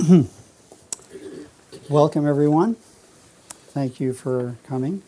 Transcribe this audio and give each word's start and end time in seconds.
Welcome, 1.90 2.26
everyone. 2.26 2.76
Thank 3.50 4.00
you 4.00 4.12
for 4.14 4.56
coming. 4.66 5.02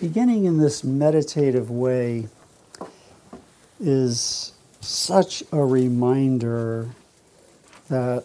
Beginning 0.00 0.44
in 0.44 0.58
this 0.58 0.84
meditative 0.84 1.70
way 1.70 2.28
is 3.80 4.52
such 4.80 5.42
a 5.50 5.64
reminder 5.64 6.90
that 7.88 8.24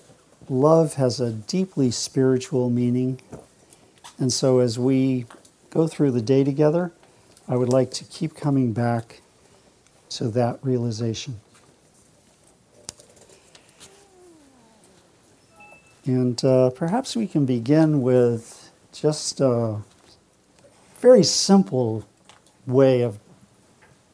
love 0.50 0.96
has 0.96 1.22
a 1.22 1.32
deeply 1.32 1.92
spiritual 1.92 2.70
meaning. 2.70 3.22
And 4.18 4.34
so, 4.34 4.60
as 4.60 4.78
we 4.78 5.26
go 5.70 5.88
through 5.88 6.12
the 6.12 6.22
day 6.22 6.44
together, 6.44 6.92
I 7.48 7.56
would 7.56 7.70
like 7.70 7.92
to 7.92 8.04
keep 8.04 8.36
coming 8.36 8.74
back 8.74 9.22
to 10.12 10.28
that 10.30 10.60
realization. 10.64 11.40
And 16.10 16.44
uh, 16.44 16.72
perhaps 16.72 17.16
we 17.16 17.28
can 17.28 17.46
begin 17.46 18.02
with 18.02 18.72
just 18.92 19.40
a 19.40 19.82
very 20.98 21.22
simple 21.22 22.04
way 22.66 23.02
of 23.02 23.20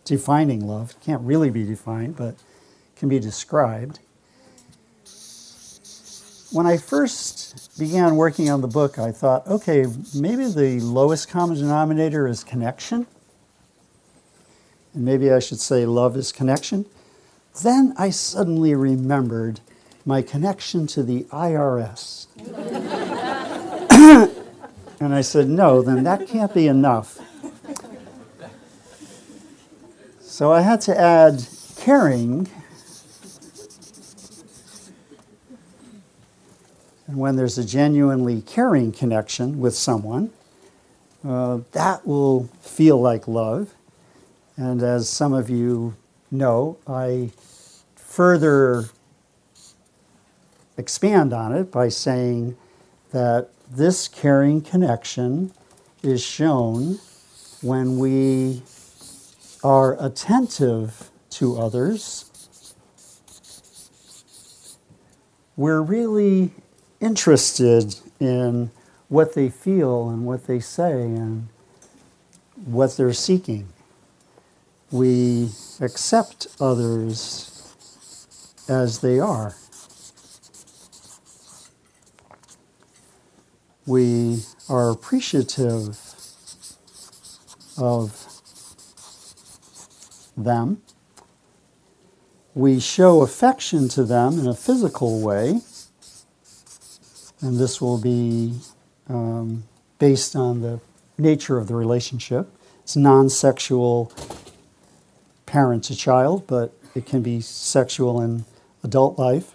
defining 0.03 0.67
love. 0.67 0.91
It 0.91 0.97
can't 0.99 1.21
really 1.21 1.49
be 1.49 1.63
defined, 1.63 2.17
but 2.17 2.35
can 2.97 3.07
be 3.07 3.17
described. 3.17 3.99
When 6.51 6.67
I 6.67 6.75
first 6.75 7.79
began 7.79 8.17
working 8.17 8.49
on 8.49 8.59
the 8.59 8.67
book, 8.67 8.99
I 8.99 9.13
thought, 9.13 9.47
okay, 9.47 9.85
maybe 10.13 10.47
the 10.47 10.81
lowest 10.81 11.29
common 11.29 11.55
denominator 11.55 12.27
is 12.27 12.43
connection. 12.43 13.07
And 14.93 15.05
maybe 15.05 15.31
I 15.31 15.39
should 15.39 15.61
say 15.61 15.85
love 15.85 16.17
is 16.17 16.33
connection. 16.33 16.87
Then 17.63 17.93
I 17.97 18.09
suddenly 18.09 18.75
remembered 18.75 19.61
my 20.05 20.21
connection 20.21 20.85
to 20.87 21.01
the 21.01 21.23
IRS. 21.25 22.27
and 24.99 25.13
I 25.13 25.21
said, 25.21 25.49
no, 25.49 25.81
then 25.81 26.03
that 26.03 26.27
can't 26.27 26.53
be 26.53 26.67
enough. 26.67 27.19
So 30.21 30.51
I 30.51 30.61
had 30.61 30.81
to 30.81 30.99
add 30.99 31.47
caring. 31.77 32.49
And 37.07 37.17
when 37.17 37.35
there's 37.35 37.57
a 37.57 37.65
genuinely 37.65 38.41
caring 38.41 38.91
connection 38.91 39.59
with 39.59 39.75
someone, 39.75 40.31
uh, 41.25 41.59
that 41.71 42.05
will 42.05 42.49
feel 42.61 43.01
like 43.01 43.27
love. 43.27 43.73
And 44.57 44.83
as 44.83 45.09
some 45.09 45.33
of 45.33 45.49
you 45.49 45.95
know, 46.29 46.77
I 46.85 47.31
further 47.95 48.85
expand 50.77 51.33
on 51.33 51.53
it 51.53 51.71
by 51.71 51.89
saying 51.89 52.57
that 53.11 53.49
this 53.69 54.07
caring 54.07 54.61
connection 54.61 55.51
is 56.03 56.23
shown 56.23 56.99
when 57.61 57.97
we 57.97 58.61
are 59.63 59.97
attentive 60.03 61.09
to 61.31 61.57
others. 61.57 62.31
We're 65.57 65.81
really 65.81 66.51
interested 66.99 67.95
in 68.19 68.71
what 69.07 69.33
they 69.33 69.49
feel 69.49 70.09
and 70.09 70.25
what 70.25 70.47
they 70.47 70.59
say 70.59 71.01
and 71.01 71.47
what 72.65 72.97
they're 72.97 73.13
seeking. 73.13 73.69
We 74.91 75.49
accept 75.81 76.47
others 76.59 77.73
as 78.67 78.99
they 78.99 79.19
are. 79.19 79.55
We 83.85 84.43
are 84.67 84.89
appreciative 84.89 85.99
of 87.77 88.25
them. 90.35 90.81
We 92.53 92.79
show 92.79 93.21
affection 93.21 93.89
to 93.89 94.03
them 94.03 94.39
in 94.39 94.47
a 94.47 94.53
physical 94.53 95.21
way, 95.21 95.61
and 97.41 97.59
this 97.59 97.81
will 97.81 97.99
be 97.99 98.53
um, 99.07 99.65
based 99.99 100.35
on 100.35 100.61
the 100.61 100.79
nature 101.17 101.57
of 101.57 101.67
the 101.67 101.75
relationship. 101.75 102.47
It's 102.83 102.95
non 102.95 103.29
sexual 103.29 104.11
parent 105.45 105.83
to 105.85 105.95
child, 105.95 106.47
but 106.47 106.73
it 106.95 107.05
can 107.05 107.21
be 107.21 107.41
sexual 107.41 108.21
in 108.21 108.45
adult 108.83 109.19
life 109.19 109.54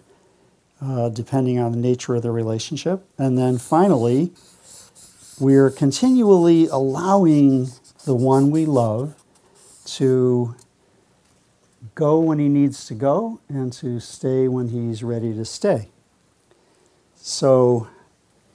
uh, 0.80 1.08
depending 1.10 1.58
on 1.58 1.72
the 1.72 1.78
nature 1.78 2.14
of 2.14 2.22
the 2.22 2.30
relationship. 2.30 3.04
And 3.18 3.36
then 3.36 3.58
finally, 3.58 4.32
we're 5.38 5.70
continually 5.70 6.66
allowing 6.68 7.68
the 8.04 8.14
one 8.14 8.50
we 8.50 8.66
love 8.66 9.14
to 9.84 10.54
go 11.94 12.18
when 12.18 12.38
he 12.38 12.48
needs 12.48 12.86
to 12.86 12.94
go 12.94 13.40
and 13.48 13.72
to 13.74 14.00
stay 14.00 14.48
when 14.48 14.68
he's 14.68 15.02
ready 15.02 15.34
to 15.34 15.44
stay. 15.44 15.88
So 17.16 17.88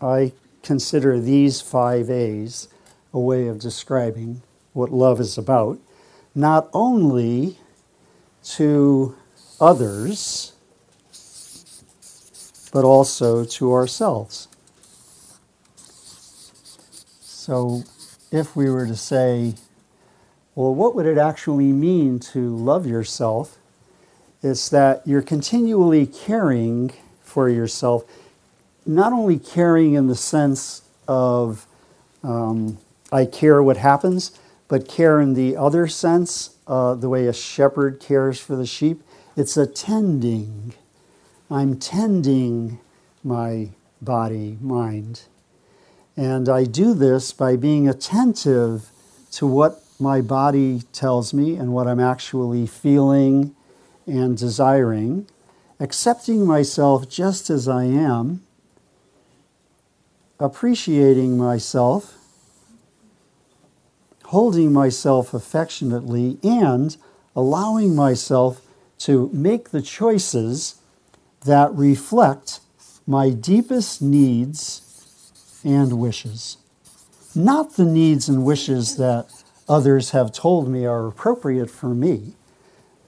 I 0.02 0.34
consider 0.64 1.20
these 1.20 1.62
five 1.62 2.10
A's 2.10 2.68
a 3.14 3.20
way 3.20 3.48
of 3.48 3.60
describing 3.60 4.42
what 4.74 4.92
love 4.92 5.20
is 5.20 5.38
about, 5.38 5.80
not 6.34 6.70
only 6.74 7.58
to 8.44 9.16
others 9.62 10.55
but 12.76 12.84
also 12.84 13.46
to 13.46 13.72
ourselves. 13.72 14.50
So, 17.22 17.84
if 18.34 18.54
we 18.54 18.70
were 18.70 18.86
to 18.86 18.98
say, 18.98 19.54
well, 20.56 20.76
what 20.76 20.94
would 20.94 21.06
it 21.06 21.18
actually 21.18 21.72
mean 21.72 22.20
to 22.34 22.54
love 22.54 22.86
yourself? 22.86 23.58
It's 24.44 24.68
that 24.68 25.08
you're 25.08 25.22
continually 25.22 26.06
caring 26.06 26.92
for 27.24 27.48
yourself, 27.48 28.04
not 28.86 29.14
only 29.14 29.40
caring 29.40 29.94
in 29.94 30.08
the 30.08 30.16
sense 30.16 30.82
of 31.08 31.66
um, 32.24 32.78
I 33.10 33.24
care 33.26 33.64
what 33.64 33.78
happens, 33.78 34.38
but 34.68 34.86
care 34.86 35.22
in 35.22 35.34
the 35.34 35.56
other 35.56 35.88
sense, 35.88 36.58
uh, 36.68 36.96
the 36.96 37.08
way 37.08 37.26
a 37.28 37.34
shepherd 37.34 38.02
cares 38.02 38.38
for 38.38 38.58
the 38.58 38.66
sheep. 38.66 39.02
It's 39.38 39.56
attending 39.56 40.74
I'm 41.50 41.78
tending 41.78 42.80
my 43.24 43.70
body, 44.02 44.58
mind. 44.62 45.24
And 46.18 46.50
I 46.50 46.64
do 46.64 46.94
this 46.96 47.32
by 47.34 47.56
being 47.56 47.88
attentive 47.88 48.90
to 49.34 49.46
what 49.46 49.84
my 50.00 50.22
body 50.22 50.82
tells 50.92 51.34
me 51.34 51.56
and 51.56 51.72
what 51.72 51.88
I'm 51.88 52.00
actually 52.00 52.66
feeling 52.66 53.56
and 54.08 54.38
desiring, 54.38 55.28
accepting 55.80 56.46
myself 56.46 57.08
just 57.08 57.50
as 57.50 57.68
I 57.68 57.84
am, 57.84 58.44
appreciating 60.40 61.38
myself, 61.38 62.18
holding 64.26 64.74
myself 64.74 65.34
affectionately, 65.34 66.40
and 66.42 66.98
allowing 67.36 67.96
myself 67.96 68.62
to 68.98 69.30
make 69.32 69.70
the 69.70 69.82
choices 69.82 70.76
that 71.46 71.74
reflect 71.74 72.60
my 73.08 73.30
deepest 73.30 74.02
needs 74.02 74.82
and 75.64 75.94
wishes. 75.94 76.58
Not 77.36 77.76
the 77.76 77.86
needs 77.86 78.30
and 78.30 78.46
wishes 78.46 78.98
that 78.98 79.28
others 79.68 80.12
have 80.12 80.32
told 80.32 80.68
me 80.68 80.86
are 80.86 81.08
appropriate 81.08 81.70
for 81.70 81.90
me, 81.90 82.34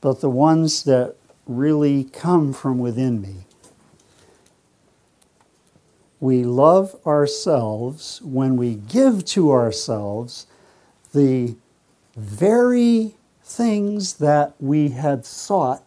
but 0.01 0.22
the 0.22 0.30
ones 0.30 0.84
that 0.84 1.16
really 1.45 2.04
come 2.04 2.54
from 2.54 2.80
within 2.80 3.22
me. 3.22 3.36
We 6.19 6.44
love 6.44 6.95
ourselves 7.06 8.22
when 8.24 8.57
we 8.57 8.75
give 8.75 9.24
to 9.25 9.51
ourselves 9.51 10.48
the 11.13 11.56
very 12.16 13.16
things 13.44 14.16
that 14.16 14.56
we 14.60 14.90
had 14.90 15.25
sought 15.25 15.83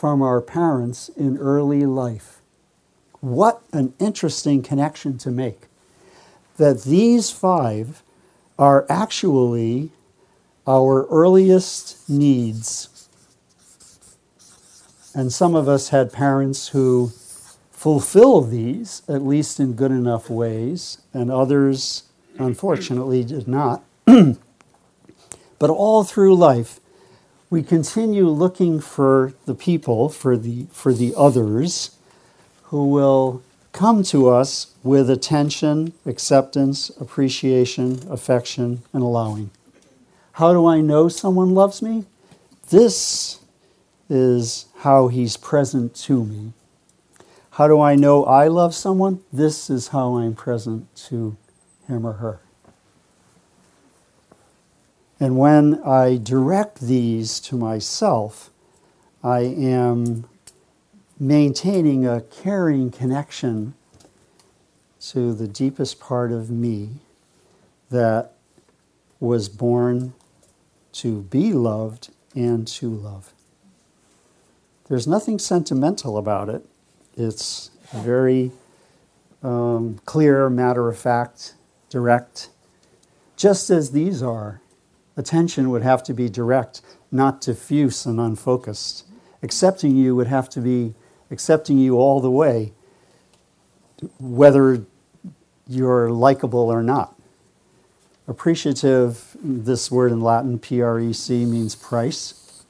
from 0.00 0.22
our 0.22 0.40
parents 0.40 1.10
in 1.10 1.36
early 1.36 1.84
life. 1.84 2.40
What 3.20 3.60
an 3.70 3.92
interesting 3.98 4.62
connection 4.62 5.18
to 5.18 5.30
make. 5.30 5.64
That 6.56 6.84
these 6.84 7.30
five 7.30 8.02
are 8.58 8.86
actually 8.88 9.90
our 10.66 11.04
earliest 11.08 12.08
needs. 12.08 13.08
And 15.14 15.30
some 15.30 15.54
of 15.54 15.68
us 15.68 15.90
had 15.90 16.14
parents 16.14 16.68
who 16.68 17.12
fulfill 17.70 18.40
these, 18.40 19.02
at 19.06 19.22
least 19.22 19.60
in 19.60 19.74
good 19.74 19.90
enough 19.90 20.30
ways, 20.30 20.96
and 21.12 21.30
others, 21.30 22.04
unfortunately, 22.38 23.22
did 23.22 23.46
not. 23.46 23.84
but 24.06 24.38
all 25.68 26.04
through 26.04 26.34
life, 26.34 26.79
we 27.50 27.64
continue 27.64 28.28
looking 28.28 28.80
for 28.80 29.34
the 29.44 29.56
people, 29.56 30.08
for 30.08 30.36
the, 30.36 30.66
for 30.70 30.94
the 30.94 31.12
others, 31.16 31.96
who 32.64 32.88
will 32.88 33.42
come 33.72 34.04
to 34.04 34.28
us 34.28 34.72
with 34.84 35.10
attention, 35.10 35.92
acceptance, 36.06 36.90
appreciation, 37.00 38.00
affection, 38.08 38.82
and 38.92 39.02
allowing. 39.02 39.50
How 40.34 40.52
do 40.52 40.64
I 40.64 40.80
know 40.80 41.08
someone 41.08 41.52
loves 41.52 41.82
me? 41.82 42.04
This 42.68 43.40
is 44.08 44.66
how 44.78 45.08
he's 45.08 45.36
present 45.36 45.94
to 45.96 46.24
me. 46.24 46.52
How 47.50 47.66
do 47.66 47.80
I 47.80 47.96
know 47.96 48.24
I 48.24 48.46
love 48.46 48.76
someone? 48.76 49.22
This 49.32 49.68
is 49.68 49.88
how 49.88 50.16
I'm 50.18 50.34
present 50.34 50.94
to 51.08 51.36
him 51.88 52.06
or 52.06 52.14
her. 52.14 52.40
And 55.22 55.36
when 55.36 55.82
I 55.84 56.16
direct 56.16 56.80
these 56.80 57.40
to 57.40 57.56
myself, 57.56 58.50
I 59.22 59.40
am 59.40 60.24
maintaining 61.18 62.06
a 62.06 62.22
caring 62.22 62.90
connection 62.90 63.74
to 65.10 65.34
the 65.34 65.46
deepest 65.46 66.00
part 66.00 66.32
of 66.32 66.50
me 66.50 66.88
that 67.90 68.32
was 69.20 69.50
born 69.50 70.14
to 70.92 71.22
be 71.24 71.52
loved 71.52 72.08
and 72.34 72.66
to 72.66 72.88
love. 72.88 73.34
There's 74.88 75.06
nothing 75.06 75.38
sentimental 75.38 76.16
about 76.16 76.48
it. 76.48 76.64
It's 77.14 77.70
very 77.92 78.52
um, 79.42 80.00
clear, 80.06 80.48
matter 80.48 80.88
of 80.88 80.98
fact, 80.98 81.54
direct, 81.90 82.48
just 83.36 83.68
as 83.68 83.90
these 83.90 84.22
are 84.22 84.60
attention 85.20 85.70
would 85.70 85.82
have 85.82 86.02
to 86.04 86.14
be 86.14 86.28
direct, 86.28 86.80
not 87.12 87.40
diffuse 87.40 88.06
and 88.06 88.18
unfocused. 88.18 89.04
Accepting 89.42 89.96
you 89.96 90.16
would 90.16 90.26
have 90.26 90.48
to 90.50 90.60
be 90.60 90.94
accepting 91.30 91.78
you 91.78 91.96
all 91.96 92.20
the 92.20 92.30
way, 92.30 92.72
whether 94.18 94.84
you're 95.68 96.10
likable 96.10 96.68
or 96.68 96.82
not. 96.82 97.14
Appreciative, 98.26 99.36
this 99.42 99.90
word 99.90 100.12
in 100.12 100.20
Latin, 100.20 100.58
P 100.58 100.80
R 100.82 100.98
E 101.00 101.12
C, 101.12 101.44
means 101.44 101.74
price. 101.74 102.64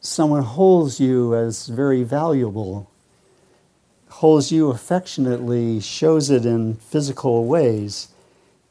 Someone 0.00 0.42
holds 0.42 1.00
you 1.00 1.34
as 1.34 1.66
very 1.66 2.02
valuable, 2.02 2.90
holds 4.08 4.52
you 4.52 4.70
affectionately, 4.70 5.80
shows 5.80 6.30
it 6.30 6.44
in 6.46 6.74
physical 6.74 7.46
ways, 7.46 8.08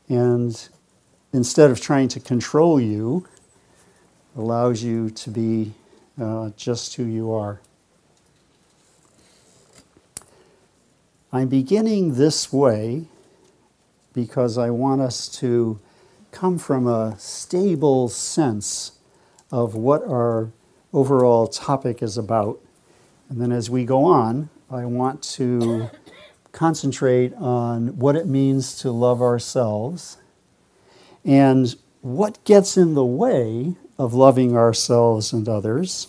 and 0.07 0.69
instead 1.33 1.71
of 1.71 1.81
trying 1.81 2.07
to 2.07 2.19
control 2.19 2.79
you, 2.79 3.27
allows 4.37 4.83
you 4.83 5.09
to 5.09 5.29
be 5.29 5.73
uh, 6.21 6.51
just 6.55 6.95
who 6.95 7.03
you 7.03 7.31
are. 7.31 7.59
I'm 11.31 11.47
beginning 11.47 12.13
this 12.13 12.53
way 12.53 13.05
because 14.13 14.59
I 14.59 14.69
want 14.69 15.01
us 15.01 15.27
to 15.39 15.79
come 16.31 16.59
from 16.59 16.87
a 16.87 17.15
stable 17.17 18.07
sense 18.07 18.91
of 19.51 19.73
what 19.73 20.03
our 20.03 20.51
overall 20.93 21.47
topic 21.47 22.03
is 22.03 22.17
about. 22.17 22.59
And 23.29 23.41
then 23.41 23.51
as 23.51 23.69
we 23.69 23.83
go 23.83 24.05
on, 24.05 24.49
I 24.69 24.85
want 24.85 25.23
to 25.23 25.89
concentrate 26.51 27.33
on 27.33 27.97
what 27.97 28.15
it 28.15 28.27
means 28.27 28.77
to 28.79 28.91
love 28.91 29.19
ourselves 29.19 30.17
and 31.25 31.75
what 32.01 32.43
gets 32.43 32.75
in 32.77 32.95
the 32.95 33.05
way 33.05 33.75
of 33.97 34.13
loving 34.13 34.57
ourselves 34.57 35.31
and 35.31 35.47
others. 35.47 36.07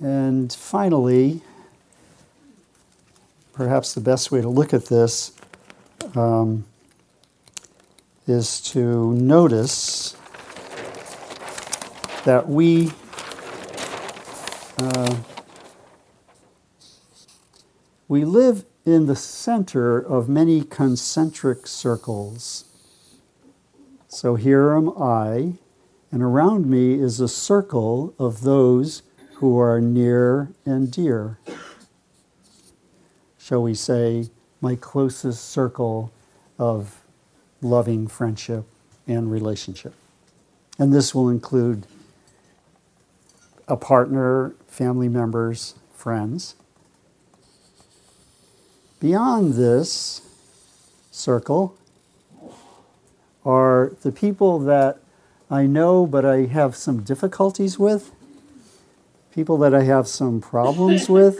And 0.00 0.52
finally, 0.52 1.40
perhaps 3.52 3.94
the 3.94 4.00
best 4.00 4.30
way 4.30 4.40
to 4.40 4.48
look 4.48 4.74
at 4.74 4.86
this 4.86 5.32
um, 6.14 6.64
is 8.26 8.60
to 8.72 9.14
notice 9.14 10.16
that 12.24 12.48
we 12.48 12.92
uh, 14.78 15.16
we 18.08 18.24
live 18.24 18.64
in 18.86 19.06
the 19.06 19.16
center 19.16 19.98
of 19.98 20.28
many 20.28 20.62
concentric 20.62 21.66
circles. 21.66 22.64
So 24.06 24.36
here 24.36 24.72
am 24.74 24.90
I, 24.96 25.54
and 26.12 26.22
around 26.22 26.70
me 26.70 26.94
is 26.94 27.20
a 27.20 27.28
circle 27.28 28.14
of 28.18 28.42
those 28.42 29.02
who 29.34 29.58
are 29.58 29.80
near 29.80 30.52
and 30.64 30.90
dear. 30.90 31.38
Shall 33.38 33.62
we 33.62 33.74
say, 33.74 34.30
my 34.60 34.76
closest 34.76 35.50
circle 35.50 36.12
of 36.58 37.02
loving 37.60 38.06
friendship 38.06 38.64
and 39.06 39.30
relationship. 39.30 39.94
And 40.78 40.92
this 40.92 41.14
will 41.14 41.28
include 41.28 41.86
a 43.68 43.76
partner, 43.76 44.54
family 44.68 45.08
members, 45.08 45.74
friends. 45.92 46.54
Beyond 48.98 49.54
this 49.54 50.22
circle 51.10 51.76
are 53.44 53.92
the 54.02 54.10
people 54.10 54.58
that 54.60 54.98
I 55.50 55.66
know 55.66 56.06
but 56.06 56.24
I 56.24 56.46
have 56.46 56.74
some 56.74 57.02
difficulties 57.02 57.78
with, 57.78 58.10
people 59.34 59.58
that 59.58 59.74
I 59.74 59.82
have 59.82 60.08
some 60.08 60.40
problems 60.40 61.08
with, 61.10 61.38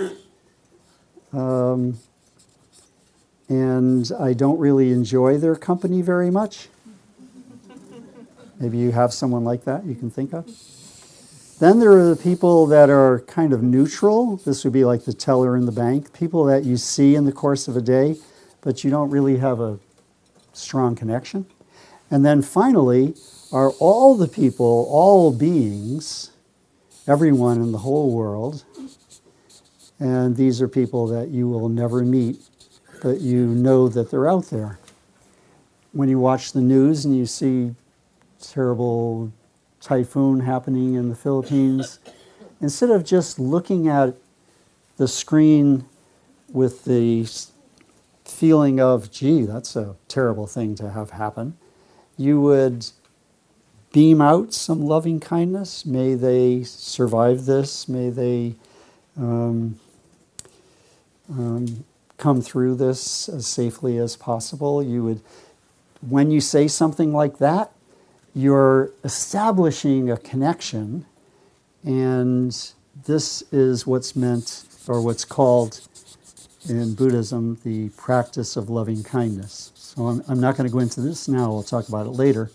um, 1.32 1.98
and 3.48 4.10
I 4.20 4.34
don't 4.34 4.58
really 4.58 4.92
enjoy 4.92 5.38
their 5.38 5.56
company 5.56 6.02
very 6.02 6.30
much. 6.30 6.68
Maybe 8.60 8.76
you 8.78 8.92
have 8.92 9.14
someone 9.14 9.44
like 9.44 9.64
that 9.64 9.86
you 9.86 9.94
can 9.94 10.10
think 10.10 10.34
of. 10.34 10.46
Then 11.58 11.78
there 11.78 11.92
are 11.92 12.14
the 12.14 12.22
people 12.22 12.66
that 12.66 12.90
are 12.90 13.20
kind 13.20 13.54
of 13.54 13.62
neutral. 13.62 14.36
This 14.36 14.62
would 14.64 14.74
be 14.74 14.84
like 14.84 15.06
the 15.06 15.14
teller 15.14 15.56
in 15.56 15.64
the 15.64 15.72
bank, 15.72 16.12
people 16.12 16.44
that 16.44 16.64
you 16.64 16.76
see 16.76 17.14
in 17.14 17.24
the 17.24 17.32
course 17.32 17.66
of 17.66 17.78
a 17.78 17.80
day, 17.80 18.16
but 18.60 18.84
you 18.84 18.90
don't 18.90 19.08
really 19.08 19.38
have 19.38 19.58
a 19.60 19.78
strong 20.52 20.94
connection. 20.94 21.46
And 22.10 22.26
then 22.26 22.42
finally 22.42 23.14
are 23.52 23.70
all 23.72 24.16
the 24.16 24.28
people, 24.28 24.86
all 24.90 25.32
beings, 25.32 26.30
everyone 27.06 27.62
in 27.62 27.72
the 27.72 27.78
whole 27.78 28.12
world. 28.12 28.64
And 29.98 30.36
these 30.36 30.60
are 30.60 30.68
people 30.68 31.06
that 31.06 31.28
you 31.28 31.48
will 31.48 31.70
never 31.70 32.02
meet, 32.02 32.38
but 33.02 33.22
you 33.22 33.46
know 33.46 33.88
that 33.88 34.10
they're 34.10 34.28
out 34.28 34.50
there. 34.50 34.78
When 35.92 36.10
you 36.10 36.18
watch 36.18 36.52
the 36.52 36.60
news 36.60 37.06
and 37.06 37.16
you 37.16 37.24
see 37.24 37.74
terrible 38.42 39.32
typhoon 39.86 40.40
happening 40.40 40.94
in 40.94 41.08
the 41.08 41.14
Philippines, 41.14 42.00
instead 42.60 42.90
of 42.90 43.04
just 43.04 43.38
looking 43.38 43.86
at 43.86 44.14
the 44.96 45.06
screen 45.06 45.86
with 46.52 46.84
the 46.84 47.28
feeling 48.24 48.80
of, 48.80 49.12
gee, 49.12 49.42
that's 49.42 49.76
a 49.76 49.94
terrible 50.08 50.48
thing 50.48 50.74
to 50.74 50.90
have 50.90 51.10
happen, 51.10 51.56
you 52.18 52.40
would 52.40 52.86
beam 53.92 54.20
out 54.20 54.52
some 54.52 54.84
loving 54.84 55.20
kindness. 55.20 55.86
May 55.86 56.14
they 56.14 56.64
survive 56.64 57.46
this. 57.46 57.88
May 57.88 58.10
they 58.10 58.56
um, 59.16 59.78
um, 61.30 61.84
come 62.16 62.42
through 62.42 62.74
this 62.74 63.28
as 63.28 63.46
safely 63.46 63.98
as 63.98 64.16
possible. 64.16 64.82
You 64.82 65.04
would, 65.04 65.20
when 66.00 66.32
you 66.32 66.40
say 66.40 66.66
something 66.66 67.12
like 67.12 67.38
that, 67.38 67.70
you're 68.36 68.92
establishing 69.02 70.10
a 70.10 70.18
connection, 70.18 71.06
and 71.82 72.54
this 73.06 73.42
is 73.50 73.86
what's 73.86 74.14
meant 74.14 74.64
or 74.86 75.00
what's 75.00 75.24
called 75.24 75.80
in 76.68 76.94
Buddhism 76.94 77.58
the 77.64 77.88
practice 77.90 78.58
of 78.58 78.68
loving 78.68 79.02
kindness. 79.02 79.72
So 79.74 80.08
I'm, 80.08 80.22
I'm 80.28 80.38
not 80.38 80.54
going 80.58 80.68
to 80.68 80.72
go 80.72 80.80
into 80.80 81.00
this 81.00 81.28
now, 81.28 81.50
we'll 81.50 81.62
talk 81.62 81.88
about 81.88 82.04
it 82.04 82.10
later. 82.10 82.50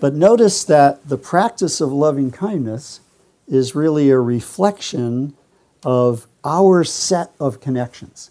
But 0.00 0.12
notice 0.12 0.64
that 0.64 1.08
the 1.08 1.16
practice 1.16 1.80
of 1.80 1.90
loving 1.90 2.30
kindness 2.30 3.00
is 3.48 3.74
really 3.74 4.10
a 4.10 4.20
reflection 4.20 5.34
of 5.82 6.26
our 6.44 6.84
set 6.84 7.32
of 7.40 7.62
connections. 7.62 8.30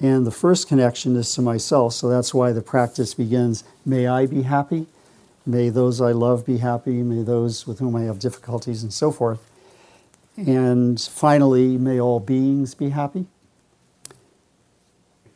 And 0.00 0.26
the 0.26 0.30
first 0.30 0.66
connection 0.66 1.14
is 1.16 1.34
to 1.34 1.42
myself, 1.42 1.92
so 1.92 2.08
that's 2.08 2.32
why 2.32 2.52
the 2.52 2.62
practice 2.62 3.12
begins 3.12 3.64
May 3.84 4.06
I 4.06 4.24
be 4.26 4.42
happy, 4.42 4.86
may 5.44 5.68
those 5.68 6.00
I 6.00 6.12
love 6.12 6.46
be 6.46 6.58
happy, 6.58 7.02
may 7.02 7.22
those 7.22 7.66
with 7.66 7.80
whom 7.80 7.94
I 7.94 8.02
have 8.02 8.18
difficulties, 8.18 8.82
and 8.82 8.92
so 8.92 9.10
forth. 9.10 9.46
And 10.36 10.98
finally, 10.98 11.76
may 11.76 12.00
all 12.00 12.18
beings 12.18 12.74
be 12.74 12.90
happy. 12.90 13.26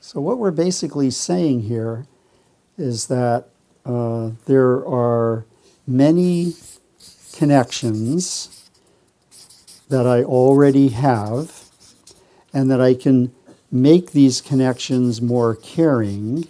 So, 0.00 0.20
what 0.20 0.38
we're 0.38 0.50
basically 0.50 1.10
saying 1.10 1.62
here 1.62 2.06
is 2.78 3.08
that 3.08 3.48
uh, 3.84 4.30
there 4.46 4.86
are 4.86 5.44
many 5.86 6.54
connections 7.34 8.70
that 9.88 10.06
I 10.06 10.22
already 10.22 10.88
have, 10.88 11.68
and 12.52 12.70
that 12.70 12.80
I 12.80 12.94
can 12.94 13.32
make 13.74 14.12
these 14.12 14.40
connections 14.40 15.20
more 15.20 15.56
caring 15.56 16.46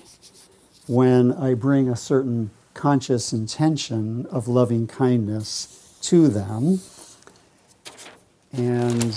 when 0.87 1.33
I 1.33 1.54
bring 1.54 1.88
a 1.88 1.97
certain 1.97 2.50
conscious 2.75 3.33
intention 3.33 4.26
of 4.26 4.47
loving 4.47 4.87
kindness 4.87 5.97
to 6.02 6.28
them. 6.28 6.81
And 8.52 9.16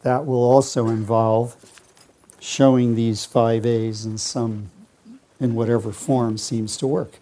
that 0.00 0.24
will 0.24 0.42
also 0.42 0.88
involve 0.88 1.56
showing 2.40 2.94
these 2.94 3.26
five 3.26 3.66
A's 3.66 4.06
in 4.06 4.16
some, 4.16 4.70
in 5.38 5.54
whatever 5.54 5.92
form 5.92 6.38
seems 6.38 6.78
to 6.78 6.86
work. 6.86 7.18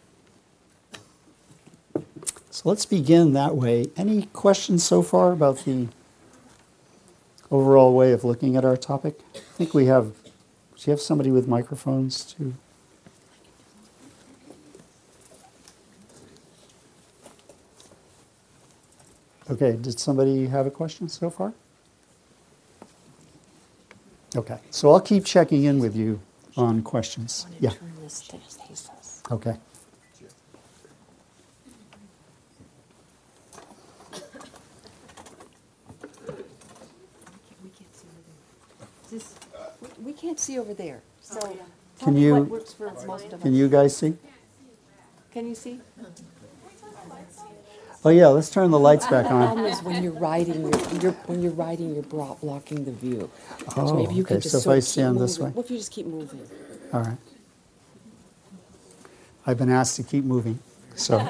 So 2.53 2.69
let's 2.69 2.87
begin 2.87 3.33
that 3.33 3.57
way. 3.57 3.91
Any 3.97 4.27
questions 4.27 4.85
so 4.85 5.03
far 5.03 5.33
about 5.33 5.65
the 5.65 5.89
overall 7.51 7.95
way 7.95 8.13
of 8.13 8.25
looking 8.25 8.57
at 8.57 8.65
our 8.65 8.77
topic? 8.77 9.21
I 9.35 9.39
think 9.39 9.75
we 9.75 9.87
have, 9.87 10.07
do 10.25 10.83
you 10.85 10.91
have 10.91 11.01
somebody 11.01 11.31
with 11.31 11.49
microphones 11.49 12.25
too? 12.25 12.55
Okay, 19.51 19.77
did 19.81 19.99
somebody 19.99 20.47
have 20.47 20.67
a 20.67 20.71
question 20.71 21.09
so 21.09 21.29
far? 21.31 21.53
Okay, 24.37 24.59
so 24.71 24.91
I'll 24.93 25.01
keep 25.01 25.25
checking 25.25 25.65
in 25.65 25.81
with 25.81 25.97
you 25.97 26.21
on 26.57 26.83
questions. 26.83 27.47
Yeah, 27.59 27.71
Turn 27.71 27.93
this 28.01 28.21
to 28.29 28.39
Jesus. 28.69 29.23
okay. 29.31 29.57
We 37.63 37.71
can't 37.71 37.95
see 37.95 38.07
over 38.09 38.23
there. 38.25 38.89
This, 39.11 39.35
we- 39.81 40.05
we 40.07 40.13
can't 40.13 40.39
see 40.39 40.59
over 40.59 40.73
there, 40.75 41.01
so 41.21 41.39
oh, 41.43 41.47
tell 41.99 42.07
Can 42.07 42.15
me 42.15 42.23
you- 42.23 42.35
what 42.35 42.49
works 42.49 42.73
for 42.75 42.91
most 43.07 43.27
of 43.27 43.35
us. 43.35 43.43
Can 43.43 43.55
you 43.55 43.69
guys 43.69 43.97
see? 43.97 44.17
Can 45.33 45.49
you 45.49 45.55
see? 45.55 45.81
Oh 48.03 48.09
yeah, 48.09 48.29
let's 48.29 48.49
turn 48.49 48.71
the 48.71 48.79
lights 48.79 49.07
back 49.07 49.27
on. 49.31 49.47
problem 49.47 49.67
is 49.67 49.83
when 49.83 50.03
you're 50.03 50.13
riding, 50.15 50.63
you're, 50.63 51.01
you're, 51.03 51.13
when 51.27 51.43
you're 51.43 51.53
riding, 51.53 51.93
you're 51.95 52.03
bro- 52.03 52.39
blocking 52.41 52.85
the 52.85 52.93
view. 52.93 53.31
Oh, 53.77 53.87
So 53.89 53.95
maybe 53.95 54.15
you 54.15 54.23
okay, 54.23 54.35
could 54.37 54.43
just 54.43 54.53
so 54.53 54.59
if 54.59 54.65
sort 54.65 54.75
I 54.75 54.79
of 54.79 54.85
keep 54.85 54.89
stand 54.91 55.21
this 55.21 55.39
moving. 55.39 55.53
way? 55.53 55.57
What 55.57 55.65
if 55.67 55.71
you 55.71 55.77
just 55.77 55.93
keep 55.93 56.07
moving? 56.07 56.41
All 56.95 57.01
right. 57.03 57.19
I've 59.47 59.59
been 59.59 59.71
asked 59.71 59.97
to 59.97 60.03
keep 60.03 60.25
moving, 60.25 60.59
so. 60.95 61.19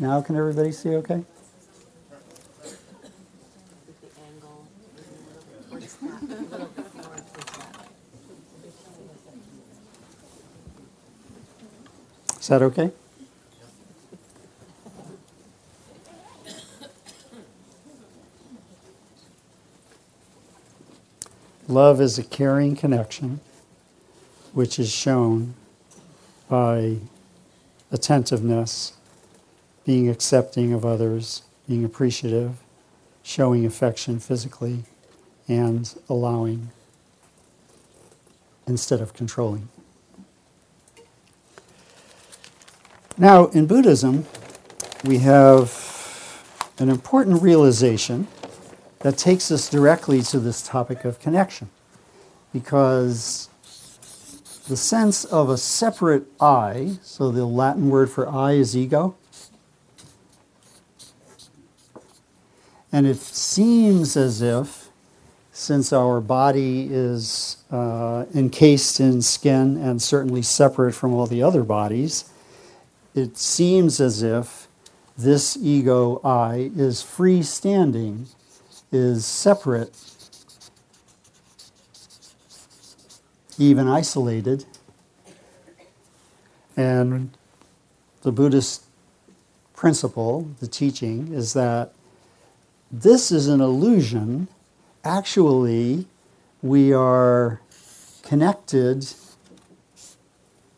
Now 0.00 0.20
can 0.22 0.36
everybody 0.36 0.70
see 0.72 0.90
okay? 0.96 1.24
Is 12.48 12.50
that 12.50 12.62
okay? 12.62 12.90
Love 21.68 22.00
is 22.00 22.18
a 22.18 22.22
caring 22.22 22.74
connection 22.74 23.40
which 24.54 24.78
is 24.78 24.90
shown 24.90 25.52
by 26.48 26.96
attentiveness, 27.92 28.94
being 29.84 30.08
accepting 30.08 30.72
of 30.72 30.86
others, 30.86 31.42
being 31.68 31.84
appreciative, 31.84 32.56
showing 33.22 33.66
affection 33.66 34.18
physically, 34.18 34.84
and 35.46 35.94
allowing 36.08 36.70
instead 38.66 39.02
of 39.02 39.12
controlling. 39.12 39.68
Now, 43.20 43.46
in 43.46 43.66
Buddhism, 43.66 44.26
we 45.02 45.18
have 45.18 46.44
an 46.78 46.88
important 46.88 47.42
realization 47.42 48.28
that 49.00 49.18
takes 49.18 49.50
us 49.50 49.68
directly 49.68 50.22
to 50.22 50.38
this 50.38 50.62
topic 50.64 51.04
of 51.04 51.18
connection. 51.18 51.68
Because 52.52 53.48
the 54.68 54.76
sense 54.76 55.24
of 55.24 55.50
a 55.50 55.58
separate 55.58 56.26
I, 56.40 56.98
so 57.02 57.32
the 57.32 57.44
Latin 57.44 57.90
word 57.90 58.08
for 58.08 58.28
I 58.28 58.52
is 58.52 58.76
ego, 58.76 59.16
and 62.92 63.04
it 63.04 63.16
seems 63.16 64.16
as 64.16 64.40
if, 64.42 64.90
since 65.50 65.92
our 65.92 66.20
body 66.20 66.86
is 66.88 67.56
uh, 67.72 68.26
encased 68.32 69.00
in 69.00 69.22
skin 69.22 69.76
and 69.76 70.00
certainly 70.00 70.42
separate 70.42 70.92
from 70.92 71.12
all 71.14 71.26
the 71.26 71.42
other 71.42 71.64
bodies, 71.64 72.30
it 73.14 73.36
seems 73.36 74.00
as 74.00 74.22
if 74.22 74.68
this 75.16 75.56
ego 75.60 76.20
I 76.22 76.70
is 76.76 77.02
freestanding, 77.02 78.28
is 78.92 79.26
separate, 79.26 79.96
even 83.58 83.88
isolated. 83.88 84.64
And 86.76 87.36
the 88.22 88.30
Buddhist 88.30 88.84
principle, 89.74 90.48
the 90.60 90.68
teaching, 90.68 91.32
is 91.32 91.52
that 91.54 91.92
this 92.90 93.32
is 93.32 93.48
an 93.48 93.60
illusion. 93.60 94.48
Actually, 95.04 96.06
we 96.62 96.92
are 96.92 97.60
connected 98.22 99.12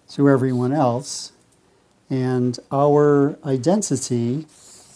to 0.08 0.28
everyone 0.28 0.72
else, 0.72 1.32
and 2.10 2.58
our 2.72 3.38
identity 3.44 4.46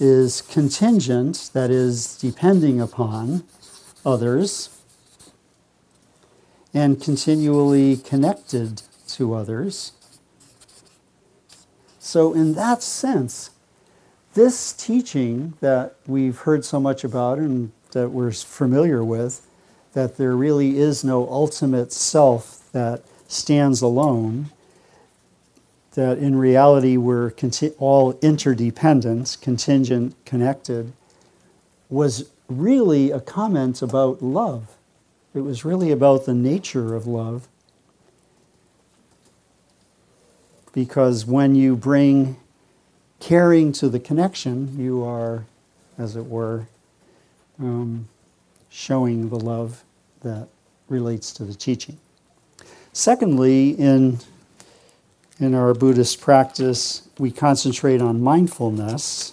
is 0.00 0.42
contingent, 0.42 1.50
that 1.54 1.70
is, 1.70 2.18
depending 2.18 2.80
upon 2.80 3.44
others, 4.04 4.68
and 6.74 7.00
continually 7.00 7.96
connected 7.96 8.82
to 9.06 9.32
others. 9.32 9.92
So, 12.00 12.34
in 12.34 12.54
that 12.54 12.82
sense, 12.82 13.50
this 14.34 14.72
teaching 14.72 15.54
that 15.60 15.94
we've 16.06 16.38
heard 16.38 16.64
so 16.64 16.80
much 16.80 17.04
about 17.04 17.38
and 17.38 17.70
that 17.92 18.10
we're 18.10 18.32
familiar 18.32 19.04
with, 19.04 19.46
that 19.92 20.16
there 20.16 20.34
really 20.34 20.78
is 20.78 21.04
no 21.04 21.28
ultimate 21.30 21.92
self 21.92 22.60
that 22.72 23.04
stands 23.28 23.80
alone, 23.80 24.50
that 25.94 26.18
in 26.18 26.36
reality 26.36 26.96
we're 26.96 27.32
all 27.78 28.18
interdependent, 28.20 29.36
contingent, 29.40 30.14
connected, 30.24 30.92
was 31.88 32.30
really 32.48 33.10
a 33.10 33.20
comment 33.20 33.82
about 33.82 34.22
love. 34.22 34.76
It 35.34 35.40
was 35.40 35.64
really 35.64 35.90
about 35.90 36.26
the 36.26 36.34
nature 36.34 36.94
of 36.94 37.06
love. 37.06 37.48
Because 40.72 41.24
when 41.24 41.54
you 41.54 41.76
bring 41.76 42.36
caring 43.20 43.72
to 43.72 43.88
the 43.88 44.00
connection, 44.00 44.78
you 44.78 45.02
are, 45.04 45.44
as 45.96 46.16
it 46.16 46.26
were, 46.26 46.66
um, 47.60 48.08
showing 48.68 49.28
the 49.28 49.38
love 49.38 49.84
that 50.22 50.48
relates 50.88 51.32
to 51.32 51.44
the 51.44 51.54
teaching. 51.54 51.96
Secondly, 52.92 53.70
in, 53.70 54.18
in 55.40 55.54
our 55.54 55.74
Buddhist 55.74 56.20
practice, 56.20 57.08
we 57.18 57.30
concentrate 57.30 58.00
on 58.00 58.20
mindfulness. 58.20 59.32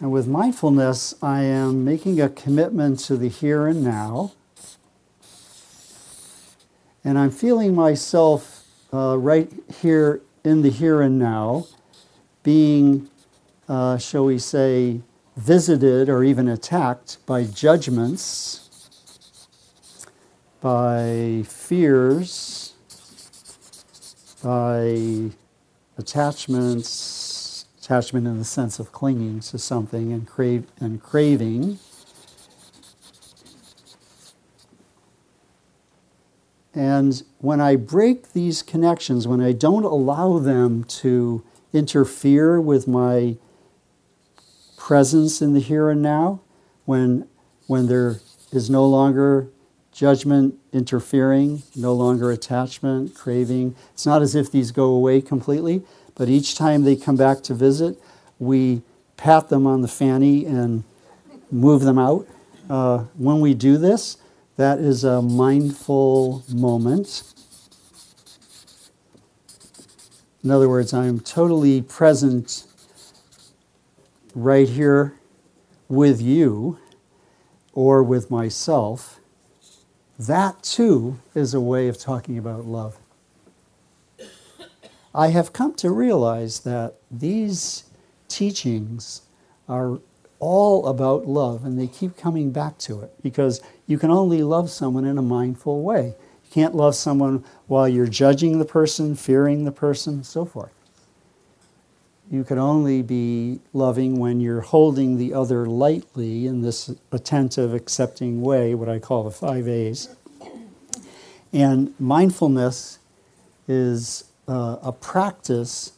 And 0.00 0.10
with 0.10 0.26
mindfulness, 0.26 1.14
I 1.22 1.42
am 1.42 1.84
making 1.84 2.20
a 2.20 2.28
commitment 2.28 2.98
to 3.00 3.16
the 3.16 3.28
here 3.28 3.66
and 3.66 3.82
now. 3.82 4.32
And 7.04 7.18
I'm 7.18 7.30
feeling 7.30 7.74
myself 7.74 8.66
uh, 8.92 9.16
right 9.16 9.50
here 9.80 10.22
in 10.44 10.62
the 10.62 10.70
here 10.70 11.00
and 11.00 11.18
now 11.18 11.66
being, 12.42 13.08
uh, 13.68 13.98
shall 13.98 14.24
we 14.24 14.38
say, 14.38 15.00
visited 15.36 16.08
or 16.08 16.24
even 16.24 16.48
attacked 16.48 17.24
by 17.26 17.44
judgments, 17.44 18.90
by 20.60 21.44
fears, 21.46 22.57
by 24.42 25.30
attachments, 25.96 27.66
attachment 27.80 28.26
in 28.26 28.38
the 28.38 28.44
sense 28.44 28.78
of 28.78 28.92
clinging 28.92 29.40
to 29.40 29.58
something 29.58 30.12
and, 30.12 30.26
crave, 30.26 30.66
and 30.80 31.02
craving. 31.02 31.78
And 36.74 37.22
when 37.38 37.60
I 37.60 37.74
break 37.74 38.32
these 38.32 38.62
connections, 38.62 39.26
when 39.26 39.40
I 39.40 39.52
don't 39.52 39.84
allow 39.84 40.38
them 40.38 40.84
to 40.84 41.44
interfere 41.72 42.60
with 42.60 42.86
my 42.86 43.36
presence 44.76 45.42
in 45.42 45.54
the 45.54 45.60
here 45.60 45.90
and 45.90 46.00
now, 46.00 46.40
when, 46.84 47.28
when 47.66 47.88
there 47.88 48.20
is 48.52 48.70
no 48.70 48.86
longer 48.86 49.48
judgment 49.98 50.54
interfering, 50.72 51.60
no 51.74 51.92
longer 51.92 52.30
attachment, 52.30 53.16
craving, 53.16 53.74
it's 53.92 54.06
not 54.06 54.22
as 54.22 54.36
if 54.36 54.48
these 54.48 54.70
go 54.70 54.84
away 54.84 55.20
completely, 55.20 55.82
but 56.14 56.28
each 56.28 56.54
time 56.54 56.84
they 56.84 56.94
come 56.94 57.16
back 57.16 57.42
to 57.42 57.52
visit, 57.52 58.00
we 58.38 58.80
pat 59.16 59.48
them 59.48 59.66
on 59.66 59.82
the 59.82 59.88
fanny 59.88 60.44
and 60.44 60.84
move 61.50 61.82
them 61.82 61.98
out. 61.98 62.24
Uh, 62.70 62.98
when 63.16 63.40
we 63.40 63.54
do 63.54 63.76
this, 63.76 64.18
that 64.56 64.78
is 64.78 65.02
a 65.02 65.20
mindful 65.20 66.44
moment. 66.48 67.24
In 70.44 70.52
other 70.52 70.68
words, 70.68 70.94
I'm 70.94 71.18
totally 71.18 71.82
present 71.82 72.62
right 74.32 74.68
here 74.68 75.18
with 75.88 76.22
you 76.22 76.78
or 77.72 78.00
with 78.04 78.30
myself. 78.30 79.17
That 80.18 80.62
too 80.64 81.20
is 81.34 81.54
a 81.54 81.60
way 81.60 81.86
of 81.86 81.98
talking 81.98 82.38
about 82.38 82.64
love. 82.64 82.98
I 85.14 85.28
have 85.28 85.52
come 85.52 85.74
to 85.74 85.90
realize 85.90 86.60
that 86.60 86.94
these 87.10 87.84
teachings 88.28 89.22
are 89.68 90.00
all 90.40 90.86
about 90.86 91.26
love 91.26 91.64
and 91.64 91.78
they 91.78 91.86
keep 91.86 92.16
coming 92.16 92.50
back 92.50 92.78
to 92.78 93.00
it 93.00 93.12
because 93.22 93.60
you 93.86 93.98
can 93.98 94.10
only 94.10 94.42
love 94.42 94.70
someone 94.70 95.04
in 95.04 95.18
a 95.18 95.22
mindful 95.22 95.82
way. 95.82 96.14
You 96.44 96.50
can't 96.50 96.74
love 96.74 96.94
someone 96.94 97.44
while 97.66 97.88
you're 97.88 98.06
judging 98.06 98.58
the 98.58 98.64
person, 98.64 99.14
fearing 99.14 99.64
the 99.64 99.72
person, 99.72 100.24
so 100.24 100.44
forth. 100.44 100.72
You 102.30 102.44
can 102.44 102.58
only 102.58 103.00
be 103.00 103.60
loving 103.72 104.18
when 104.18 104.38
you're 104.40 104.60
holding 104.60 105.16
the 105.16 105.32
other 105.32 105.64
lightly 105.64 106.46
in 106.46 106.60
this 106.60 106.90
attentive, 107.10 107.72
accepting 107.72 108.42
way, 108.42 108.74
what 108.74 108.88
I 108.88 108.98
call 108.98 109.24
the 109.24 109.30
five 109.30 109.66
A's. 109.66 110.14
And 111.54 111.94
mindfulness 111.98 112.98
is 113.66 114.24
uh, 114.46 114.76
a 114.82 114.92
practice 114.92 115.92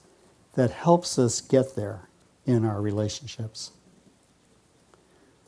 that 0.54 0.70
helps 0.70 1.18
us 1.18 1.40
get 1.40 1.74
there 1.74 2.08
in 2.46 2.64
our 2.64 2.80
relationships. 2.80 3.72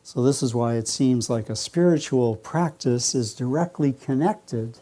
So, 0.03 0.21
this 0.23 0.43
is 0.43 0.53
why 0.53 0.75
it 0.75 0.89
seems 0.89 1.31
like 1.31 1.49
a 1.49 1.55
spiritual 1.55 2.35
practice 2.35 3.15
is 3.15 3.35
directly 3.35 3.93
connected 3.93 4.81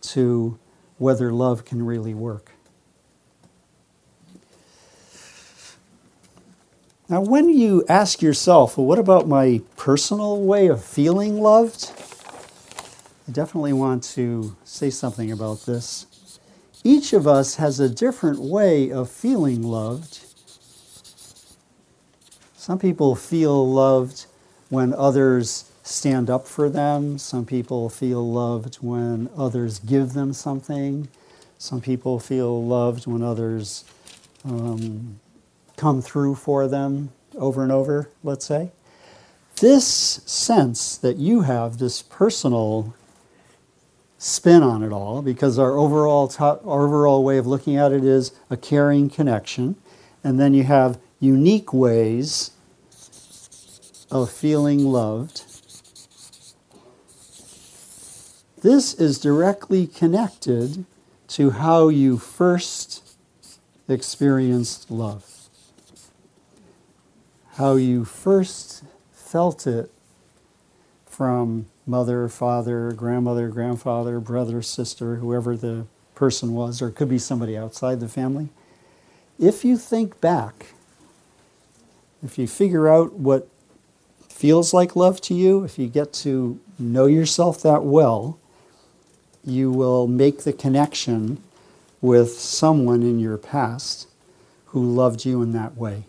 to 0.00 0.58
whether 0.96 1.30
love 1.30 1.66
can 1.66 1.84
really 1.84 2.14
work. 2.14 2.52
Now, 7.08 7.20
when 7.20 7.48
you 7.48 7.84
ask 7.88 8.22
yourself, 8.22 8.78
well, 8.78 8.86
what 8.86 8.98
about 8.98 9.28
my 9.28 9.60
personal 9.76 10.40
way 10.40 10.68
of 10.68 10.82
feeling 10.84 11.40
loved? 11.40 11.90
I 13.28 13.32
definitely 13.32 13.72
want 13.72 14.04
to 14.14 14.56
say 14.64 14.88
something 14.88 15.30
about 15.30 15.66
this. 15.66 16.06
Each 16.84 17.12
of 17.12 17.26
us 17.26 17.56
has 17.56 17.80
a 17.80 17.88
different 17.88 18.38
way 18.38 18.90
of 18.90 19.10
feeling 19.10 19.62
loved. 19.62 20.20
Some 22.56 22.78
people 22.78 23.14
feel 23.16 23.68
loved 23.68 24.26
when 24.68 24.94
others 24.94 25.70
stand 25.82 26.30
up 26.30 26.46
for 26.46 26.70
them. 26.70 27.18
Some 27.18 27.44
people 27.44 27.88
feel 27.88 28.28
loved 28.28 28.76
when 28.76 29.28
others 29.36 29.80
give 29.80 30.12
them 30.12 30.32
something. 30.32 31.08
Some 31.58 31.80
people 31.80 32.18
feel 32.18 32.64
loved 32.64 33.06
when 33.06 33.22
others 33.22 33.84
um, 34.44 35.20
come 35.76 36.02
through 36.02 36.34
for 36.34 36.68
them 36.68 37.10
over 37.36 37.62
and 37.62 37.72
over, 37.72 38.10
let's 38.22 38.46
say. 38.46 38.70
This 39.56 39.86
sense 40.26 40.96
that 40.96 41.16
you 41.16 41.42
have, 41.42 41.78
this 41.78 42.02
personal 42.02 42.94
spin 44.18 44.62
on 44.62 44.82
it 44.82 44.92
all, 44.92 45.22
because 45.22 45.58
our 45.58 45.76
overall, 45.76 46.32
our 46.38 46.84
overall 46.84 47.24
way 47.24 47.38
of 47.38 47.46
looking 47.46 47.76
at 47.76 47.92
it 47.92 48.04
is 48.04 48.32
a 48.50 48.56
caring 48.56 49.08
connection, 49.08 49.76
and 50.24 50.38
then 50.38 50.54
you 50.54 50.64
have 50.64 50.98
unique 51.20 51.72
ways 51.72 52.52
of 54.10 54.30
feeling 54.30 54.84
loved. 54.84 55.42
This 58.60 58.94
is 58.94 59.18
directly 59.18 59.86
connected 59.86 60.84
to 61.28 61.50
how 61.50 61.88
you 61.88 62.18
first 62.18 63.16
experienced 63.88 64.90
love 64.90 65.31
how 67.62 67.76
you 67.76 68.04
first 68.04 68.82
felt 69.12 69.68
it 69.68 69.88
from 71.06 71.64
mother, 71.86 72.28
father, 72.28 72.90
grandmother, 72.90 73.46
grandfather, 73.46 74.18
brother, 74.18 74.60
sister, 74.60 75.14
whoever 75.16 75.56
the 75.56 75.86
person 76.16 76.54
was, 76.54 76.82
or 76.82 76.88
it 76.88 76.96
could 76.96 77.08
be 77.08 77.20
somebody 77.20 77.56
outside 77.56 78.00
the 78.00 78.08
family. 78.08 78.48
If 79.38 79.64
you 79.64 79.76
think 79.76 80.20
back, 80.20 80.72
if 82.20 82.36
you 82.36 82.48
figure 82.48 82.88
out 82.88 83.12
what 83.12 83.46
feels 84.28 84.74
like 84.74 84.96
love 84.96 85.20
to 85.20 85.32
you, 85.32 85.62
if 85.62 85.78
you 85.78 85.86
get 85.86 86.12
to 86.14 86.58
know 86.80 87.06
yourself 87.06 87.62
that 87.62 87.84
well, 87.84 88.40
you 89.44 89.70
will 89.70 90.08
make 90.08 90.42
the 90.42 90.52
connection 90.52 91.40
with 92.00 92.32
someone 92.32 93.02
in 93.02 93.20
your 93.20 93.38
past 93.38 94.08
who 94.66 94.84
loved 94.84 95.24
you 95.24 95.42
in 95.42 95.52
that 95.52 95.76
way 95.76 96.06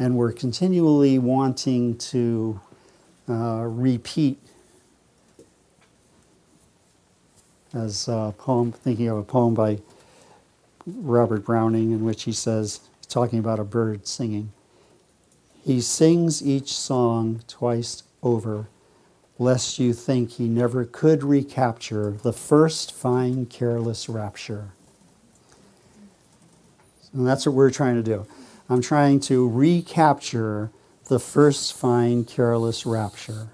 and 0.00 0.16
we're 0.16 0.32
continually 0.32 1.18
wanting 1.18 1.94
to 1.98 2.58
uh, 3.28 3.64
repeat 3.66 4.38
as 7.74 8.08
a 8.08 8.34
poem, 8.38 8.72
thinking 8.72 9.08
of 9.08 9.18
a 9.18 9.22
poem 9.22 9.52
by 9.52 9.78
Robert 10.86 11.44
Browning 11.44 11.92
in 11.92 12.02
which 12.02 12.22
he 12.22 12.32
says, 12.32 12.80
talking 13.08 13.38
about 13.38 13.60
a 13.60 13.64
bird 13.64 14.06
singing, 14.06 14.52
he 15.62 15.82
sings 15.82 16.42
each 16.42 16.72
song 16.72 17.42
twice 17.46 18.02
over, 18.22 18.68
lest 19.38 19.78
you 19.78 19.92
think 19.92 20.32
he 20.32 20.48
never 20.48 20.86
could 20.86 21.22
recapture 21.22 22.12
the 22.22 22.32
first 22.32 22.90
fine, 22.90 23.44
careless 23.44 24.08
rapture. 24.08 24.70
And 27.12 27.26
that's 27.26 27.44
what 27.44 27.54
we're 27.54 27.70
trying 27.70 27.96
to 27.96 28.02
do. 28.02 28.26
I'm 28.70 28.80
trying 28.80 29.18
to 29.22 29.48
recapture 29.48 30.70
the 31.08 31.18
first 31.18 31.74
fine, 31.74 32.24
careless 32.24 32.86
rapture. 32.86 33.48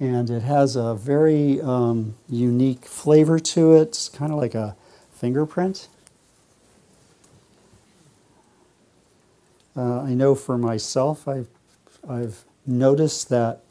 And 0.00 0.28
it 0.28 0.42
has 0.42 0.74
a 0.74 0.96
very 0.96 1.60
um, 1.60 2.16
unique 2.28 2.84
flavor 2.84 3.38
to 3.38 3.74
it. 3.76 3.82
It's 3.82 4.08
kind 4.08 4.32
of 4.32 4.38
like 4.38 4.56
a 4.56 4.74
fingerprint. 5.12 5.86
Uh, 9.76 10.00
I 10.02 10.14
know 10.14 10.34
for 10.34 10.58
myself, 10.58 11.28
I've, 11.28 11.48
I've 12.08 12.44
noticed 12.66 13.28
that 13.28 13.62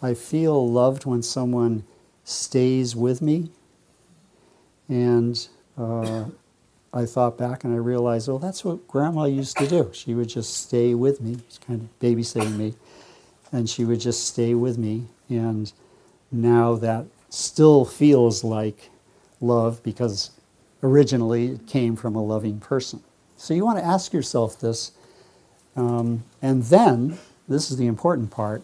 I 0.00 0.14
feel 0.14 0.70
loved 0.70 1.06
when 1.06 1.24
someone 1.24 1.82
stays 2.22 2.94
with 2.94 3.20
me. 3.20 3.50
And 4.88 5.48
uh, 5.76 6.26
I 6.98 7.06
thought 7.06 7.38
back 7.38 7.64
and 7.64 7.72
I 7.72 7.76
realized, 7.76 8.28
well, 8.28 8.38
that's 8.38 8.64
what 8.64 8.88
grandma 8.88 9.24
used 9.24 9.56
to 9.58 9.66
do. 9.66 9.90
She 9.92 10.14
would 10.14 10.28
just 10.28 10.54
stay 10.54 10.94
with 10.94 11.20
me, 11.20 11.38
kind 11.66 11.80
of 11.82 12.00
babysitting 12.00 12.56
me, 12.56 12.74
and 13.52 13.70
she 13.70 13.84
would 13.84 14.00
just 14.00 14.26
stay 14.26 14.54
with 14.54 14.76
me. 14.76 15.06
And 15.28 15.72
now 16.32 16.74
that 16.76 17.06
still 17.30 17.84
feels 17.84 18.42
like 18.42 18.90
love 19.40 19.82
because 19.82 20.32
originally 20.82 21.52
it 21.52 21.66
came 21.66 21.94
from 21.94 22.16
a 22.16 22.22
loving 22.22 22.58
person. 22.58 23.02
So 23.36 23.54
you 23.54 23.64
want 23.64 23.78
to 23.78 23.84
ask 23.84 24.12
yourself 24.12 24.58
this. 24.58 24.92
Um, 25.76 26.24
and 26.42 26.64
then, 26.64 27.18
this 27.48 27.70
is 27.70 27.76
the 27.76 27.86
important 27.86 28.32
part, 28.32 28.62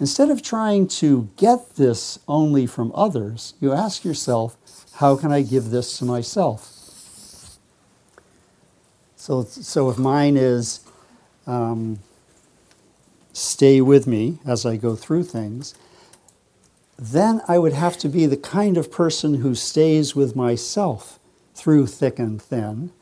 instead 0.00 0.30
of 0.30 0.42
trying 0.42 0.88
to 0.88 1.28
get 1.36 1.76
this 1.76 2.18
only 2.26 2.66
from 2.66 2.90
others, 2.94 3.54
you 3.60 3.72
ask 3.72 4.04
yourself, 4.04 4.56
how 4.94 5.16
can 5.16 5.30
I 5.30 5.42
give 5.42 5.70
this 5.70 5.98
to 5.98 6.06
myself? 6.06 6.73
So, 9.24 9.42
so 9.44 9.88
if 9.88 9.96
mine 9.96 10.36
is 10.36 10.80
um, 11.46 12.00
stay 13.32 13.80
with 13.80 14.06
me 14.06 14.38
as 14.44 14.66
I 14.66 14.76
go 14.76 14.96
through 14.96 15.24
things, 15.24 15.74
then 16.98 17.40
I 17.48 17.56
would 17.56 17.72
have 17.72 17.96
to 18.00 18.10
be 18.10 18.26
the 18.26 18.36
kind 18.36 18.76
of 18.76 18.92
person 18.92 19.36
who 19.36 19.54
stays 19.54 20.14
with 20.14 20.36
myself 20.36 21.18
through 21.54 21.86
thick 21.86 22.18
and 22.18 22.40
thin, 22.40 22.92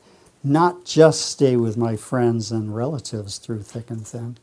not 0.41 0.85
just 0.85 1.25
stay 1.25 1.57
with 1.57 1.75
my 1.75 1.97
friends 1.97 2.53
and 2.53 2.73
relatives 2.73 3.37
through 3.37 3.63
thick 3.63 3.89
and 3.89 4.07
thin. 4.07 4.37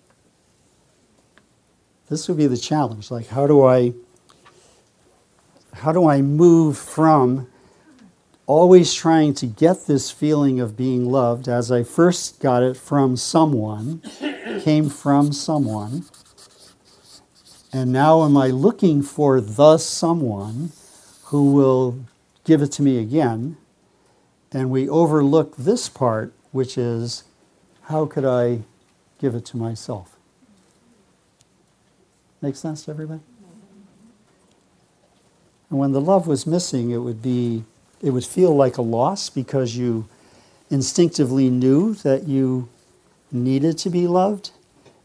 This 2.11 2.29
would 2.29 2.37
be 2.37 2.47
the 2.47 2.59
challenge. 2.59 3.11
Like, 3.11 3.29
how 3.29 3.47
do 3.47 3.65
I 3.65 3.95
how 5.73 5.93
do 5.93 6.07
I 6.07 6.21
move 6.21 6.77
from 6.77 7.50
always 8.51 8.93
trying 8.93 9.33
to 9.33 9.47
get 9.47 9.87
this 9.87 10.11
feeling 10.11 10.59
of 10.59 10.77
being 10.77 11.09
loved 11.09 11.47
as 11.47 11.71
I 11.71 11.85
first 11.85 12.41
got 12.41 12.65
it 12.65 12.77
from 12.77 13.17
someone, 13.17 14.03
came 14.63 14.91
from 14.91 15.33
someone, 15.33 16.05
and 17.73 17.93
now 17.93 18.25
am 18.25 18.37
I 18.37 18.49
looking 18.49 19.03
for 19.03 19.41
the 19.41 19.79
someone 19.79 20.73
who 21.27 21.53
will 21.53 22.05
give 22.43 22.61
it 22.61 22.73
to 22.73 22.83
me 22.83 22.99
again? 22.99 23.57
And 24.51 24.69
we 24.69 24.89
overlook 24.89 25.57
this 25.57 25.89
part, 25.89 26.35
which 26.51 26.77
is 26.77 27.23
how 27.83 28.05
could 28.05 28.25
I 28.25 28.63
give 29.21 29.37
it 29.37 29.45
to 29.47 29.57
myself? 29.57 30.17
Make 32.43 32.57
sense 32.57 32.85
to 32.87 32.91
everybody? 32.91 33.21
And 35.69 35.79
when 35.79 35.93
the 35.93 36.01
love 36.01 36.27
was 36.27 36.49
missing, 36.49 36.91
it 36.91 36.99
would 36.99 37.23
be 37.23 37.65
it 38.03 38.11
would 38.11 38.25
feel 38.25 38.55
like 38.55 38.79
a 38.79 38.83
loss 38.83 39.31
because 39.31 39.77
you 39.77 40.07
instinctively 40.71 41.51
knew 41.51 41.95
that 41.95 42.27
you 42.27 42.69
needed 43.33 43.77
to 43.79 43.91
be 43.91 44.07
loved. 44.07 44.51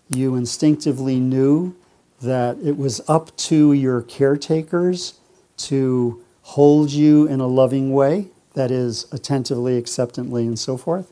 You 0.10 0.36
instinctively 0.36 1.20
knew 1.20 1.76
that 2.22 2.58
it 2.64 2.78
was 2.78 3.02
up 3.08 3.36
to 3.38 3.74
your 3.74 4.02
caretakers 4.02 5.20
to 5.58 6.24
hold 6.44 6.92
you 6.92 7.28
in 7.28 7.40
a 7.40 7.48
loving 7.48 7.92
way, 7.92 8.28
that 8.54 8.72
is, 8.72 9.08
attentively, 9.12 9.78
acceptantly, 9.78 10.46
and 10.46 10.58
so 10.58 10.78
forth. 10.78 11.12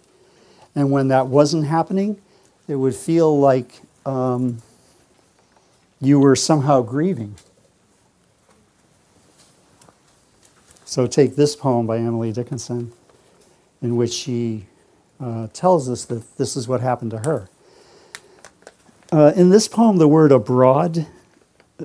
And 0.75 0.91
when 0.91 1.07
that 1.09 1.27
wasn't 1.27 1.65
happening, 1.65 2.21
it 2.67 2.75
would 2.75 2.95
feel 2.95 3.37
like 3.37 3.81
um, 4.05 4.61
you 5.99 6.19
were 6.19 6.35
somehow 6.35 6.81
grieving. 6.81 7.35
So 10.93 11.08
take 11.08 11.36
this 11.36 11.56
poem 11.56 11.88
by 11.88 11.97
Emily 11.97 12.32
Dickinson, 12.32 12.93
in 13.82 13.95
which 13.95 14.13
she 14.13 14.67
uh, 15.19 15.47
tells 15.51 15.89
us 15.89 16.06
that 16.06 16.38
this 16.38 16.56
is 16.56 16.67
what 16.67 16.82
happened 16.82 17.10
to 17.10 17.17
her. 17.25 17.49
Uh, 19.12 19.34
in 19.36 19.49
this 19.49 19.67
poem, 19.67 19.97
the 19.97 20.08
word 20.08 20.32
abroad 20.32 21.08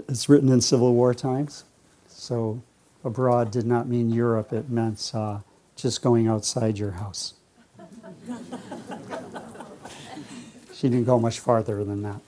is 0.09 0.29
written 0.29 0.51
in 0.51 0.61
Civil 0.61 0.93
War 0.93 1.15
times. 1.15 1.65
So 2.07 2.61
abroad 3.03 3.51
did 3.51 3.65
not 3.65 3.89
mean 3.89 4.11
Europe, 4.11 4.53
it 4.53 4.69
meant 4.69 5.11
uh, 5.15 5.39
just 5.75 6.03
going 6.03 6.29
outside 6.29 6.77
your 6.77 6.91
house. 6.91 7.33
she 10.75 10.91
didn't 10.91 11.07
go 11.07 11.19
much 11.19 11.41
farther 11.41 11.83
than 11.83 12.03
that. 12.03 12.21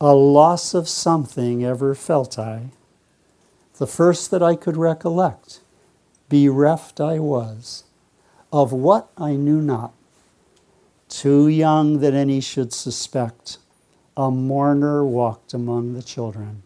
A 0.00 0.12
loss 0.12 0.74
of 0.74 0.88
something 0.88 1.64
ever 1.64 1.94
felt 1.94 2.36
I 2.36 2.70
the 3.82 3.86
first 3.88 4.30
that 4.30 4.44
I 4.44 4.54
could 4.54 4.76
recollect. 4.76 5.58
Bereft 6.28 7.00
I 7.00 7.18
was, 7.18 7.82
of 8.52 8.72
what 8.72 9.08
I 9.18 9.32
knew 9.34 9.60
not. 9.60 9.92
Too 11.08 11.48
young 11.48 11.98
that 11.98 12.14
any 12.14 12.40
should 12.40 12.72
suspect, 12.72 13.58
a 14.16 14.30
mourner 14.30 15.04
walked 15.04 15.52
among 15.52 15.94
the 15.94 16.02
children. 16.04 16.62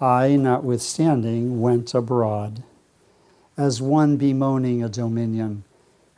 I, 0.00 0.36
notwithstanding, 0.36 1.60
went 1.60 1.94
abroad, 1.94 2.62
as 3.56 3.82
one 3.82 4.18
bemoaning 4.18 4.84
a 4.84 4.88
dominion, 4.88 5.64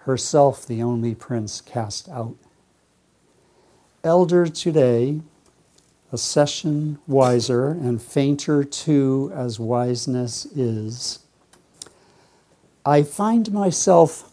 herself 0.01 0.67
the 0.67 0.83
only 0.83 1.15
prince 1.15 1.63
cast 1.63 2.07
out. 2.11 2.37
Elder 4.05 4.47
today, 4.47 5.23
a 6.13 6.19
session 6.19 6.99
wiser 7.07 7.69
and 7.69 8.03
fainter 8.03 8.65
too 8.65 9.31
as 9.35 9.61
wiseness 9.61 10.45
is. 10.47 11.21
I 12.85 13.03
find 13.03 13.53
myself 13.53 14.33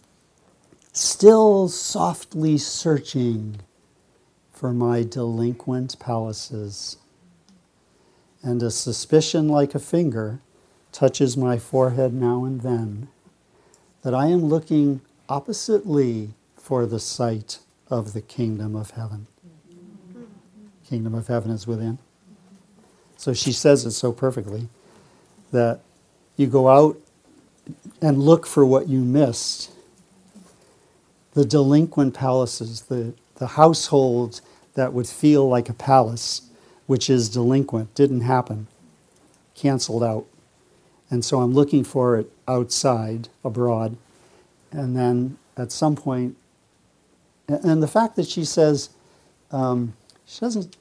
still 0.92 1.68
softly 1.68 2.58
searching 2.58 3.58
for 4.52 4.74
my 4.74 5.04
delinquent 5.04 6.00
palaces, 6.00 6.98
and 8.42 8.64
a 8.64 8.72
suspicion 8.72 9.48
like 9.48 9.76
a 9.76 9.80
finger 9.80 10.40
touches 10.92 11.38
my 11.38 11.60
forehead 11.60 12.14
now 12.14 12.44
and 12.44 12.62
then 12.62 13.08
that 14.02 14.16
I 14.16 14.28
am 14.28 14.46
looking 14.46 15.02
oppositely 15.30 16.30
for 16.56 16.88
the 16.88 17.00
site 17.00 17.60
of 17.90 18.14
the 18.14 18.22
kingdom 18.22 18.76
of 18.76 18.92
heaven 18.92 19.28
kingdom 20.90 21.14
of 21.14 21.28
heaven 21.28 21.52
is 21.52 21.68
within. 21.68 21.98
So 23.18 23.34
she 23.34 23.52
says 23.52 23.86
it 23.86 23.92
so 23.92 24.12
perfectly 24.12 24.70
that 25.52 25.82
you 26.36 26.48
go 26.48 26.70
out 26.70 26.98
and 28.02 28.20
look 28.20 28.46
for 28.46 28.66
what 28.66 28.88
you 28.88 29.00
missed. 29.00 29.72
The 31.34 31.46
delinquent 31.46 32.14
palaces, 32.14 32.84
the, 32.84 33.14
the 33.36 33.48
household 33.48 34.42
that 34.76 34.94
would 34.94 35.08
feel 35.08 35.48
like 35.48 35.70
a 35.70 35.74
palace, 35.74 36.42
which 36.86 37.10
is 37.10 37.30
delinquent, 37.30 37.94
didn't 37.96 38.22
happen, 38.22 38.68
canceled 39.56 40.04
out. 40.04 40.26
And 41.10 41.24
so 41.24 41.42
I'm 41.42 41.54
looking 41.54 41.84
for 41.84 42.18
it 42.18 42.32
outside, 42.48 43.30
abroad. 43.44 43.98
And 44.72 44.96
then 44.96 45.38
at 45.56 45.72
some 45.72 45.96
point, 45.96 46.36
and 47.48 47.82
the 47.82 47.88
fact 47.88 48.16
that 48.18 48.28
she 48.28 48.44
says, 48.44 48.90
um, 49.52 49.94
she 50.28 50.42
doesn't, 50.42 50.78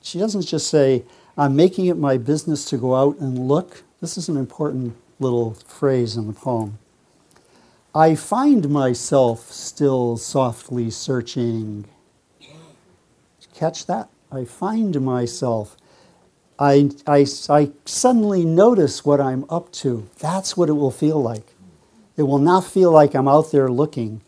she 0.00 0.18
doesn't 0.18 0.42
just 0.42 0.68
say, 0.68 1.04
I'm 1.36 1.56
making 1.56 1.86
it 1.86 1.98
my 1.98 2.16
business 2.16 2.64
to 2.66 2.78
go 2.78 2.94
out 2.94 3.18
and 3.18 3.48
look. 3.48 3.82
This 4.00 4.16
is 4.16 4.28
an 4.28 4.36
important 4.36 4.96
little 5.18 5.54
phrase 5.54 6.16
in 6.16 6.26
the 6.26 6.32
poem. 6.32 6.78
I 7.94 8.14
find 8.14 8.70
myself 8.70 9.50
still 9.50 10.16
softly 10.16 10.90
searching. 10.90 11.86
Catch 13.54 13.86
that? 13.86 14.08
I 14.30 14.44
find 14.44 14.98
myself. 15.00 15.76
I, 16.58 16.90
I, 17.06 17.26
I 17.48 17.72
suddenly 17.84 18.44
notice 18.44 19.04
what 19.04 19.20
I'm 19.20 19.44
up 19.50 19.72
to. 19.72 20.08
That's 20.20 20.56
what 20.56 20.68
it 20.68 20.74
will 20.74 20.92
feel 20.92 21.20
like. 21.20 21.54
It 22.16 22.22
will 22.22 22.38
not 22.38 22.64
feel 22.64 22.92
like 22.92 23.14
I'm 23.14 23.26
out 23.26 23.50
there 23.50 23.68
looking. 23.70 24.20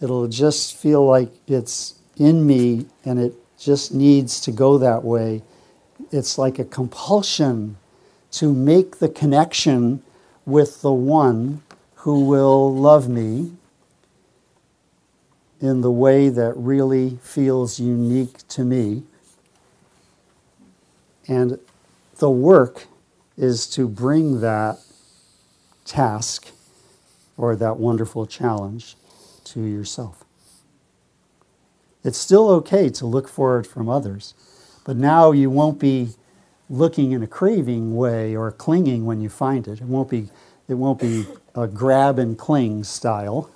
It'll 0.00 0.28
just 0.28 0.76
feel 0.76 1.06
like 1.06 1.30
it's 1.46 1.94
in 2.16 2.46
me 2.46 2.86
and 3.04 3.18
it 3.18 3.34
just 3.58 3.92
needs 3.92 4.40
to 4.42 4.52
go 4.52 4.78
that 4.78 5.04
way. 5.04 5.42
It's 6.12 6.38
like 6.38 6.58
a 6.58 6.64
compulsion 6.64 7.76
to 8.32 8.52
make 8.52 8.98
the 8.98 9.08
connection 9.08 10.02
with 10.46 10.82
the 10.82 10.92
one 10.92 11.62
who 11.96 12.24
will 12.24 12.74
love 12.74 13.08
me 13.08 13.52
in 15.60 15.80
the 15.80 15.90
way 15.90 16.28
that 16.28 16.52
really 16.56 17.18
feels 17.22 17.80
unique 17.80 18.46
to 18.48 18.64
me. 18.64 19.02
And 21.26 21.58
the 22.18 22.30
work 22.30 22.86
is 23.36 23.66
to 23.68 23.88
bring 23.88 24.40
that 24.40 24.78
task 25.84 26.52
or 27.36 27.56
that 27.56 27.76
wonderful 27.76 28.26
challenge 28.26 28.96
to 29.44 29.60
yourself. 29.62 30.24
It's 32.08 32.16
still 32.16 32.48
okay 32.48 32.88
to 32.88 33.04
look 33.04 33.28
for 33.28 33.60
it 33.60 33.66
from 33.66 33.90
others, 33.90 34.32
but 34.86 34.96
now 34.96 35.30
you 35.30 35.50
won't 35.50 35.78
be 35.78 36.12
looking 36.70 37.12
in 37.12 37.22
a 37.22 37.26
craving 37.26 37.94
way 37.94 38.34
or 38.34 38.50
clinging 38.50 39.04
when 39.04 39.20
you 39.20 39.28
find 39.28 39.68
it. 39.68 39.82
It 39.82 39.84
won't 39.84 40.08
be, 40.08 40.30
it 40.68 40.74
won't 40.76 40.98
be 40.98 41.26
a 41.54 41.66
grab 41.66 42.18
and 42.18 42.38
cling 42.38 42.84
style. 42.84 43.50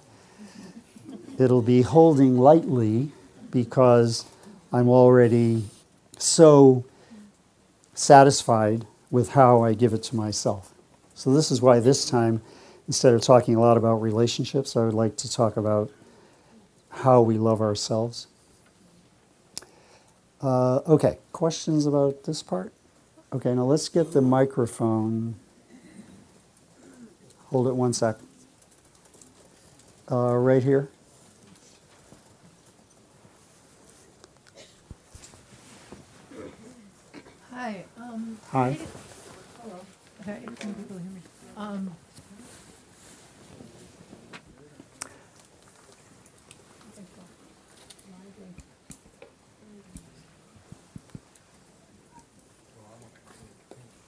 It'll 1.38 1.62
be 1.62 1.80
holding 1.80 2.36
lightly 2.36 3.12
because 3.50 4.26
I'm 4.70 4.90
already 4.90 5.64
so 6.18 6.84
satisfied 7.94 8.86
with 9.10 9.30
how 9.30 9.62
I 9.64 9.72
give 9.72 9.94
it 9.94 10.02
to 10.04 10.16
myself. 10.16 10.74
So, 11.14 11.32
this 11.32 11.50
is 11.50 11.62
why 11.62 11.80
this 11.80 12.04
time, 12.04 12.42
instead 12.86 13.14
of 13.14 13.22
talking 13.22 13.56
a 13.56 13.60
lot 13.60 13.78
about 13.78 14.02
relationships, 14.02 14.76
I 14.76 14.84
would 14.84 14.92
like 14.92 15.16
to 15.16 15.32
talk 15.32 15.56
about 15.56 15.90
how 16.90 17.22
we 17.22 17.38
love 17.38 17.62
ourselves. 17.62 18.26
Uh, 20.42 20.80
okay, 20.88 21.18
questions 21.32 21.86
about 21.86 22.24
this 22.24 22.42
part? 22.42 22.72
Okay, 23.32 23.54
now 23.54 23.64
let's 23.64 23.88
get 23.88 24.12
the 24.12 24.20
microphone. 24.22 25.36
Hold 27.50 27.68
it 27.68 27.76
one 27.76 27.92
sec. 27.92 28.16
Uh, 30.10 30.34
right 30.36 30.62
here. 30.62 30.88
Hi. 37.52 37.84
Um, 37.96 38.38
Hi. 38.50 38.78
Hello. 39.62 39.76
Hi, 40.24 40.40
can 40.58 40.74
people 40.74 40.98
hear 40.98 41.10
me? 41.10 41.20
Um, 41.56 41.94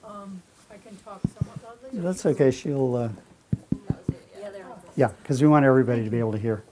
um, 0.03 0.09
um, 0.11 0.41
I 0.71 0.77
can 0.77 0.97
talk 0.97 1.21
somewhat 1.21 1.63
loudly. 1.63 1.74
That's 1.93 2.25
okay, 2.25 2.51
she'll, 2.51 2.95
uh, 2.95 3.09
yeah, 4.95 5.09
because 5.21 5.41
we 5.41 5.47
want 5.47 5.65
everybody 5.65 6.03
to 6.03 6.09
be 6.09 6.19
able 6.19 6.33
to 6.33 6.37
hear. 6.37 6.63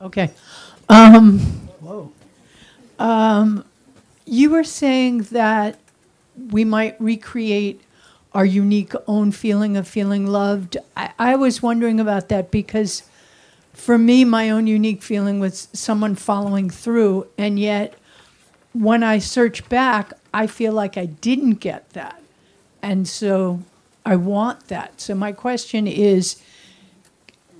Okay. 0.00 0.30
Um, 0.88 1.38
Whoa. 1.80 2.12
you 4.26 4.50
were 4.50 4.64
saying 4.64 5.22
that 5.32 5.78
we 6.50 6.64
might 6.64 7.00
recreate 7.00 7.82
our 8.32 8.44
unique 8.44 8.92
own 9.06 9.32
feeling 9.32 9.76
of 9.76 9.86
feeling 9.86 10.26
loved. 10.26 10.76
I, 10.96 11.12
I 11.18 11.36
was 11.36 11.62
wondering 11.62 12.00
about 12.00 12.28
that 12.30 12.50
because 12.50 13.02
for 13.72 13.98
me, 13.98 14.24
my 14.24 14.50
own 14.50 14.66
unique 14.66 15.02
feeling 15.02 15.40
was 15.40 15.68
someone 15.72 16.14
following 16.14 16.70
through, 16.70 17.26
and 17.38 17.58
yet 17.58 17.94
when 18.72 19.02
I 19.02 19.18
search 19.18 19.68
back, 19.68 20.12
I 20.32 20.46
feel 20.46 20.72
like 20.72 20.96
I 20.96 21.06
didn't 21.06 21.54
get 21.54 21.90
that. 21.90 22.22
And 22.82 23.06
so 23.08 23.62
I 24.04 24.16
want 24.16 24.68
that. 24.68 25.00
So 25.00 25.14
my 25.14 25.32
question 25.32 25.86
is 25.86 26.40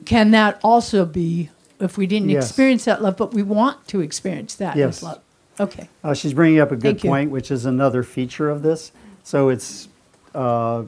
can 0.04 0.30
that 0.30 0.58
also 0.64 1.04
be 1.04 1.50
if 1.78 1.96
we 1.96 2.06
didn't 2.06 2.30
Yes. 2.30 2.48
experience 2.48 2.84
that 2.86 3.02
love, 3.02 3.16
but 3.16 3.32
we 3.32 3.42
want 3.42 3.86
to 3.88 4.00
experience 4.00 4.54
that 4.56 4.76
Yes. 4.76 4.98
as 4.98 5.02
love? 5.02 5.20
Okay. 5.58 5.88
Uh, 6.02 6.14
she's 6.14 6.32
bringing 6.32 6.58
up 6.58 6.72
a 6.72 6.76
good 6.76 6.82
Thank 6.82 7.04
you. 7.04 7.10
point, 7.10 7.30
which 7.30 7.50
is 7.50 7.66
another 7.66 8.02
feature 8.02 8.48
of 8.48 8.62
this. 8.62 8.92
So 9.22 9.48
it's 9.50 9.88
uh, 10.34 10.84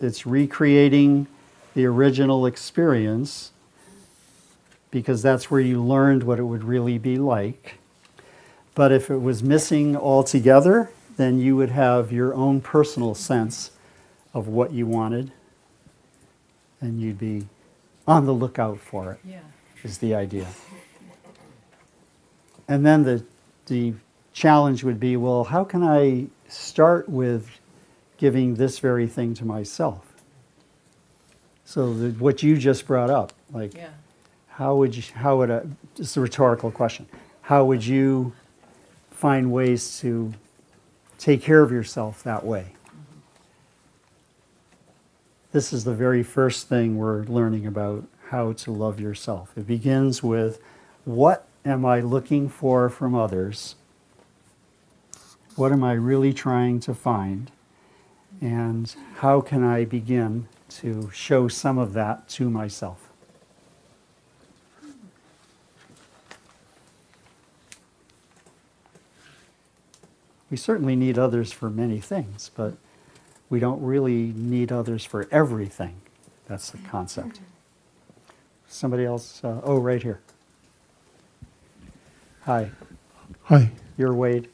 it's 0.00 0.26
recreating 0.26 1.26
the 1.74 1.86
original 1.86 2.46
experience 2.46 3.52
because 4.90 5.22
that's 5.22 5.50
where 5.50 5.60
you 5.60 5.82
learned 5.82 6.22
what 6.24 6.38
it 6.38 6.44
would 6.44 6.64
really 6.64 6.98
be 6.98 7.16
like. 7.16 7.78
But 8.74 8.92
if 8.92 9.10
it 9.10 9.18
was 9.18 9.42
missing 9.42 9.96
altogether, 9.96 10.90
then 11.16 11.38
you 11.38 11.56
would 11.56 11.70
have 11.70 12.12
your 12.12 12.34
own 12.34 12.60
personal 12.60 13.14
sense 13.14 13.70
of 14.34 14.48
what 14.48 14.72
you 14.72 14.86
wanted, 14.86 15.32
and 16.80 17.00
you'd 17.00 17.18
be 17.18 17.46
on 18.06 18.26
the 18.26 18.32
lookout 18.32 18.78
for 18.78 19.12
it 19.12 19.20
Yeah. 19.24 19.38
is 19.82 19.98
the 19.98 20.14
idea. 20.14 20.46
And 22.68 22.84
then 22.84 23.02
the, 23.04 23.24
the 23.66 23.94
challenge 24.32 24.84
would 24.84 24.98
be 25.00 25.16
well, 25.16 25.44
how 25.44 25.64
can 25.64 25.82
I 25.82 26.26
start 26.48 27.08
with 27.08 27.48
giving 28.18 28.54
this 28.54 28.78
very 28.78 29.06
thing 29.06 29.34
to 29.34 29.44
myself? 29.44 30.00
So, 31.64 31.94
the, 31.94 32.10
what 32.18 32.42
you 32.42 32.58
just 32.58 32.86
brought 32.86 33.10
up, 33.10 33.32
like, 33.52 33.74
Yeah. 33.74 33.88
how 34.48 34.76
would 34.76 34.94
you, 34.96 35.02
how 35.14 35.38
would 35.38 35.50
a, 35.50 35.66
it's 35.96 36.16
a 36.16 36.20
rhetorical 36.20 36.70
question, 36.70 37.06
how 37.42 37.64
would 37.64 37.84
you 37.84 38.32
find 39.10 39.50
ways 39.52 39.98
to 40.00 40.34
take 41.18 41.40
care 41.42 41.62
of 41.62 41.70
yourself 41.72 42.22
that 42.24 42.44
way? 42.44 42.73
This 45.54 45.72
is 45.72 45.84
the 45.84 45.94
very 45.94 46.24
first 46.24 46.66
thing 46.66 46.98
we're 46.98 47.22
learning 47.26 47.64
about 47.64 48.08
how 48.30 48.54
to 48.54 48.72
love 48.72 48.98
yourself. 48.98 49.52
It 49.56 49.68
begins 49.68 50.20
with 50.20 50.60
what 51.04 51.46
am 51.64 51.86
I 51.86 52.00
looking 52.00 52.48
for 52.48 52.88
from 52.88 53.14
others? 53.14 53.76
What 55.54 55.70
am 55.70 55.84
I 55.84 55.92
really 55.92 56.32
trying 56.32 56.80
to 56.80 56.92
find? 56.92 57.52
And 58.40 58.92
how 59.18 59.40
can 59.40 59.62
I 59.62 59.84
begin 59.84 60.48
to 60.70 61.08
show 61.14 61.46
some 61.46 61.78
of 61.78 61.92
that 61.92 62.28
to 62.30 62.50
myself? 62.50 63.08
We 70.50 70.56
certainly 70.56 70.96
need 70.96 71.16
others 71.16 71.52
for 71.52 71.70
many 71.70 72.00
things, 72.00 72.50
but 72.56 72.74
we 73.50 73.60
don't 73.60 73.80
really 73.82 74.32
need 74.34 74.72
others 74.72 75.04
for 75.04 75.28
everything. 75.30 75.96
That's 76.46 76.70
the 76.70 76.78
concept. 76.78 77.40
Somebody 78.68 79.04
else? 79.04 79.42
Uh, 79.44 79.60
oh, 79.62 79.78
right 79.78 80.02
here. 80.02 80.20
Hi, 82.42 82.70
Hi. 83.44 83.70
you're 83.96 84.12
Wade. 84.14 84.48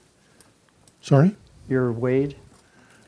Sorry? 1.00 1.34
You're 1.68 1.90
Wade. 1.90 2.36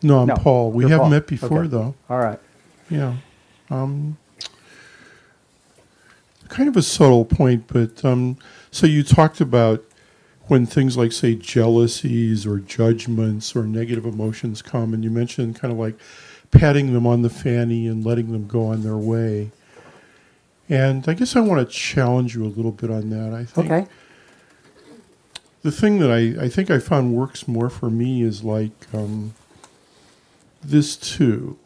No, 0.03 0.21
I'm 0.21 0.29
No, 0.29 0.35
Paul. 0.35 0.73
We 0.73 0.85
haven't 0.85 0.99
Paul. 1.01 1.11
met 1.11 1.27
before, 1.29 1.61
Okay. 1.61 1.69
though. 1.69 1.95
All 2.11 2.19
right. 2.19 2.39
Yeah. 2.91 3.15
Um, 3.71 4.17
kind 6.49 6.69
of 6.69 6.77
a 6.77 6.83
subtle 6.83 7.25
point, 7.25 7.69
but 7.69 8.05
um, 8.05 8.37
so 8.73 8.87
you 8.87 9.05
talked 9.05 9.41
about 9.41 9.85
when 10.49 10.67
things 10.67 10.97
like, 10.97 11.13
say, 11.13 11.35
jealousies 11.35 12.47
or 12.47 12.59
judgments 12.59 13.55
or 13.55 13.65
negative 13.65 14.05
emotions 14.05 14.61
come, 14.63 14.93
and 14.93 15.05
you 15.05 15.11
mentioned 15.11 15.57
kind 15.57 15.73
of 15.73 15.79
like 15.79 15.97
patting 16.51 16.93
them 16.93 17.07
on 17.07 17.23
the 17.23 17.31
fanny 17.31 17.87
and 17.87 18.05
letting 18.05 18.33
them 18.33 18.47
go 18.47 18.67
on 18.67 18.83
their 18.83 18.97
way. 18.97 19.51
And 20.69 21.09
I 21.09 21.15
guess 21.15 21.37
I 21.37 21.41
want 21.41 21.67
to 21.67 21.75
challenge 21.75 22.35
you 22.35 22.45
a 22.45 22.49
little 22.49 22.73
bit 22.73 22.91
on 22.91 23.11
that. 23.11 23.33
I 23.33 23.45
think 23.45 23.71
Okay. 23.71 23.87
the 25.63 25.73
thing 25.73 25.99
that 26.01 26.11
I, 26.11 26.45
I 26.45 26.49
think 26.49 26.71
I 26.71 26.79
found 26.79 27.15
works 27.15 27.47
more 27.47 27.71
for 27.71 27.89
me 27.91 28.23
is 28.23 28.43
like 28.43 28.73
um, 28.93 29.35
this 30.63 30.97
too. 30.97 31.59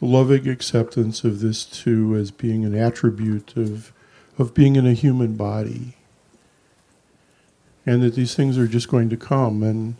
Loving 0.00 0.48
acceptance 0.48 1.22
of 1.22 1.38
this 1.40 1.64
too 1.64 2.16
as 2.16 2.32
being 2.32 2.64
an 2.64 2.74
attribute 2.74 3.56
of 3.56 3.92
of 4.38 4.52
being 4.54 4.74
in 4.76 4.84
a 4.86 4.94
human 4.94 5.36
body. 5.36 5.94
And 7.84 8.02
that 8.02 8.14
these 8.14 8.34
things 8.34 8.56
are 8.58 8.68
just 8.68 8.88
going 8.88 9.10
to 9.10 9.16
come 9.16 9.62
and 9.62 9.96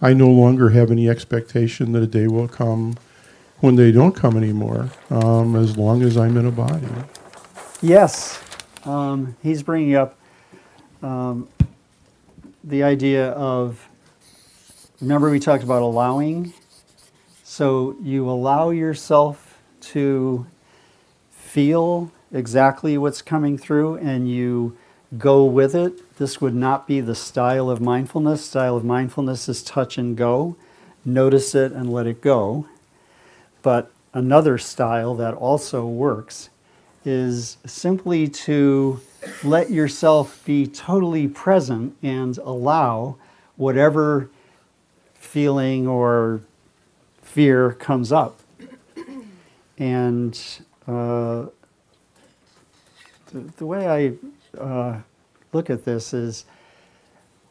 I 0.00 0.14
no 0.14 0.28
longer 0.28 0.70
have 0.70 0.90
any 0.90 1.08
expectation 1.08 1.92
that 1.92 2.02
a 2.02 2.06
day 2.06 2.26
will 2.26 2.48
come 2.48 2.96
when 3.60 3.76
they 3.76 3.92
don't 3.92 4.12
come 4.12 4.36
anymore, 4.36 4.90
um, 5.10 5.56
as 5.56 5.76
long 5.76 6.02
as 6.02 6.16
I'm 6.16 6.36
in 6.36 6.46
a 6.46 6.50
body. 6.50 6.86
Yes. 7.80 8.42
Um, 8.84 9.36
he's 9.42 9.62
bringing 9.62 9.94
up 9.94 10.16
um, 11.02 11.48
the 12.64 12.82
idea 12.82 13.30
of 13.30 13.88
remember, 15.00 15.30
we 15.30 15.40
talked 15.40 15.64
about 15.64 15.82
allowing? 15.82 16.52
So 17.42 17.96
you 18.00 18.28
allow 18.30 18.70
yourself 18.70 19.58
to 19.80 20.46
feel 21.30 22.10
exactly 22.32 22.96
what's 22.96 23.20
coming 23.20 23.58
through 23.58 23.96
and 23.96 24.30
you 24.30 24.76
go 25.18 25.44
with 25.44 25.74
it. 25.74 26.16
This 26.16 26.40
would 26.40 26.54
not 26.54 26.86
be 26.86 27.00
the 27.00 27.14
style 27.14 27.68
of 27.70 27.80
mindfulness. 27.80 28.44
Style 28.44 28.76
of 28.76 28.84
mindfulness 28.84 29.48
is 29.48 29.62
touch 29.62 29.98
and 29.98 30.16
go. 30.16 30.56
Notice 31.04 31.54
it 31.54 31.72
and 31.72 31.92
let 31.92 32.06
it 32.06 32.20
go. 32.20 32.66
But 33.62 33.90
another 34.14 34.58
style 34.58 35.14
that 35.16 35.34
also 35.34 35.86
works 35.86 36.50
is 37.04 37.56
simply 37.66 38.28
to 38.28 39.00
let 39.42 39.70
yourself 39.70 40.42
be 40.44 40.66
totally 40.66 41.28
present 41.28 41.96
and 42.02 42.38
allow 42.38 43.16
whatever 43.56 44.30
feeling 45.14 45.86
or 45.86 46.40
fear 47.22 47.72
comes 47.72 48.12
up. 48.12 48.40
And 49.78 50.38
uh, 50.86 51.46
the, 53.32 53.40
the 53.56 53.66
way 53.66 53.88
I 53.88 54.12
look 54.54 55.70
at 55.70 55.84
this 55.84 56.14
is 56.14 56.44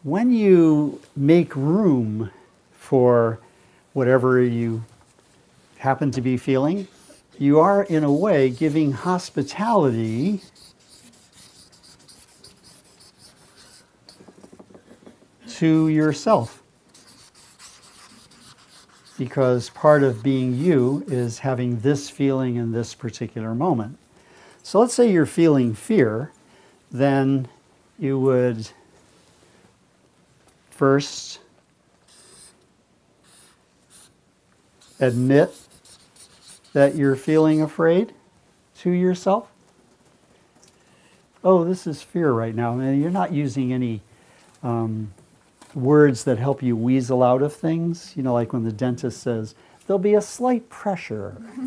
when 0.04 0.32
you 0.32 1.00
make 1.16 1.56
room 1.56 2.32
for 2.72 3.40
whatever 3.94 4.42
you 4.42 4.84
happen 5.78 6.12
to 6.12 6.22
be 6.22 6.38
feeling, 6.38 6.88
you 7.38 7.60
are 7.60 7.84
in 7.84 8.04
a 8.04 8.12
way 8.12 8.50
giving 8.50 8.92
hospitality 8.92 10.42
to 15.48 15.88
yourself. 15.88 16.62
Because 19.18 19.70
part 19.70 20.02
of 20.02 20.24
being 20.24 20.56
you 20.56 21.04
is 21.08 21.40
having 21.40 21.82
this 21.82 22.10
feeling 22.10 22.56
in 22.56 22.72
this 22.72 22.96
particular 22.96 23.54
moment. 23.54 23.98
So 24.64 24.80
let's 24.80 24.94
say 24.94 25.12
you're 25.12 25.26
feeling 25.28 25.76
fear, 25.76 26.32
then 26.92 27.48
you 27.98 28.20
would 28.20 28.70
first 30.70 31.40
admit 35.00 35.54
that 36.74 36.96
you're 36.96 37.16
feeling 37.16 37.62
afraid 37.62 38.14
to 38.80 38.92
yourself. 38.92 39.48
Oh, 41.44 41.64
this 41.64 41.88
is 41.88 42.02
fear 42.02 42.32
right 42.32 42.54
now. 42.54 42.78
And 42.80 43.02
you're 43.02 43.10
not 43.10 43.32
using 43.32 43.74
any 43.74 44.02
um, 44.64 45.12
words 45.74 46.24
that 46.26 46.38
help 46.38 46.62
you 46.62 46.76
weasel 46.76 47.24
out 47.24 47.42
of 47.42 47.54
things. 47.54 48.14
You 48.16 48.24
know, 48.24 48.34
like 48.34 48.54
when 48.54 48.64
the 48.64 48.72
dentist 48.72 49.22
says, 49.22 49.56
there'll 49.86 50.00
be 50.00 50.14
a 50.14 50.22
slight 50.22 50.70
pressure. 50.70 51.38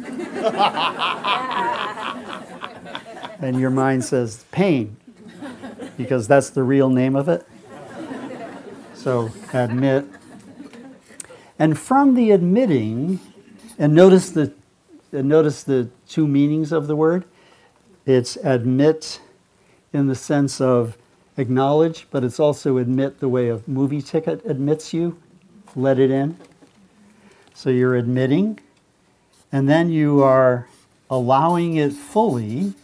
and 3.40 3.58
your 3.58 3.70
mind 3.70 4.04
says, 4.04 4.44
pain, 4.52 4.96
because 5.96 6.28
that's 6.28 6.50
the 6.50 6.62
real 6.62 6.90
name 6.90 7.16
of 7.16 7.28
it. 7.28 7.46
So 8.94 9.30
admit. 9.52 10.06
And 11.58 11.78
from 11.78 12.14
the 12.14 12.30
admitting, 12.30 13.20
and 13.78 13.94
notice 13.94 14.30
the, 14.30 14.52
and 15.12 15.28
notice 15.28 15.62
the 15.62 15.88
two 16.08 16.26
meanings 16.26 16.72
of 16.72 16.86
the 16.86 16.96
word. 16.96 17.24
It's 18.06 18.36
admit 18.36 19.20
in 19.92 20.08
the 20.08 20.14
sense 20.14 20.60
of 20.60 20.96
acknowledge, 21.36 22.06
but 22.10 22.24
it's 22.24 22.38
also 22.38 22.78
admit 22.78 23.20
the 23.20 23.28
way 23.28 23.48
a 23.48 23.60
movie 23.66 24.02
ticket 24.02 24.44
admits 24.44 24.92
you, 24.92 25.18
let 25.74 25.98
it 25.98 26.10
in. 26.10 26.36
So 27.54 27.70
you're 27.70 27.96
admitting, 27.96 28.60
and 29.52 29.68
then 29.68 29.90
you 29.90 30.22
are 30.22 30.68
allowing 31.08 31.76
it 31.76 31.92
fully, 31.92 32.74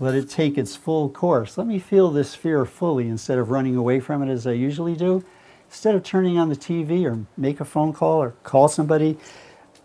let 0.00 0.14
it 0.14 0.30
take 0.30 0.56
its 0.56 0.74
full 0.74 1.10
course. 1.10 1.58
Let 1.58 1.66
me 1.66 1.78
feel 1.78 2.10
this 2.10 2.34
fear 2.34 2.64
fully 2.64 3.06
instead 3.06 3.38
of 3.38 3.50
running 3.50 3.76
away 3.76 4.00
from 4.00 4.22
it 4.22 4.32
as 4.32 4.46
I 4.46 4.52
usually 4.52 4.96
do. 4.96 5.22
Instead 5.68 5.94
of 5.94 6.02
turning 6.02 6.38
on 6.38 6.48
the 6.48 6.56
TV 6.56 7.04
or 7.04 7.24
make 7.36 7.60
a 7.60 7.64
phone 7.66 7.92
call 7.92 8.20
or 8.22 8.30
call 8.42 8.66
somebody 8.66 9.18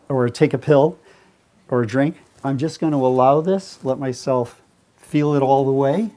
or 0.07 0.27
take 0.29 0.53
a 0.53 0.57
pill 0.57 0.97
or 1.67 1.83
a 1.83 1.87
drink, 1.87 2.15
I'm 2.45 2.57
just 2.57 2.79
going 2.79 2.93
to 2.93 2.97
allow 2.97 3.41
this, 3.41 3.83
let 3.83 3.99
myself 3.99 4.61
feel 4.95 5.35
it 5.35 5.41
all 5.41 5.65
the 5.65 5.71
way. 5.71 6.11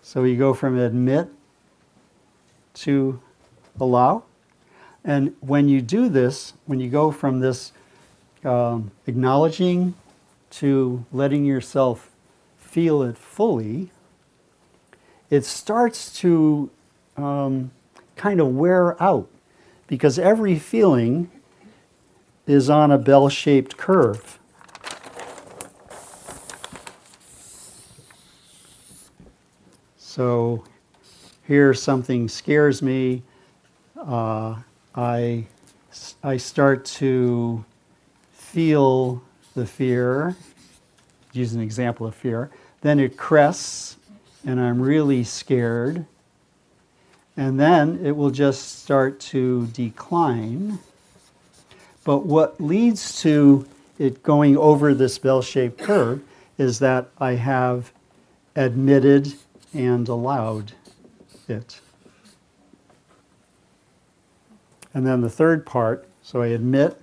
So 0.00 0.24
you 0.24 0.36
go 0.36 0.54
from 0.54 0.78
admit 0.78 1.28
to 2.74 3.20
allow. 3.78 4.24
And 5.04 5.34
when 5.40 5.68
you 5.68 5.82
do 5.82 6.08
this, 6.08 6.54
when 6.64 6.80
you 6.80 6.88
go 6.88 7.10
from 7.10 7.40
this 7.40 7.72
um, 8.42 8.90
acknowledging 9.06 9.94
to 10.50 11.04
letting 11.12 11.44
yourself 11.44 12.11
feel 12.72 13.02
it 13.02 13.18
fully, 13.18 13.90
it 15.28 15.44
starts 15.44 16.18
to 16.18 16.70
um, 17.18 17.70
kind 18.16 18.40
of 18.40 18.48
wear 18.48 19.00
out 19.02 19.28
because 19.88 20.18
every 20.18 20.58
feeling 20.58 21.30
is 22.46 22.70
on 22.70 22.90
a 22.90 22.96
bell 22.96 23.28
shaped 23.28 23.76
curve. 23.76 24.38
So 29.98 30.64
here 31.46 31.74
something 31.74 32.26
scares 32.26 32.80
me. 32.80 33.22
Uh, 33.98 34.56
I, 34.94 35.44
I 36.24 36.38
start 36.38 36.86
to 36.86 37.66
feel 38.32 39.22
the 39.54 39.66
fear, 39.66 40.36
use 41.34 41.52
an 41.52 41.60
example 41.60 42.06
of 42.06 42.14
fear. 42.14 42.50
Then 42.82 43.00
it 43.00 43.16
crests, 43.16 43.96
and 44.44 44.60
I'm 44.60 44.80
really 44.80 45.24
scared. 45.24 46.04
And 47.36 47.58
then 47.58 48.04
it 48.04 48.16
will 48.16 48.30
just 48.30 48.82
start 48.82 49.18
to 49.20 49.66
decline. 49.68 50.78
But 52.04 52.26
what 52.26 52.60
leads 52.60 53.20
to 53.22 53.66
it 53.98 54.22
going 54.22 54.56
over 54.56 54.94
this 54.94 55.18
bell 55.18 55.42
shaped 55.42 55.78
curve 55.78 56.22
is 56.58 56.80
that 56.80 57.08
I 57.18 57.32
have 57.32 57.92
admitted 58.56 59.34
and 59.72 60.08
allowed 60.08 60.72
it. 61.48 61.80
And 64.92 65.06
then 65.06 65.20
the 65.20 65.30
third 65.30 65.64
part, 65.64 66.06
so 66.22 66.42
I 66.42 66.48
admit, 66.48 67.00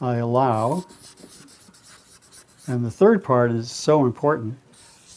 I 0.00 0.16
allow. 0.16 0.86
And 2.68 2.84
the 2.84 2.90
third 2.90 3.24
part 3.24 3.50
is 3.50 3.70
so 3.70 4.04
important. 4.04 4.58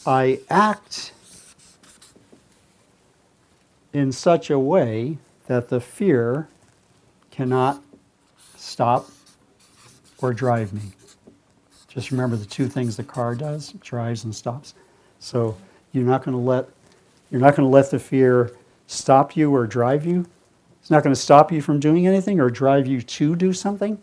I 0.06 0.40
act 0.48 1.12
in 3.92 4.10
such 4.10 4.48
a 4.48 4.58
way 4.58 5.18
that 5.48 5.68
the 5.68 5.78
fear 5.78 6.48
cannot 7.30 7.82
stop 8.56 9.06
or 10.22 10.32
drive 10.32 10.72
me. 10.72 10.80
Just 11.88 12.10
remember 12.10 12.36
the 12.36 12.46
two 12.46 12.68
things 12.68 12.96
the 12.96 13.04
car 13.04 13.34
does, 13.34 13.72
drives 13.82 14.24
and 14.24 14.34
stops. 14.34 14.72
So 15.18 15.58
you're 15.92 16.04
not 16.04 16.24
going 16.24 16.34
to 16.34 16.42
let 16.42 16.68
you're 17.30 17.40
not 17.40 17.54
going 17.54 17.66
to 17.66 17.72
let 17.72 17.90
the 17.90 17.98
fear 17.98 18.52
stop 18.86 19.36
you 19.36 19.54
or 19.54 19.66
drive 19.66 20.06
you. 20.06 20.26
It's 20.80 20.90
not 20.90 21.02
going 21.02 21.14
to 21.14 21.20
stop 21.20 21.52
you 21.52 21.60
from 21.60 21.80
doing 21.80 22.06
anything 22.06 22.40
or 22.40 22.48
drive 22.50 22.86
you 22.86 23.02
to 23.02 23.36
do 23.36 23.52
something. 23.52 23.98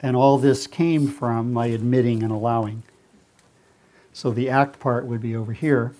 And 0.00 0.16
all 0.16 0.38
this 0.38 0.66
came 0.66 1.08
from 1.08 1.52
my 1.52 1.66
admitting 1.66 2.22
and 2.22 2.32
allowing. 2.32 2.82
So 4.12 4.30
the 4.30 4.48
act 4.48 4.78
part 4.78 5.06
would 5.06 5.20
be 5.20 5.34
over 5.34 5.52
here 5.52 5.92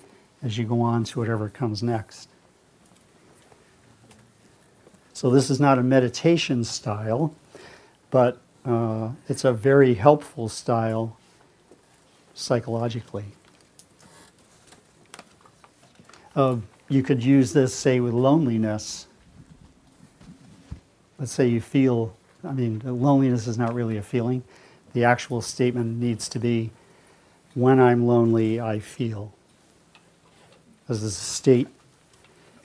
as 0.43 0.59
you 0.59 0.65
go 0.65 0.81
on 0.81 1.05
to 1.05 1.19
whatever 1.19 1.49
comes 1.49 1.83
next. 1.83 2.29
So 5.13 5.31
this 5.31 5.51
is 5.51 5.59
not 5.59 5.79
a 5.79 5.83
meditation 5.83 6.63
style, 6.63 7.35
but 8.11 8.41
uh, 8.65 9.11
it's 9.29 9.45
a 9.45 9.53
very 9.53 9.95
helpful 9.95 10.49
style 10.49 11.17
psychologically. 12.35 13.25
Uh, 16.37 16.59
you 16.89 17.03
could 17.03 17.25
use 17.25 17.53
this, 17.53 17.75
say, 17.75 17.99
with 17.99 18.15
loneliness. 18.15 19.09
Let's 21.19 21.33
say 21.33 21.49
you 21.49 21.61
feel, 21.61 22.15
I 22.45 22.53
mean, 22.53 22.81
loneliness 22.85 23.47
is 23.47 23.59
not 23.59 23.75
really 23.75 23.97
a 23.97 24.03
feeling. 24.03 24.43
The 24.93 25.05
actual 25.05 25.41
statement 25.43 26.01
needs 26.01 26.29
to 26.31 26.39
be, 26.39 26.71
when 27.55 27.81
I'm 27.81 28.07
lonely, 28.07 28.61
I 28.61 28.79
feel. 28.79 29.33
This 30.87 31.03
is 31.03 31.17
a 31.17 31.21
state, 31.21 31.69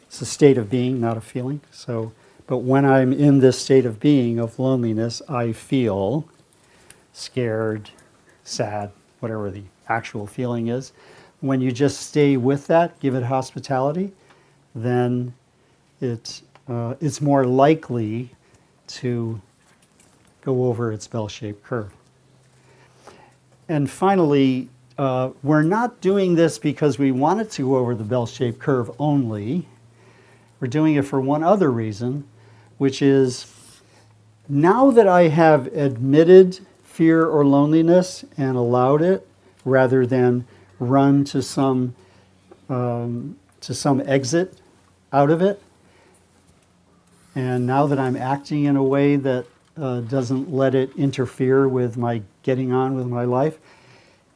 it's 0.08 0.22
a 0.22 0.26
state 0.26 0.58
of 0.58 0.70
being, 0.70 1.02
not 1.02 1.18
a 1.18 1.22
feeling. 1.22 1.62
So, 1.72 2.14
but 2.48 2.60
when 2.60 2.86
I'm 2.86 3.12
in 3.12 3.40
this 3.40 3.60
state 3.60 3.86
of 3.86 4.00
being, 4.00 4.40
of 4.40 4.60
loneliness, 4.60 5.22
I 5.28 5.52
feel 5.52 6.28
scared, 7.12 7.90
sad, 8.44 8.92
whatever 9.20 9.50
the 9.50 9.64
actual 9.90 10.28
feeling 10.28 10.68
is 10.68 10.94
when 11.44 11.60
you 11.60 11.74
just 11.74 12.00
stay 12.00 12.38
with 12.38 12.68
that, 12.68 12.98
give 13.02 13.16
it 13.16 13.24
hospitality, 13.24 14.14
then 14.74 15.34
it, 16.00 16.42
uh, 16.70 16.96
it's 17.02 17.20
more 17.20 17.46
likely 17.46 18.30
to 18.88 19.42
go 20.44 20.66
over 20.66 20.92
its 20.92 21.08
bell 21.08 21.28
shaped 21.28 21.64
curve. 21.64 21.94
And 23.68 23.90
finally, 23.90 24.70
uh, 24.98 25.32
we're 25.42 25.64
not 25.64 26.02
doing 26.02 26.36
this 26.36 26.60
because 26.60 27.00
we 27.00 27.12
want 27.12 27.42
it 27.42 27.50
to 27.52 27.64
go 27.64 27.78
over 27.78 27.96
the 27.96 28.04
bell 28.04 28.26
shaped 28.26 28.60
curve 28.60 28.92
only. 29.00 29.68
We're 30.60 30.68
doing 30.68 30.96
it 30.96 31.06
for 31.06 31.20
one 31.20 31.44
other 31.44 31.72
reason, 31.72 32.28
which 32.78 33.02
is 33.02 33.48
now 34.48 34.92
that 34.92 35.08
I 35.08 35.30
have 35.30 35.68
admitted 35.68 36.60
fear 36.84 37.26
or 37.26 37.46
loneliness 37.46 38.24
and 38.38 38.56
allowed 38.56 39.02
it, 39.02 39.28
rather 39.66 40.06
than 40.06 40.46
run 40.80 41.24
to 41.24 41.42
some 41.42 41.96
um, 42.70 43.38
to 43.62 43.74
some 43.74 44.02
exit 44.06 44.60
out 45.12 45.30
of 45.30 45.42
it. 45.42 45.62
And 47.36 47.66
now 47.66 47.88
that 47.88 47.98
I'm 47.98 48.16
acting 48.16 48.66
in 48.66 48.76
a 48.76 48.84
way 48.84 49.16
that 49.16 49.46
uh, 49.78 50.02
doesn't 50.02 50.52
let 50.52 50.76
it 50.76 50.92
interfere 50.96 51.68
with 51.68 51.98
my 51.98 52.22
getting 52.44 52.72
on 52.72 52.96
with 52.96 53.08
my 53.08 53.24
life, 53.24 53.58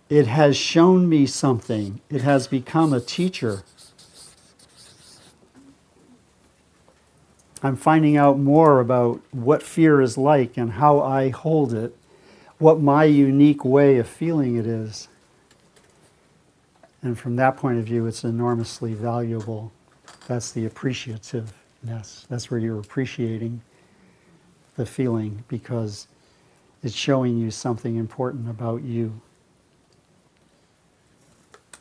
it 0.10 0.28
has 0.28 0.56
shown 0.56 1.10
me 1.10 1.26
something. 1.26 2.02
It 2.10 2.22
has 2.22 2.48
become 2.48 2.94
a 2.94 3.00
teacher. 3.00 3.64
I'm 7.62 7.76
finding 7.76 8.16
out 8.18 8.40
more 8.40 8.80
about 8.80 9.22
what 9.32 9.64
fear 9.64 10.00
is 10.00 10.18
like 10.18 10.58
and 10.58 10.74
how 10.74 11.02
I 11.02 11.30
hold 11.30 11.74
it, 11.74 11.96
what 12.60 12.80
my 12.80 13.04
unique 13.04 13.66
way 13.66 13.98
of 13.98 14.08
feeling 14.08 14.56
it 14.56 14.66
is. 14.66 15.08
And 17.02 17.18
from 17.18 17.36
that 17.36 17.58
point 17.58 17.80
of 17.80 17.86
view, 17.86 18.06
it's 18.06 18.24
enormously 18.24 18.94
valuable. 18.94 19.72
That's 20.28 20.52
the 20.52 20.68
appreciativeness. 20.68 22.28
That's 22.28 22.50
where 22.50 22.60
you're 22.60 22.80
appreciating 22.80 23.62
the 24.78 24.86
feeling 24.86 25.44
because 25.50 26.08
it's 26.84 26.96
showing 26.96 27.38
you 27.38 27.52
something 27.52 27.98
important 27.98 28.50
about 28.50 28.84
you. 28.84 29.20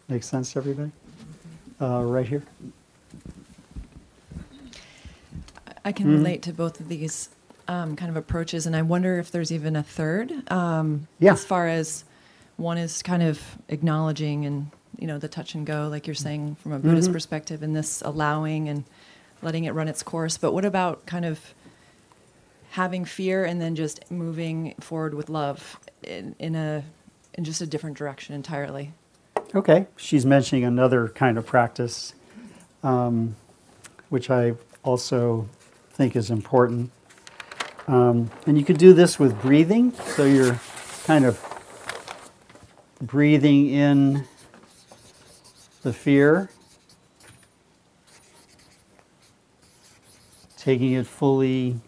Make 0.08 0.22
sense 0.24 0.52
to 0.54 0.58
everybody? 0.58 0.90
Uh, 1.80 2.02
right 2.02 2.26
here? 2.26 2.42
I 5.84 5.92
can 5.92 6.06
Mhm. 6.06 6.12
relate 6.12 6.42
to 6.42 6.52
both 6.52 6.80
of 6.80 6.88
these 6.88 7.28
um, 7.68 7.96
kind 7.96 8.08
of 8.08 8.16
approaches, 8.16 8.64
and 8.66 8.76
I 8.76 8.82
wonder 8.82 9.18
if 9.18 9.32
there's 9.32 9.50
even 9.50 9.74
a 9.74 9.82
third. 9.82 10.32
Um, 10.52 11.08
Yeah. 11.18 11.32
As 11.32 11.44
far 11.44 11.66
as 11.66 12.04
one 12.56 12.78
is 12.78 13.02
kind 13.02 13.24
of 13.24 13.40
acknowledging 13.68 14.46
and 14.46 14.70
you 14.96 15.08
know 15.08 15.18
the 15.18 15.26
touch 15.26 15.54
and 15.56 15.66
go, 15.66 15.88
like 15.88 16.06
you're 16.06 16.14
saying 16.14 16.54
from 16.62 16.70
a 16.72 16.78
Buddhist 16.78 17.10
Mhm. 17.10 17.12
perspective, 17.14 17.64
and 17.64 17.74
this 17.74 18.02
allowing 18.02 18.68
and 18.68 18.84
letting 19.42 19.64
it 19.64 19.74
run 19.74 19.88
its 19.88 20.04
course. 20.04 20.38
But 20.38 20.52
what 20.52 20.64
about 20.64 21.06
kind 21.06 21.24
of 21.24 21.40
having 22.76 23.04
fear 23.04 23.44
and 23.44 23.60
then 23.60 23.74
just 23.74 24.10
moving 24.10 24.74
forward 24.80 25.14
with 25.14 25.28
love 25.28 25.80
in, 26.02 26.36
in 26.38 26.54
a 26.54 26.84
in 27.34 27.44
just 27.44 27.60
a 27.60 27.66
different 27.66 27.98
direction 27.98 28.34
entirely? 28.34 28.92
Okay, 29.54 29.86
she's 29.96 30.24
mentioning 30.24 30.64
another 30.64 31.08
kind 31.08 31.36
of 31.38 31.46
practice. 31.46 32.14
Um, 32.82 33.34
which 34.08 34.30
I 34.30 34.54
also 34.82 35.48
think 35.90 36.16
is 36.16 36.30
important. 36.30 36.90
Um, 37.88 38.30
and 38.46 38.58
you 38.58 38.64
could 38.64 38.78
do 38.78 38.92
this 38.92 39.18
with 39.18 39.40
breathing. 39.40 39.92
So 39.92 40.24
you're 40.24 40.60
kind 41.04 41.24
of 41.24 41.42
breathing 43.00 43.70
in 43.70 44.24
the 45.82 45.92
fear, 45.92 46.50
taking 50.56 50.92
it 50.92 51.06
fully 51.06 51.80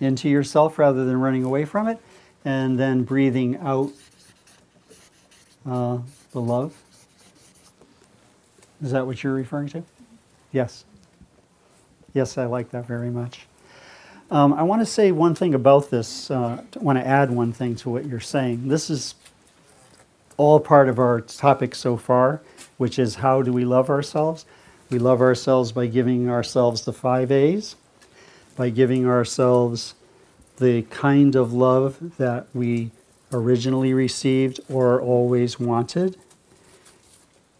into 0.00 0.28
yourself 0.28 0.78
rather 0.78 1.04
than 1.04 1.20
running 1.20 1.44
away 1.44 1.64
from 1.64 1.88
it, 1.88 1.98
and 2.44 2.78
then 2.78 3.02
breathing 3.02 3.56
out 3.58 3.92
uh, 5.66 5.98
the 6.32 6.40
love. 6.40 6.74
Is 8.82 8.92
that 8.92 9.06
what 9.06 9.22
you're 9.22 9.34
referring 9.34 9.68
to? 9.68 9.82
Yes. 10.52 10.84
Yes, 12.12 12.38
I 12.38 12.46
like 12.46 12.70
that 12.70 12.86
very 12.86 13.10
much. 13.10 13.46
Um, 14.30 14.52
I 14.54 14.62
want 14.64 14.82
to 14.82 14.86
say 14.86 15.12
one 15.12 15.34
thing 15.34 15.54
about 15.54 15.90
this. 15.90 16.30
Uh, 16.30 16.62
I 16.74 16.78
want 16.78 16.98
to 16.98 17.06
add 17.06 17.30
one 17.30 17.52
thing 17.52 17.76
to 17.76 17.90
what 17.90 18.06
you're 18.06 18.20
saying. 18.20 18.68
This 18.68 18.90
is 18.90 19.14
all 20.36 20.60
part 20.60 20.88
of 20.88 20.98
our 20.98 21.20
topic 21.20 21.74
so 21.74 21.96
far, 21.96 22.40
which 22.76 22.98
is 22.98 23.16
how 23.16 23.42
do 23.42 23.52
we 23.52 23.64
love 23.64 23.88
ourselves? 23.88 24.44
We 24.90 24.98
love 24.98 25.20
ourselves 25.20 25.72
by 25.72 25.86
giving 25.86 26.28
ourselves 26.28 26.84
the 26.84 26.92
five 26.92 27.32
A's, 27.32 27.76
by 28.56 28.70
giving 28.70 29.06
ourselves 29.06 29.94
the 30.56 30.82
kind 30.82 31.36
of 31.36 31.52
love 31.52 32.16
that 32.16 32.46
we 32.54 32.90
originally 33.32 33.92
received 33.92 34.60
or 34.68 35.00
always 35.00 35.60
wanted. 35.60 36.16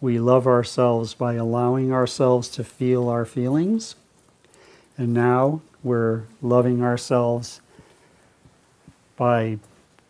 We 0.00 0.18
love 0.18 0.46
ourselves 0.46 1.14
by 1.14 1.34
allowing 1.34 1.92
ourselves 1.92 2.48
to 2.50 2.64
feel 2.64 3.08
our 3.08 3.24
feelings. 3.24 3.96
And 4.96 5.12
now 5.12 5.60
we're 5.82 6.22
loving 6.40 6.82
ourselves 6.82 7.60
by 9.16 9.58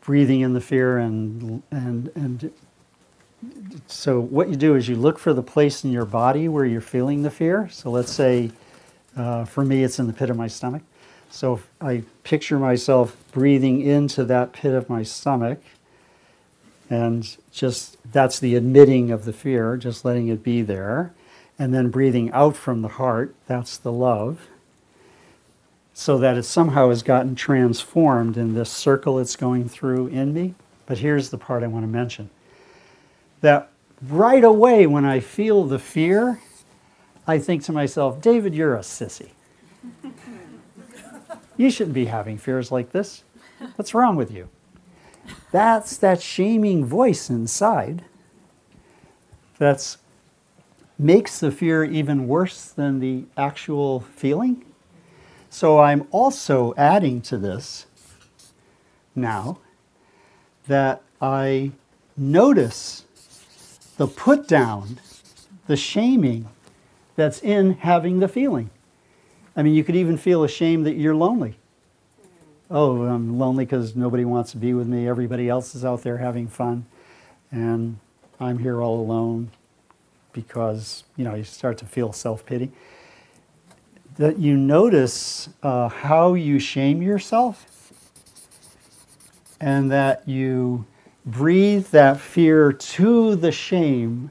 breathing 0.01 0.41
in 0.41 0.55
the 0.55 0.61
fear 0.61 0.99
and 0.99 1.63
and 1.71 2.11
and 2.15 2.53
so 3.87 4.21
what 4.21 4.49
you 4.49 4.57
do 4.57 4.75
is 4.75 4.89
you 4.89 4.97
look 4.97 5.19
for 5.19 5.33
the 5.35 5.43
place 5.43 5.85
in 5.85 5.93
your 5.93 6.05
body 6.05 6.49
where 6.49 6.65
you're 6.65 6.81
feeling 6.81 7.23
the 7.23 7.31
fear. 7.31 7.69
So 7.71 7.91
let's 7.91 8.13
say 8.13 8.51
uh, 9.17 9.45
for 9.45 9.65
me 9.65 9.83
it's 9.83 9.99
in 9.99 10.07
the 10.07 10.13
pit 10.13 10.31
of 10.31 10.37
my 10.37 10.47
stomach. 10.47 10.83
So 11.31 11.61
I 11.81 12.05
picture 12.23 12.59
myself 12.59 13.17
breathing 13.33 13.81
into 13.81 14.25
that 14.25 14.53
pit 14.53 14.75
of 14.75 14.89
my 14.89 15.03
stomach 15.03 15.61
and 16.89 17.37
just 17.51 17.97
that's 18.13 18.39
the 18.39 18.55
admitting 18.55 19.11
of 19.11 19.25
the 19.25 19.33
fear, 19.33 19.77
just 19.77 20.05
letting 20.05 20.29
it 20.29 20.43
be 20.43 20.63
there. 20.63 21.13
And 21.59 21.75
then 21.75 21.91
breathing 21.91 22.31
out 22.33 22.55
from 22.55 22.83
the 22.83 22.89
heart, 22.89 23.35
that's 23.47 23.77
the 23.77 23.93
love. 23.93 24.49
So 25.95 26.19
that 26.19 26.37
it 26.37 26.43
somehow 26.43 26.91
has 26.91 27.03
gotten 27.03 27.35
transformed 27.35 28.37
in 28.37 28.55
this 28.55 28.71
circle 28.71 29.19
it's 29.19 29.37
going 29.37 29.69
through 29.69 30.09
in 30.09 30.35
me. 30.35 30.55
But 30.85 30.99
here's 30.99 31.31
the 31.31 31.39
part 31.39 31.63
I 31.63 31.67
want 31.67 31.85
to 31.85 31.89
mention 31.89 32.31
that 33.41 33.71
right 34.03 34.45
away 34.45 34.87
when 34.87 35.05
I 35.05 35.21
feel 35.21 35.65
the 35.65 35.79
fear, 35.79 36.41
I 37.27 37.39
think 37.39 37.65
to 37.65 37.73
myself, 37.73 38.21
David, 38.21 38.55
you're 38.55 38.77
a 38.77 38.81
sissy. 38.81 39.31
you 41.57 41.71
shouldn't 41.71 41.95
be 41.95 42.07
having 42.07 42.39
fears 42.39 42.71
like 42.71 42.93
this. 42.93 43.25
What's 43.77 43.95
wrong 43.95 44.17
with 44.17 44.31
you? 44.31 44.49
That's 45.51 45.97
that 45.97 46.21
shaming 46.21 46.85
voice 46.85 47.31
inside 47.31 48.05
that's 49.59 49.99
makes 50.99 51.41
the 51.41 51.51
fear 51.51 51.85
even 51.85 52.27
worse 52.27 52.67
than 52.67 53.01
the 53.01 53.25
actual 53.37 54.01
feeling. 54.01 54.65
So 55.51 55.79
I'm 55.79 56.07
also 56.11 56.75
adding 56.77 57.21
to 57.23 57.39
this 57.39 57.87
now 59.15 59.59
that 60.67 61.03
I 61.21 61.73
notice 62.17 63.05
the 63.97 64.07
put 64.07 64.49
down, 64.49 64.99
the 65.67 65.77
shaming 65.77 66.49
that's 67.17 67.43
in 67.43 67.75
having 67.75 68.21
the 68.21 68.29
feeling. 68.29 68.71
I 69.57 69.63
mean, 69.63 69.75
you 69.75 69.83
could 69.83 69.97
even 69.97 70.19
feel 70.19 70.45
ashamed 70.45 70.87
that 70.87 70.95
you're 70.95 71.15
lonely. 71.15 71.57
Oh, 72.71 73.03
I'm 73.03 73.39
lonely 73.39 73.65
because 73.65 73.97
nobody 73.97 74.25
wants 74.25 74.51
to 74.53 74.59
be 74.59 74.75
with 74.75 74.87
me. 74.87 75.09
Everybody 75.09 75.49
else 75.49 75.75
is 75.75 75.85
out 75.85 76.03
there 76.03 76.19
having 76.19 76.47
fun. 76.47 76.85
And 77.51 77.99
I'm 78.39 78.59
here 78.59 78.83
all 78.83 79.01
alone 79.01 79.51
because, 80.33 81.05
you 81.17 81.25
know, 81.25 81.35
you 81.35 81.45
start 81.45 81.79
to 81.79 81.87
feel 81.87 82.13
self 82.13 82.45
pity. 82.45 82.71
That 84.17 84.39
you 84.39 84.57
notice 84.57 85.49
uh, 85.63 85.89
how 85.89 86.35
you 86.35 86.59
shame 86.59 87.03
yourself 87.03 87.93
and 89.61 89.91
that 89.91 90.29
you 90.29 90.87
breathe 91.25 91.87
that 91.89 92.21
fear 92.21 92.73
to 92.73 93.37
the 93.37 93.53
shame 93.53 94.31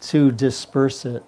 to 0.00 0.30
disperse 0.30 1.04
it. 1.04 1.22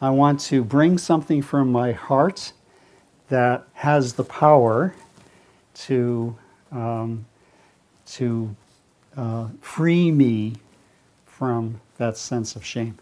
I 0.00 0.10
want 0.10 0.40
to 0.40 0.64
bring 0.64 0.96
something 0.96 1.42
from 1.42 1.70
my 1.70 1.92
heart 1.92 2.52
that 3.28 3.66
has 3.74 4.14
the 4.14 4.24
power 4.24 4.94
to, 5.74 6.36
um, 6.72 7.26
to 8.06 8.56
uh, 9.16 9.48
free 9.60 10.10
me 10.10 10.54
from 11.26 11.80
that 11.98 12.16
sense 12.16 12.56
of 12.56 12.64
shame. 12.64 12.96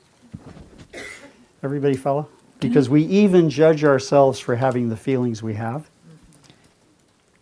Everybody 1.63 1.97
follow? 1.97 2.29
Because 2.61 2.89
we 2.89 3.05
even 3.05 3.49
judge 3.49 3.85
ourselves 3.85 4.41
for 4.41 4.57
having 4.57 4.89
the 4.89 4.97
feelings 4.97 5.43
we 5.43 5.55
have. 5.55 5.89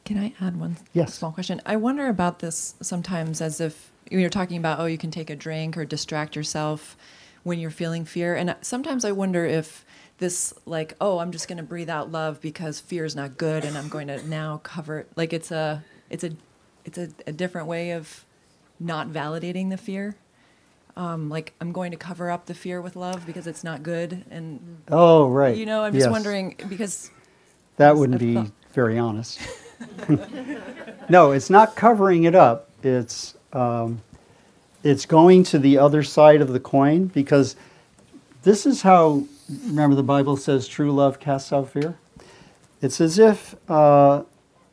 Can 0.04 0.18
I 0.18 0.34
add 0.40 0.60
one 0.60 0.76
Yes. 0.92 1.14
small 1.14 1.32
question? 1.32 1.60
I 1.64 1.76
wonder 1.76 2.08
about 2.08 2.40
this 2.40 2.74
sometimes 2.82 3.40
as 3.40 3.60
if 3.60 3.90
you're 4.10 4.30
talking 4.30 4.58
about, 4.58 4.78
oh, 4.78 4.84
you 4.84 4.98
can 4.98 5.10
take 5.10 5.30
a 5.30 5.36
drink 5.36 5.76
or 5.76 5.84
distract 5.84 6.36
yourself 6.36 6.96
when 7.46 7.60
you're 7.60 7.70
feeling 7.70 8.04
fear. 8.04 8.34
And 8.34 8.56
sometimes 8.60 9.04
I 9.04 9.12
wonder 9.12 9.46
if 9.46 9.84
this, 10.18 10.52
like, 10.64 10.94
oh, 11.00 11.20
I'm 11.20 11.30
just 11.30 11.46
going 11.46 11.58
to 11.58 11.62
breathe 11.62 11.88
out 11.88 12.10
love 12.10 12.40
because 12.40 12.80
fear 12.80 13.04
is 13.04 13.14
not 13.14 13.38
good 13.38 13.64
and 13.64 13.78
I'm 13.78 13.88
going 13.88 14.08
to 14.08 14.20
now 14.28 14.60
cover 14.64 14.98
it. 14.98 15.08
Like 15.14 15.32
it's 15.32 15.52
a, 15.52 15.84
it's 16.10 16.24
a, 16.24 16.32
it's 16.84 16.98
a, 16.98 17.08
a 17.24 17.30
different 17.30 17.68
way 17.68 17.92
of 17.92 18.24
not 18.80 19.06
validating 19.10 19.70
the 19.70 19.76
fear. 19.76 20.16
Um, 20.96 21.28
like 21.28 21.52
I'm 21.60 21.70
going 21.70 21.92
to 21.92 21.96
cover 21.96 22.32
up 22.32 22.46
the 22.46 22.54
fear 22.54 22.80
with 22.80 22.96
love 22.96 23.24
because 23.24 23.46
it's 23.46 23.62
not 23.62 23.84
good. 23.84 24.24
And, 24.28 24.78
Oh, 24.88 25.28
right. 25.28 25.56
you 25.56 25.66
know, 25.66 25.84
I'm 25.84 25.92
just 25.92 26.06
Yes. 26.06 26.10
wondering 26.10 26.56
because 26.68 27.12
That 27.76 27.94
wouldn't 27.96 28.18
be 28.18 28.34
thought- 28.34 28.50
very 28.72 28.98
honest. 28.98 29.38
no, 31.08 31.30
it's 31.30 31.48
not 31.50 31.76
covering 31.76 32.24
it 32.24 32.34
up. 32.34 32.70
It's 32.82 33.36
um, 33.52 34.02
it's 34.86 35.04
going 35.04 35.42
to 35.42 35.58
the 35.58 35.78
other 35.78 36.04
side 36.04 36.40
of 36.40 36.52
the 36.52 36.60
coin 36.60 37.06
because 37.06 37.56
this 38.42 38.64
is 38.64 38.82
how. 38.82 39.24
Remember, 39.66 39.96
the 39.96 40.02
Bible 40.02 40.36
says, 40.36 40.68
"True 40.68 40.92
love 40.92 41.18
casts 41.18 41.52
out 41.52 41.70
fear." 41.70 41.96
It's 42.80 43.00
as 43.00 43.18
if 43.18 43.56
uh, 43.68 44.22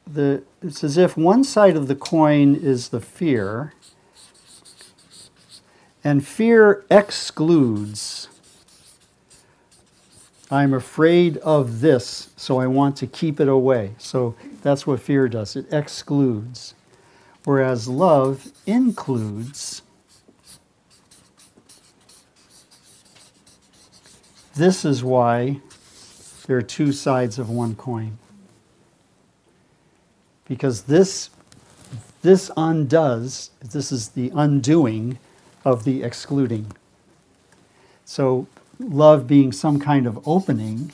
the 0.05 0.43
it's 0.61 0.83
as 0.83 0.97
if 0.97 1.17
one 1.17 1.43
side 1.43 1.75
of 1.75 1.87
the 1.87 1.95
coin 1.95 2.55
is 2.55 2.89
the 2.89 3.01
fear, 3.01 3.73
and 6.03 6.25
fear 6.25 6.85
excludes. 6.91 8.29
I'm 10.51 10.75
afraid 10.75 11.37
of 11.37 11.81
this, 11.81 12.29
so 12.37 12.59
I 12.59 12.67
want 12.67 12.97
to 12.97 13.07
keep 13.07 13.39
it 13.39 13.47
away. 13.47 13.95
So 13.97 14.35
that's 14.61 14.85
what 14.85 14.99
fear 14.99 15.27
does 15.27 15.55
it 15.55 15.73
excludes. 15.73 16.75
Whereas 17.45 17.87
love 17.87 18.51
includes. 18.67 19.81
This 24.55 24.85
is 24.85 25.03
why 25.03 25.61
there 26.45 26.57
are 26.57 26.61
two 26.61 26.91
sides 26.91 27.39
of 27.39 27.49
one 27.49 27.75
coin. 27.75 28.17
Because 30.47 30.83
this, 30.83 31.29
this 32.21 32.51
undoes, 32.55 33.49
this 33.61 33.91
is 33.91 34.09
the 34.09 34.31
undoing 34.35 35.17
of 35.65 35.85
the 35.85 36.03
excluding. 36.03 36.71
So, 38.05 38.47
love 38.79 39.27
being 39.27 39.51
some 39.51 39.79
kind 39.79 40.05
of 40.05 40.27
opening 40.27 40.91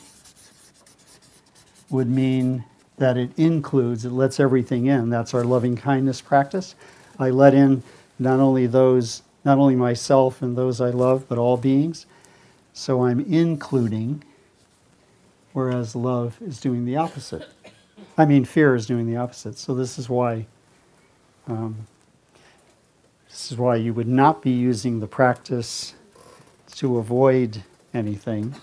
would 1.89 2.07
mean 2.07 2.63
that 2.97 3.17
it 3.17 3.31
includes, 3.37 4.05
it 4.05 4.11
lets 4.11 4.39
everything 4.39 4.85
in. 4.85 5.09
That's 5.09 5.33
our 5.33 5.43
loving 5.43 5.75
kindness 5.75 6.21
practice. 6.21 6.75
I 7.17 7.29
let 7.29 7.53
in 7.53 7.83
not 8.19 8.39
only 8.39 8.67
those, 8.67 9.23
not 9.43 9.57
only 9.57 9.75
myself 9.75 10.41
and 10.41 10.55
those 10.55 10.79
I 10.79 10.89
love, 10.89 11.27
but 11.27 11.37
all 11.37 11.57
beings. 11.57 12.05
So 12.73 13.03
I'm 13.03 13.19
including, 13.19 14.23
whereas 15.53 15.95
love 15.95 16.41
is 16.41 16.59
doing 16.59 16.85
the 16.85 16.95
opposite. 16.95 17.47
I 18.17 18.25
mean, 18.25 18.45
fear 18.45 18.75
is 18.75 18.85
doing 18.85 19.07
the 19.07 19.17
opposite. 19.17 19.57
So 19.57 19.73
this 19.75 19.99
is 19.99 20.09
why. 20.09 20.45
Um, 21.47 21.87
this 23.29 23.51
is 23.51 23.57
why 23.57 23.75
you 23.75 23.93
would 23.93 24.07
not 24.07 24.41
be 24.41 24.51
using 24.51 24.99
the 24.99 25.07
practice 25.07 25.93
to 26.75 26.97
avoid 26.97 27.63
anything, 27.93 28.55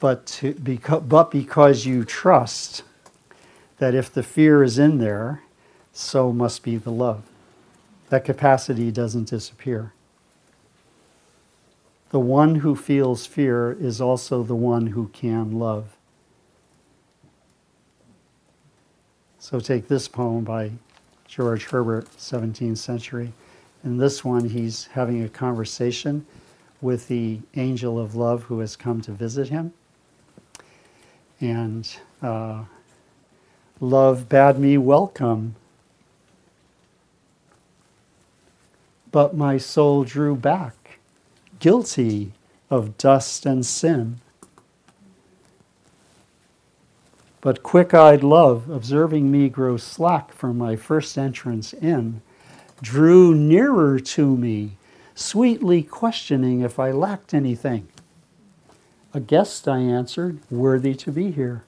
but, 0.00 0.26
to, 0.26 0.54
beca- 0.54 1.08
but 1.08 1.30
because 1.30 1.86
you 1.86 2.04
trust 2.04 2.82
that 3.78 3.94
if 3.94 4.12
the 4.12 4.22
fear 4.22 4.62
is 4.62 4.78
in 4.78 4.98
there, 4.98 5.42
so 5.92 6.32
must 6.32 6.62
be 6.62 6.76
the 6.76 6.90
love. 6.90 7.22
That 8.08 8.24
capacity 8.24 8.90
doesn't 8.90 9.30
disappear. 9.30 9.92
The 12.12 12.20
one 12.20 12.56
who 12.56 12.76
feels 12.76 13.26
fear 13.26 13.72
is 13.72 14.00
also 14.00 14.42
the 14.42 14.54
one 14.54 14.88
who 14.88 15.08
can 15.08 15.58
love. 15.58 15.96
So 19.38 19.58
take 19.58 19.88
this 19.88 20.08
poem 20.08 20.44
by 20.44 20.72
George 21.26 21.64
Herbert, 21.64 22.06
17th 22.18 22.76
century. 22.76 23.32
In 23.82 23.96
this 23.96 24.22
one, 24.24 24.50
he's 24.50 24.86
having 24.92 25.24
a 25.24 25.28
conversation 25.30 26.26
with 26.82 27.08
the 27.08 27.40
angel 27.56 27.98
of 27.98 28.14
love 28.14 28.42
who 28.44 28.58
has 28.58 28.76
come 28.76 29.00
to 29.00 29.12
visit 29.12 29.48
him. 29.48 29.72
And 31.40 31.88
uh, 32.20 32.64
love 33.80 34.28
bade 34.28 34.58
me 34.58 34.76
welcome, 34.76 35.56
but 39.10 39.34
my 39.34 39.56
soul 39.56 40.04
drew 40.04 40.36
back, 40.36 40.81
guilty 41.62 42.32
of 42.70 42.98
dust 42.98 43.46
and 43.46 43.64
sin. 43.64 44.18
But 47.40 47.62
quick 47.62 47.94
eyed 47.94 48.24
love, 48.24 48.68
observing 48.68 49.30
me 49.30 49.48
grow 49.48 49.76
slack 49.76 50.32
from 50.32 50.58
my 50.58 50.74
first 50.74 51.16
entrance 51.16 51.72
in, 51.72 52.20
drew 52.80 53.32
nearer 53.32 54.00
to 54.00 54.36
me, 54.36 54.72
sweetly 55.14 55.84
questioning 55.84 56.62
if 56.62 56.80
I 56.80 56.90
lacked 56.90 57.32
anything. 57.32 57.86
A 59.14 59.20
guest, 59.20 59.68
I 59.68 59.78
answered, 59.78 60.40
worthy 60.50 60.96
to 60.96 61.12
be 61.12 61.30
here. 61.30 61.62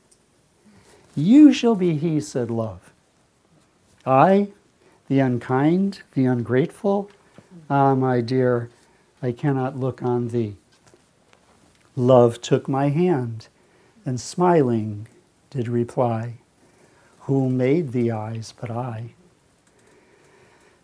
You 1.14 1.52
shall 1.52 1.76
be 1.76 1.96
he, 1.98 2.20
said 2.20 2.50
love. 2.50 2.92
I, 4.04 4.48
the 5.06 5.20
unkind, 5.20 6.02
the 6.14 6.24
ungrateful, 6.24 7.12
ah, 7.70 7.94
my 7.94 8.20
dear, 8.20 8.70
I 9.24 9.32
cannot 9.32 9.80
look 9.80 10.02
on 10.02 10.28
thee. 10.28 10.56
Love 11.96 12.42
took 12.42 12.68
my 12.68 12.90
hand, 12.90 13.48
and 14.04 14.20
smiling 14.20 15.08
did 15.48 15.66
reply, 15.66 16.34
Who 17.20 17.48
made 17.48 17.92
the 17.92 18.10
eyes 18.10 18.52
but 18.60 18.70
I? 18.70 19.14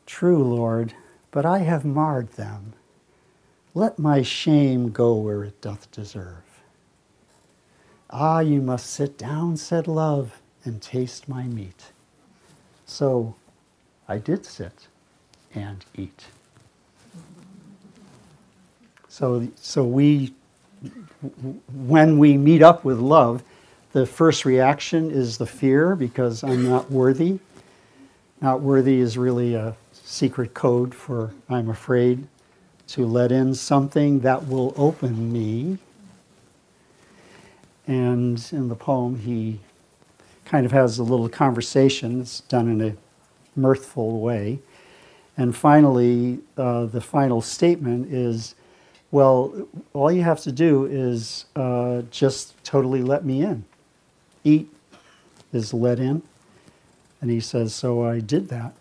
True, 0.06 0.42
Lord, 0.42 0.94
but 1.30 1.44
I 1.44 1.58
have 1.58 1.84
marred 1.84 2.32
them. 2.32 2.72
Let 3.74 3.98
my 3.98 4.22
shame 4.22 4.88
go 4.88 5.12
where 5.16 5.44
it 5.44 5.60
doth 5.60 5.90
deserve. 5.90 6.62
Ah, 8.08 8.40
you 8.40 8.62
must 8.62 8.86
sit 8.86 9.18
down, 9.18 9.58
said 9.58 9.86
love, 9.86 10.40
and 10.64 10.80
taste 10.80 11.28
my 11.28 11.42
meat. 11.42 11.92
So 12.86 13.34
I 14.08 14.16
did 14.16 14.46
sit 14.46 14.88
and 15.54 15.84
eat. 15.94 16.28
So, 19.20 19.46
so 19.60 19.84
we, 19.84 20.32
when 21.74 22.16
we 22.16 22.38
meet 22.38 22.62
up 22.62 22.86
with 22.86 22.98
love, 23.00 23.42
the 23.92 24.06
first 24.06 24.46
reaction 24.46 25.10
is 25.10 25.36
the 25.36 25.44
fear 25.44 25.94
because 25.94 26.42
I'm 26.42 26.66
not 26.66 26.90
worthy. 26.90 27.38
Not 28.40 28.62
worthy 28.62 28.98
is 28.98 29.18
really 29.18 29.54
a 29.54 29.76
secret 29.92 30.54
code 30.54 30.94
for 30.94 31.34
I'm 31.50 31.68
afraid 31.68 32.26
to 32.88 33.04
let 33.04 33.30
in 33.30 33.54
something 33.54 34.20
that 34.20 34.48
will 34.48 34.72
open 34.74 35.30
me. 35.30 35.76
And 37.86 38.42
in 38.52 38.70
the 38.70 38.74
poem, 38.74 39.18
he 39.18 39.60
kind 40.46 40.64
of 40.64 40.72
has 40.72 40.98
a 40.98 41.02
little 41.02 41.28
conversation. 41.28 42.22
It's 42.22 42.40
done 42.40 42.70
in 42.70 42.80
a 42.80 42.96
mirthful 43.54 44.18
way. 44.18 44.60
And 45.36 45.54
finally, 45.54 46.38
uh, 46.56 46.86
the 46.86 47.02
final 47.02 47.42
statement 47.42 48.10
is 48.10 48.54
well, 49.10 49.68
all 49.92 50.12
you 50.12 50.22
have 50.22 50.40
to 50.42 50.52
do 50.52 50.86
is 50.86 51.46
uh, 51.56 52.02
just 52.10 52.62
totally 52.64 53.02
let 53.02 53.24
me 53.24 53.42
in. 53.42 53.64
Eat 54.44 54.72
is 55.52 55.74
let 55.74 55.98
in. 55.98 56.22
And 57.20 57.30
he 57.30 57.40
says, 57.40 57.74
So 57.74 58.04
I 58.04 58.20
did 58.20 58.48
that. 58.48 58.74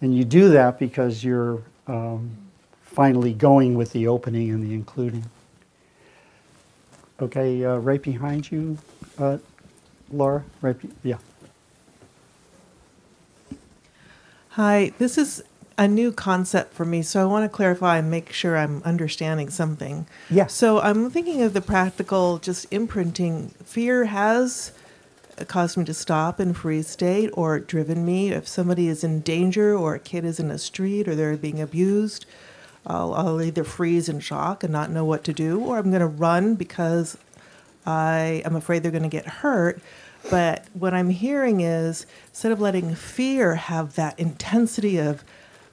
And 0.00 0.16
you 0.16 0.24
do 0.24 0.48
that 0.50 0.78
because 0.78 1.22
you're 1.22 1.62
um, 1.86 2.30
finally 2.82 3.34
going 3.34 3.74
with 3.74 3.92
the 3.92 4.08
opening 4.08 4.50
and 4.50 4.64
the 4.64 4.72
including. 4.74 5.24
Okay, 7.20 7.64
uh, 7.64 7.76
right 7.76 8.02
behind 8.02 8.50
you, 8.50 8.78
uh, 9.18 9.36
Laura. 10.10 10.42
Right, 10.62 10.80
be- 10.80 10.90
yeah. 11.02 11.18
Hi, 14.50 14.92
this 14.98 15.18
is 15.18 15.42
a 15.80 15.88
new 15.88 16.12
concept 16.12 16.74
for 16.74 16.84
me, 16.84 17.00
so 17.00 17.22
I 17.22 17.24
want 17.24 17.50
to 17.50 17.56
clarify 17.56 17.96
and 17.96 18.10
make 18.10 18.34
sure 18.34 18.58
I'm 18.58 18.82
understanding 18.84 19.48
something. 19.48 20.06
Yeah. 20.28 20.46
So 20.46 20.78
I'm 20.78 21.08
thinking 21.10 21.40
of 21.40 21.54
the 21.54 21.62
practical, 21.62 22.36
just 22.36 22.70
imprinting. 22.70 23.48
Fear 23.64 24.04
has 24.04 24.72
uh, 25.38 25.46
caused 25.46 25.78
me 25.78 25.86
to 25.86 25.94
stop 25.94 26.38
and 26.38 26.54
freeze 26.54 26.86
state 26.86 27.30
or 27.32 27.58
driven 27.58 28.04
me. 28.04 28.30
If 28.30 28.46
somebody 28.46 28.88
is 28.88 29.02
in 29.02 29.22
danger 29.22 29.74
or 29.74 29.94
a 29.94 29.98
kid 29.98 30.26
is 30.26 30.38
in 30.38 30.50
a 30.50 30.58
street 30.58 31.08
or 31.08 31.14
they're 31.14 31.38
being 31.38 31.62
abused, 31.62 32.26
I'll, 32.86 33.14
I'll 33.14 33.40
either 33.40 33.64
freeze 33.64 34.10
in 34.10 34.20
shock 34.20 34.62
and 34.62 34.70
not 34.70 34.90
know 34.90 35.06
what 35.06 35.24
to 35.24 35.32
do, 35.32 35.60
or 35.60 35.78
I'm 35.78 35.88
going 35.88 36.00
to 36.00 36.06
run 36.06 36.56
because 36.56 37.16
I 37.86 38.42
am 38.44 38.54
afraid 38.54 38.82
they're 38.82 38.90
going 38.90 39.02
to 39.02 39.08
get 39.08 39.26
hurt. 39.26 39.80
But 40.28 40.66
what 40.74 40.92
I'm 40.92 41.08
hearing 41.08 41.62
is 41.62 42.04
instead 42.28 42.52
of 42.52 42.60
letting 42.60 42.94
fear 42.94 43.54
have 43.54 43.94
that 43.94 44.20
intensity 44.20 44.98
of 44.98 45.24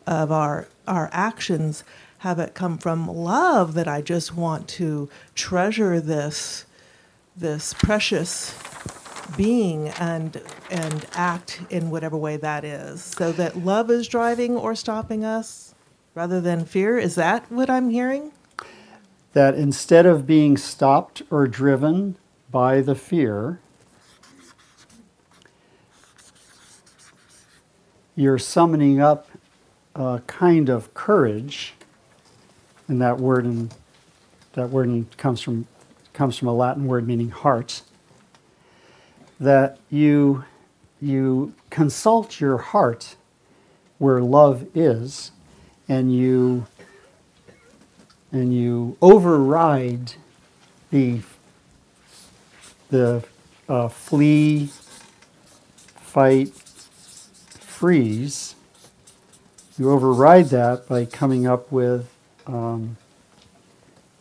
of 0.08 0.32
our 0.32 0.68
our 0.88 1.10
actions, 1.14 1.84
have 2.20 2.39
it 2.39 2.55
come 2.55 2.80
from 2.80 3.08
love 3.08 3.76
that 3.76 3.88
I 3.88 4.01
just 4.01 4.36
want 4.36 4.68
to 4.70 5.10
treasure 5.36 6.01
this 6.01 6.66
this 7.36 7.76
precious 7.76 8.58
being 9.38 9.89
and 9.89 10.41
and 10.72 11.05
act 11.14 11.62
in 11.70 11.91
whatever 11.91 12.18
way 12.18 12.38
that 12.38 12.66
is. 12.66 13.03
So 13.03 13.32
that 13.34 13.58
love 13.60 13.91
is 13.91 14.08
driving 14.08 14.55
or 14.58 14.76
stopping 14.76 15.26
us 15.26 15.76
rather 16.16 16.41
than 16.41 16.66
fear. 16.66 16.97
Is 16.97 17.16
that 17.16 17.51
what 17.51 17.70
I'm 17.70 17.91
hearing? 17.91 18.32
that 19.38 19.53
instead 19.53 20.08
of 20.08 20.26
being 20.26 20.58
stopped 20.58 21.22
or 21.30 21.47
driven 21.47 22.18
by 22.49 22.82
the 22.82 22.95
fear, 22.95 23.60
you're 28.16 28.39
summoning 28.39 28.99
up 28.99 29.28
a 29.97 30.21
kind 30.27 30.69
of 30.69 30.93
courage, 30.93 31.73
and 32.87 33.01
that 33.01 33.19
word 33.19 33.45
in, 33.45 33.71
that 34.53 34.69
word 34.69 34.87
in, 34.89 35.07
comes 35.17 35.41
from 35.41 35.67
comes 36.13 36.37
from 36.37 36.47
a 36.47 36.53
Latin 36.53 36.85
word 36.87 37.07
meaning 37.07 37.31
heart. 37.31 37.81
That 39.39 39.79
you 39.89 40.45
you 41.01 41.53
consult 41.69 42.39
your 42.39 42.57
heart 42.57 43.15
where 43.99 44.21
love 44.21 44.67
is, 44.75 45.31
and 45.89 46.15
you 46.15 46.67
and 48.31 48.55
you 48.55 48.97
override 49.01 50.13
the 50.91 51.21
the 52.89 53.23
uh, 53.69 53.87
flee, 53.89 54.69
fight, 55.95 56.49
freeze. 57.59 58.57
You 59.78 59.91
override 59.91 60.47
that 60.47 60.88
by 60.88 61.05
coming 61.05 61.45
up 61.45 61.71
with 61.71 62.09
um, 62.47 62.97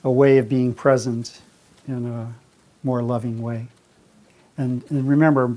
a 0.04 0.11
way 0.11 0.36
of 0.36 0.50
being 0.50 0.74
present 0.74 1.40
in 1.88 2.07
a 2.07 2.34
more 2.82 3.02
loving 3.02 3.40
way. 3.40 3.68
And, 4.59 4.84
and 4.90 5.09
remember, 5.09 5.57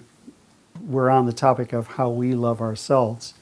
we're 0.82 1.10
on 1.10 1.26
the 1.26 1.34
topic 1.34 1.74
of 1.74 1.88
how 1.88 2.10
we 2.10 2.34
love 2.34 2.62
ourselves. 2.62 3.34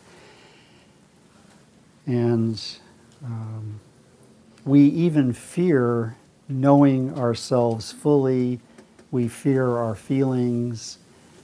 And 2.07 2.59
um, 3.23 3.79
we 4.65 4.81
even 4.81 5.33
fear 5.33 6.15
knowing 6.49 7.17
ourselves 7.19 7.91
fully. 7.91 8.59
We 9.11 9.27
fear 9.27 9.77
our 9.77 9.93
feelings. 9.93 10.97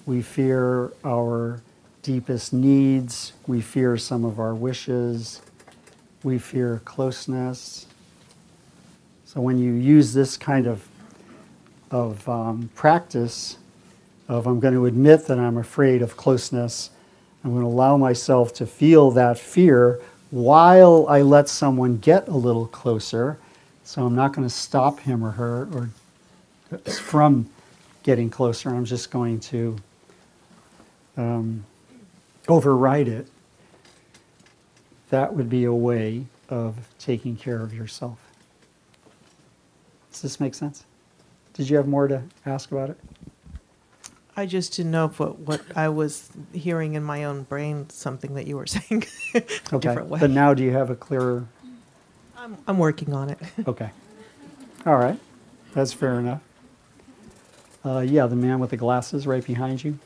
We 0.08 0.24
fear 0.24 0.92
our 1.06 1.62
deepest 2.04 2.54
needs. 2.54 3.34
We 3.48 3.62
fear 3.62 3.98
some 3.98 4.24
of 4.26 4.40
our 4.40 4.54
wishes. 4.54 5.42
We 6.22 6.38
fear 6.38 6.82
closeness. 6.86 7.88
So 9.26 9.42
when 9.42 9.58
you 9.58 9.74
use 9.74 10.14
this 10.14 10.38
kind 10.38 10.68
of, 10.68 10.88
of 11.90 12.28
um, 12.30 12.70
practice, 12.76 13.58
of 14.28 14.46
I'm 14.46 14.60
going 14.60 14.76
to 14.76 14.86
admit 14.86 15.26
that 15.28 15.40
I'm 15.40 15.58
afraid 15.58 16.02
of 16.02 16.16
closeness, 16.16 16.92
I'm 17.44 17.52
going 17.52 17.64
to 17.64 17.68
allow 17.68 17.98
myself 17.98 18.54
to 18.56 18.66
feel 18.66 19.10
that 19.12 19.40
fear 19.40 20.00
while 20.30 21.06
I 21.10 21.22
let 21.22 21.50
someone 21.50 21.98
get 21.98 22.28
a 22.28 22.36
little 22.36 22.68
closer. 22.68 23.38
So 23.84 24.06
I'm 24.06 24.16
not 24.16 24.34
going 24.34 24.48
to 24.48 24.54
stop 24.54 25.00
him 25.00 25.24
or 25.24 25.32
her 25.32 25.68
or 25.74 25.90
from 26.90 27.50
getting 28.04 28.30
closer. 28.30 28.70
I'm 28.70 28.86
just 28.86 29.12
going 29.12 29.40
to 29.42 29.78
um, 31.18 31.66
override 32.48 33.08
it. 33.08 33.28
That 35.10 35.34
would 35.36 35.50
be 35.50 35.64
a 35.66 35.74
way 35.74 36.26
of 36.50 36.76
taking 37.00 37.36
care 37.36 37.62
of 37.62 37.74
yourself. 37.74 38.20
Does 40.12 40.22
this 40.22 40.40
make 40.40 40.54
sense? 40.56 40.86
Did 41.54 41.70
you 41.70 41.78
have 41.78 41.88
more 41.88 42.08
to 42.08 42.24
ask 42.46 42.72
about 42.72 42.90
it? 42.90 43.00
I 44.36 44.48
just 44.48 44.76
didn't 44.76 44.92
know 44.92 45.06
if 45.06 45.20
what, 45.20 45.38
what 45.40 45.62
I 45.76 45.90
was 45.90 46.32
hearing 46.54 46.96
in 46.96 47.04
my 47.04 47.24
own 47.26 47.44
brain, 47.44 47.90
something 47.92 48.34
that 48.34 48.48
you 48.48 48.58
were 48.58 48.66
saying, 48.68 49.06
a 49.36 49.38
Okay. 49.38 49.80
different 49.80 50.10
way. 50.10 50.20
But 50.20 50.32
now 50.32 50.54
do 50.56 50.64
you 50.64 50.72
have 50.72 50.90
a 50.90 50.96
clearer? 50.96 51.46
I'm, 52.36 52.58
I'm 52.68 52.78
working 52.80 53.14
on 53.14 53.30
it. 53.30 53.40
Okay. 53.68 53.92
All 54.86 54.98
right. 54.98 55.18
That's 55.74 55.94
fair 55.94 56.20
enough. 56.20 56.42
Uh, 57.86 58.00
yeah, 58.00 58.26
the 58.28 58.36
man 58.36 58.60
with 58.60 58.72
the 58.72 58.78
glasses 58.78 59.26
right 59.28 59.44
behind 59.46 59.84
you. 59.84 59.98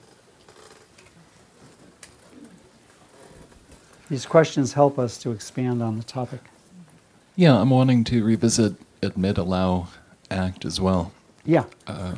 These 4.10 4.26
questions 4.26 4.74
help 4.74 4.98
us 4.98 5.18
to 5.20 5.32
expand 5.32 5.84
on 5.84 5.98
the 5.98 6.04
topic. 6.04 6.42
Yeah, 7.36 7.60
I'm 7.60 7.70
wanting 7.70 8.04
to 8.06 8.24
revisit 8.24 8.76
admit, 9.02 9.38
allow, 9.38 9.88
act 10.32 10.66
as 10.66 10.80
well. 10.80 11.12
Yeah. 11.46 11.66
Uh, 11.86 12.16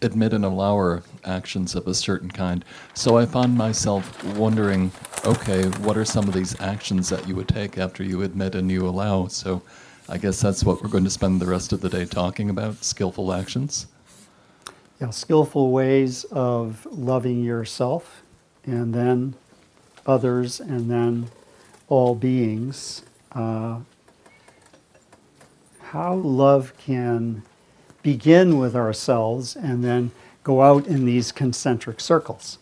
admit 0.00 0.32
and 0.32 0.44
allow 0.44 0.76
are 0.76 1.02
actions 1.24 1.74
of 1.74 1.86
a 1.86 1.94
certain 1.94 2.30
kind. 2.30 2.64
So 2.94 3.16
I 3.16 3.26
found 3.26 3.56
myself 3.56 4.22
wondering, 4.36 4.90
okay, 5.24 5.68
what 5.80 5.96
are 5.96 6.04
some 6.04 6.26
of 6.26 6.34
these 6.34 6.60
actions 6.60 7.08
that 7.08 7.26
you 7.28 7.36
would 7.36 7.48
take 7.48 7.78
after 7.78 8.02
you 8.02 8.22
admit 8.22 8.54
and 8.54 8.70
you 8.70 8.86
allow? 8.86 9.28
So 9.28 9.62
I 10.08 10.18
guess 10.18 10.40
that's 10.40 10.64
what 10.64 10.82
we're 10.82 10.88
going 10.88 11.04
to 11.04 11.10
spend 11.10 11.40
the 11.40 11.46
rest 11.46 11.72
of 11.72 11.80
the 11.80 11.88
day 11.88 12.04
talking 12.04 12.50
about 12.50 12.82
skillful 12.84 13.32
actions. 13.32 13.86
Yeah, 15.00 15.10
skillful 15.10 15.70
ways 15.70 16.24
of 16.24 16.86
loving 16.90 17.42
yourself 17.42 18.22
and 18.64 18.94
then 18.94 19.34
others 20.06 20.60
and 20.60 20.90
then 20.90 21.28
all 21.88 22.14
beings. 22.14 23.02
Uh, 23.32 23.80
how 25.80 26.14
love 26.14 26.72
can 26.78 27.42
begin 28.02 28.58
with 28.58 28.74
ourselves 28.74 29.54
and 29.54 29.84
then 29.84 30.10
go 30.42 30.62
out 30.62 30.86
in 30.86 31.04
these 31.04 31.32
concentric 31.32 32.00
circles. 32.00 32.58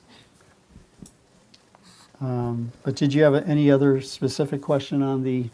Um, 2.21 2.73
but 2.83 2.97
did 2.97 3.15
you 3.15 3.23
have 3.23 3.35
any 3.35 3.71
other 3.71 4.01
specific 4.01 4.61
question 4.61 5.03
on 5.03 5.23
the? 5.23 5.49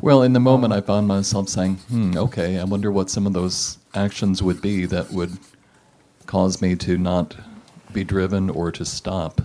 Well, 0.00 0.22
in 0.22 0.32
the 0.32 0.40
moment, 0.40 0.72
I 0.72 0.80
found 0.80 1.06
myself 1.06 1.48
saying, 1.48 1.76
hmm, 1.76 2.16
okay, 2.16 2.58
I 2.58 2.64
wonder 2.64 2.90
what 2.90 3.10
some 3.10 3.26
of 3.26 3.32
those 3.32 3.78
actions 3.94 4.42
would 4.42 4.60
be 4.60 4.86
that 4.86 5.12
would 5.12 5.38
cause 6.26 6.60
me 6.62 6.74
to 6.76 6.96
not 6.96 7.36
be 7.92 8.02
driven 8.02 8.50
or 8.50 8.72
to 8.72 8.84
stop 8.84 9.42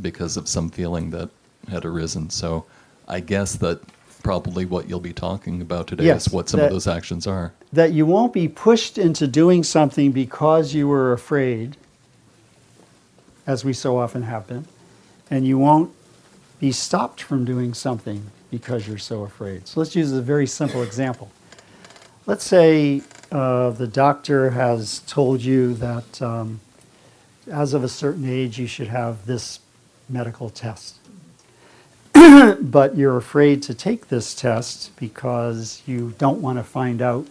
because 0.00 0.36
of 0.36 0.48
some 0.48 0.70
feeling 0.70 1.10
that 1.10 1.30
had 1.70 1.84
arisen. 1.84 2.30
So 2.30 2.64
I 3.08 3.20
guess 3.20 3.56
that 3.56 3.80
probably 4.22 4.64
what 4.66 4.88
you'll 4.88 5.00
be 5.00 5.12
talking 5.12 5.62
about 5.62 5.86
today 5.86 6.04
Yes, 6.04 6.26
is 6.26 6.32
what 6.32 6.48
some 6.48 6.60
that- 6.60 6.66
of 6.66 6.72
those 6.72 6.86
actions 6.86 7.26
are. 7.26 7.52
that 7.72 7.92
you 7.92 8.04
won't 8.04 8.32
be 8.32 8.48
pushed 8.48 8.98
into 8.98 9.26
doing 9.26 9.62
something 9.64 10.12
because 10.12 10.74
you 10.74 10.86
were 10.88 11.12
afraid, 11.12 11.76
as 13.46 13.64
we 13.64 13.72
so 13.72 13.96
often 13.98 14.22
have 14.22 14.46
been, 14.46 14.66
and 15.30 15.46
you 15.46 15.58
won't 15.58 15.90
be 16.60 16.70
stopped 16.72 17.22
from 17.22 17.44
doing 17.44 17.72
something 17.72 18.24
because 18.50 18.86
you're 18.86 18.98
so 18.98 19.22
afraid. 19.22 19.66
So 19.66 19.80
let's 19.80 19.96
use 19.96 20.12
a 20.12 20.20
very 20.20 20.46
simple 20.46 20.82
example. 20.82 21.30
Let's 22.26 22.44
say 22.44 23.02
uh, 23.32 23.70
the 23.70 23.86
doctor 23.86 24.50
has 24.50 25.00
told 25.06 25.40
you 25.42 25.72
that 25.74 26.20
um, 26.20 26.60
as 27.50 27.72
of 27.72 27.82
a 27.82 27.88
certain 27.88 28.28
age 28.28 28.58
you 28.58 28.66
should 28.66 28.88
have 28.88 29.24
this 29.26 29.60
medical 30.10 30.50
test. 30.50 30.96
but 32.60 32.96
you're 32.96 33.16
afraid 33.16 33.62
to 33.62 33.74
take 33.74 34.08
this 34.08 34.34
test 34.34 34.94
because 34.98 35.82
you 35.86 36.14
don't 36.18 36.40
want 36.40 36.58
to 36.58 36.64
find 36.64 37.00
out 37.00 37.26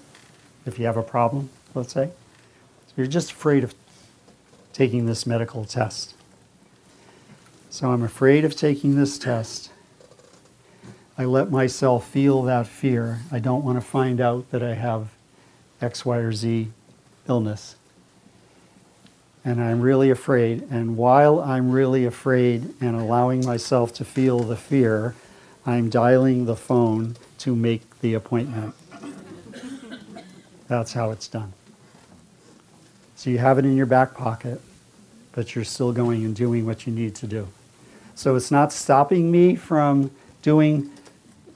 if 0.66 0.80
you 0.80 0.86
have 0.86 0.98
a 0.98 1.04
problem, 1.04 1.50
let's 1.76 1.94
say. 1.94 2.08
So 2.88 2.94
you're 2.98 3.08
just 3.08 3.32
afraid 3.32 3.64
of 3.64 3.74
taking 4.74 5.06
this 5.06 5.26
medical 5.26 5.66
test. 5.66 6.16
So 7.70 7.92
I'm 7.92 8.04
afraid 8.04 8.46
of 8.46 8.56
taking 8.56 8.96
this 8.96 9.20
test. 9.20 9.72
I 11.18 11.26
let 11.26 11.52
myself 11.52 12.08
feel 12.08 12.44
that 12.44 12.66
fear. 12.66 13.20
I 13.32 13.40
don't 13.40 13.64
want 13.64 13.78
to 13.78 13.86
find 13.86 14.22
out 14.22 14.50
that 14.52 14.64
I 14.64 14.76
have 14.76 15.10
X, 15.82 16.06
Y, 16.06 16.18
or 16.18 16.32
Z 16.32 16.72
illness. 17.28 17.76
And 19.50 19.60
I'm 19.64 19.82
really 19.82 20.12
afraid. 20.12 20.68
And 20.70 20.96
while 20.96 21.40
I'm 21.40 21.72
really 21.72 22.06
afraid 22.06 22.72
and 22.80 22.96
allowing 22.96 23.44
myself 23.44 23.92
to 23.94 24.06
feel 24.06 24.42
the 24.42 24.56
fear, 24.56 25.16
I'm 25.66 25.90
dialing 25.90 26.46
the 26.46 26.56
phone 26.56 27.16
to 27.40 27.56
make 27.56 28.00
the 28.02 28.14
appointment. 28.14 28.76
That's 30.68 30.94
how 30.94 31.10
it's 31.10 31.28
done. 31.28 31.54
So 33.16 33.32
you 33.32 33.40
have 33.40 33.58
it 33.58 33.66
in 33.66 33.76
your 33.76 33.88
back 33.88 34.14
pocket, 34.14 34.62
but 35.32 35.56
you're 35.56 35.66
still 35.66 35.94
going 35.94 36.24
and 36.24 36.36
doing 36.36 36.68
what 36.68 36.86
you 36.86 36.94
need 36.94 37.16
to 37.16 37.26
do. 37.26 37.48
So 38.14 38.36
it's 38.36 38.52
not 38.52 38.72
stopping 38.72 39.32
me 39.32 39.56
from 39.56 40.12
doing, 40.44 40.92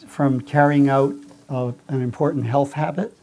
from 0.08 0.42
carrying 0.42 0.90
out 0.90 1.14
an 1.48 1.76
important 2.02 2.48
health 2.48 2.74
habit. 2.74 3.16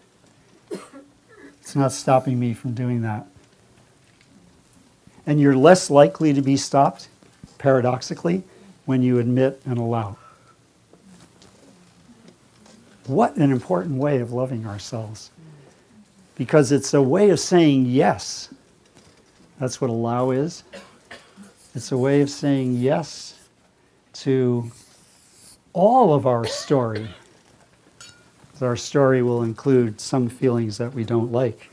It's 1.61 1.75
not 1.75 1.91
stopping 1.91 2.39
me 2.39 2.55
from 2.55 2.75
doing 2.75 3.03
that. 3.03 3.27
And 5.27 5.41
you're 5.41 5.57
less 5.57 5.91
likely 5.91 6.33
to 6.33 6.43
be 6.43 6.57
stopped, 6.57 7.09
paradoxically, 7.59 8.43
when 8.87 9.03
you 9.03 9.19
admit 9.19 9.61
and 9.65 9.79
allow. 9.79 10.17
What 13.07 13.37
an 13.37 13.51
important 13.51 13.97
way 13.97 14.21
of 14.21 14.33
loving 14.33 14.67
ourselves. 14.67 15.31
Because 16.37 16.73
it's 16.73 16.95
a 16.95 17.03
way 17.03 17.31
of 17.31 17.41
saying 17.41 17.87
yes. 17.87 18.53
That's 19.59 19.81
what 19.81 19.91
allow 19.91 20.31
is. 20.31 20.65
It's 21.75 21.93
a 21.93 21.99
way 21.99 22.21
of 22.23 22.31
saying 22.31 22.77
yes 22.77 23.35
to 24.15 24.71
all 25.73 26.15
of 26.15 26.27
our 26.27 26.47
story. 26.47 27.09
Our 28.61 28.77
story 28.77 29.23
will 29.23 29.43
include 29.43 30.01
some 30.01 30.29
feelings 30.29 30.77
that 30.79 30.93
we 30.93 31.03
don't 31.03 31.33
like, 31.33 31.71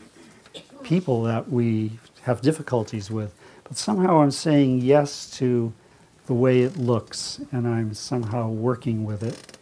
people 0.83 1.23
that 1.23 1.51
we 1.51 1.99
have 2.23 2.41
difficulties 2.41 3.09
with. 3.11 3.33
But 3.63 3.77
somehow 3.77 4.21
I'm 4.21 4.31
saying 4.31 4.81
yes 4.81 5.29
to 5.37 5.73
the 6.25 6.33
way 6.33 6.61
it 6.61 6.77
looks, 6.77 7.39
and 7.51 7.67
I'm 7.67 7.93
somehow 7.93 8.49
working 8.49 9.05
with 9.05 9.23
it 9.23 9.57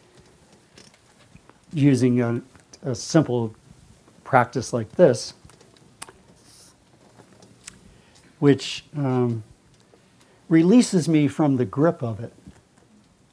using 1.74 2.22
a, 2.22 2.41
a 2.84 2.95
simple 2.95 3.56
practice 4.24 4.74
like 4.74 4.91
this, 4.93 5.34
which 8.39 8.86
um, 8.95 9.43
releases 10.49 11.08
me 11.08 11.28
from 11.28 11.58
the 11.58 11.66
grip 11.66 12.01
of 12.01 12.20
it. 12.20 12.34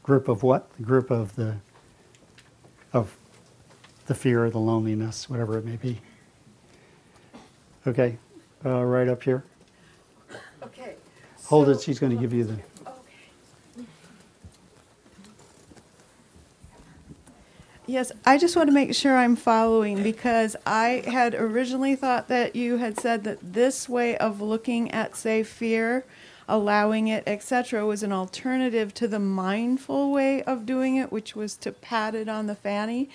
Grip 0.03 0.29
of 0.29 0.43
what? 0.43 0.73
The 0.77 0.83
grip 0.83 1.11
of 1.11 1.37
the 1.37 1.57
of 2.93 3.17
the 4.07 4.15
fear, 4.15 4.51
the 4.51 4.59
loneliness, 4.59 5.31
whatever 5.31 5.57
it 5.57 5.65
may 5.65 5.77
be. 5.77 6.01
Okay, 7.87 8.19
uh, 8.65 8.83
right 8.83 9.09
up 9.09 9.23
here. 9.23 9.45
Okay. 10.63 10.95
Hold 11.47 11.69
it. 11.69 11.81
She's 11.81 11.99
going 11.99 12.15
to 12.15 12.21
give 12.21 12.33
you 12.33 12.45
the. 12.45 12.53
Okay. 12.53 13.87
Yes, 17.87 18.13
I 18.25 18.39
just 18.39 18.57
want 18.57 18.69
to 18.69 18.73
make 18.73 18.95
sure 18.95 19.17
I'm 19.17 19.37
following 19.37 20.03
because 20.03 20.57
I 20.65 21.03
had 21.07 21.35
originally 21.35 21.97
thought 21.97 22.29
that 22.29 22.55
you 22.55 22.77
had 22.77 22.99
said 22.99 23.25
that 23.25 23.53
this 23.53 23.89
way 23.89 24.17
of 24.17 24.41
looking 24.41 24.91
at, 24.93 25.17
say, 25.17 25.43
fear, 25.43 26.05
allowing 26.49 27.09
it, 27.09 27.25
etc., 27.27 27.85
was 27.85 28.03
an 28.03 28.13
alternative 28.13 28.95
to 28.95 29.09
the 29.09 29.19
mindful 29.19 30.13
way 30.13 30.43
of 30.45 30.65
doing 30.65 30.97
it, 30.97 31.11
which 31.11 31.35
was 31.35 31.57
to 31.57 31.73
pat 31.73 32.15
it 32.15 32.29
on 32.29 32.47
the 32.47 32.55
fanny. 32.55 33.11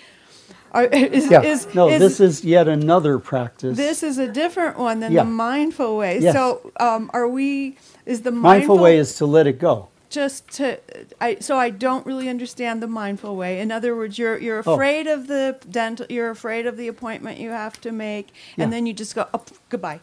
Are, 0.72 0.84
is, 0.92 1.30
Yeah. 1.30 1.42
is, 1.42 1.66
no, 1.74 1.88
is, 1.88 1.98
this 2.00 2.20
is 2.20 2.44
yet 2.44 2.68
another 2.68 3.18
practice. 3.18 3.76
this 3.76 4.02
is 4.02 4.18
a 4.18 4.28
different 4.30 4.78
one 4.78 5.00
than 5.00 5.12
Yeah. 5.12 5.24
the 5.24 5.30
mindful 5.30 5.96
way. 5.96 6.18
Yes. 6.20 6.34
So, 6.34 6.72
um, 6.78 7.10
are 7.14 7.26
we? 7.28 7.76
Is 8.06 8.22
the 8.22 8.30
mindful 8.30 8.78
way 8.78 8.98
is 8.98 9.14
to 9.16 9.26
let 9.26 9.46
it 9.46 9.58
go. 9.58 9.88
just 10.10 10.48
to 10.56 10.78
I 11.20 11.36
so 11.40 11.58
I 11.58 11.68
don't 11.70 12.04
really 12.06 12.28
understand 12.30 12.82
the 12.82 12.86
mindful 12.88 13.36
way. 13.36 13.60
In 13.60 13.70
other 13.70 13.94
words, 13.94 14.18
you're 14.18 14.38
you're 14.38 14.62
Oh. 14.66 14.74
afraid 14.74 15.06
of 15.06 15.26
the 15.26 15.56
dental 15.70 16.06
you're 16.08 16.30
afraid 16.30 16.66
of 16.66 16.76
the 16.78 16.88
appointment 16.88 17.38
you 17.38 17.50
have 17.50 17.78
to 17.82 17.92
make 17.92 18.28
and 18.56 18.72
then 18.72 18.86
you 18.86 18.92
just 18.94 19.14
go 19.14 19.26
oh, 19.34 19.42
goodbye. 19.68 20.00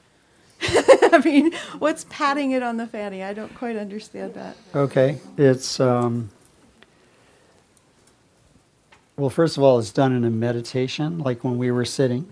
I 0.61 1.21
mean, 1.25 1.51
what's 1.79 2.05
patting 2.09 2.51
it 2.51 2.63
on 2.63 2.77
the 2.77 2.87
fanny? 2.87 3.23
I 3.23 3.33
don't 3.33 3.53
quite 3.55 3.75
understand 3.77 4.33
that. 4.35 4.55
Okay, 4.75 5.17
it's 5.37 5.79
um, 5.79 6.29
well, 9.17 9.29
first 9.29 9.55
of 9.57 9.63
all, 9.63 9.79
it's 9.79 9.91
done 9.91 10.13
in 10.13 10.25
a 10.25 10.29
meditation, 10.29 11.19
like 11.19 11.43
when 11.43 11.57
we 11.57 11.71
were 11.71 11.85
sitting. 11.85 12.27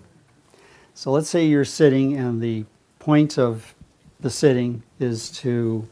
So 0.93 1.11
let's 1.11 1.29
say 1.29 1.45
you're 1.45 1.65
sitting, 1.65 2.17
and 2.17 2.41
the 2.41 2.65
point 2.99 3.37
of 3.39 3.73
the 4.19 4.29
sitting 4.29 4.83
is 4.99 5.29
to 5.31 5.87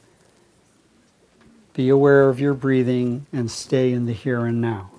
be 1.73 1.89
aware 1.89 2.27
of 2.27 2.39
your 2.39 2.53
breathing 2.53 3.25
and 3.31 3.49
stay 3.49 3.93
in 3.93 4.05
the 4.05 4.13
here 4.13 4.45
and 4.45 4.59
now. 4.59 4.91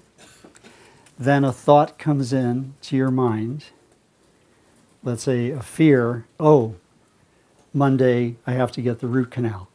Then 1.18 1.45
a 1.45 1.53
thought 1.53 1.99
comes 1.99 2.32
in 2.32 2.74
to 2.82 2.97
your 2.97 3.11
mind. 3.11 3.66
Let's 5.05 5.24
say 5.24 5.51
a 5.51 5.62
fear, 5.62 6.26
oh, 6.40 6.76
Monday 7.74 8.36
I 8.47 8.53
have 8.53 8.72
to 8.72 8.82
get 8.82 9.01
the 9.01 9.07
root 9.07 9.30
canal. 9.30 9.68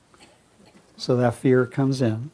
So 0.98 1.16
that 1.18 1.36
fear 1.36 1.66
comes 1.68 2.02
in. 2.02 2.32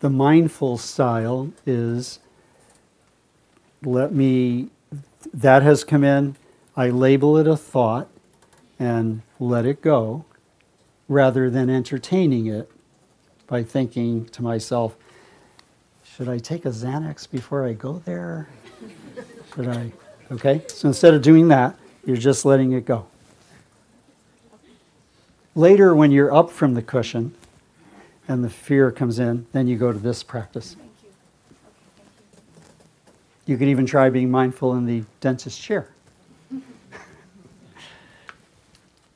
The 0.00 0.10
mindful 0.10 0.76
style 0.78 1.52
is 1.66 2.20
let 3.82 4.12
me, 4.12 4.70
that 5.32 5.62
has 5.62 5.84
come 5.84 6.04
in, 6.04 6.36
I 6.76 6.90
label 6.90 7.36
it 7.38 7.46
a 7.46 7.56
thought 7.56 8.08
and 8.78 9.22
let 9.40 9.66
it 9.66 9.82
go 9.82 10.24
rather 11.08 11.50
than 11.50 11.70
entertaining 11.70 12.46
it 12.46 12.70
by 13.46 13.62
thinking 13.62 14.26
to 14.26 14.42
myself, 14.42 14.96
should 16.04 16.28
I 16.28 16.38
take 16.38 16.64
a 16.64 16.70
Xanax 16.70 17.30
before 17.30 17.64
I 17.64 17.72
go 17.72 18.02
there? 18.04 18.48
Should 19.54 19.68
I? 19.68 19.92
Okay, 20.30 20.62
so 20.68 20.88
instead 20.88 21.14
of 21.14 21.22
doing 21.22 21.48
that, 21.48 21.76
you're 22.04 22.16
just 22.16 22.44
letting 22.44 22.72
it 22.72 22.84
go. 22.84 23.06
Later, 25.54 25.94
when 25.94 26.10
you're 26.12 26.32
up 26.34 26.50
from 26.50 26.74
the 26.74 26.82
cushion 26.82 27.34
and 28.28 28.44
the 28.44 28.50
fear 28.50 28.90
comes 28.90 29.18
in, 29.18 29.46
then 29.52 29.66
you 29.66 29.76
go 29.76 29.92
to 29.92 29.98
this 29.98 30.22
practice. 30.22 30.76
You 33.48 33.56
could 33.56 33.68
even 33.68 33.86
try 33.86 34.10
being 34.10 34.30
mindful 34.30 34.74
in 34.74 34.84
the 34.84 35.04
dentist 35.20 35.58
chair. 35.58 35.88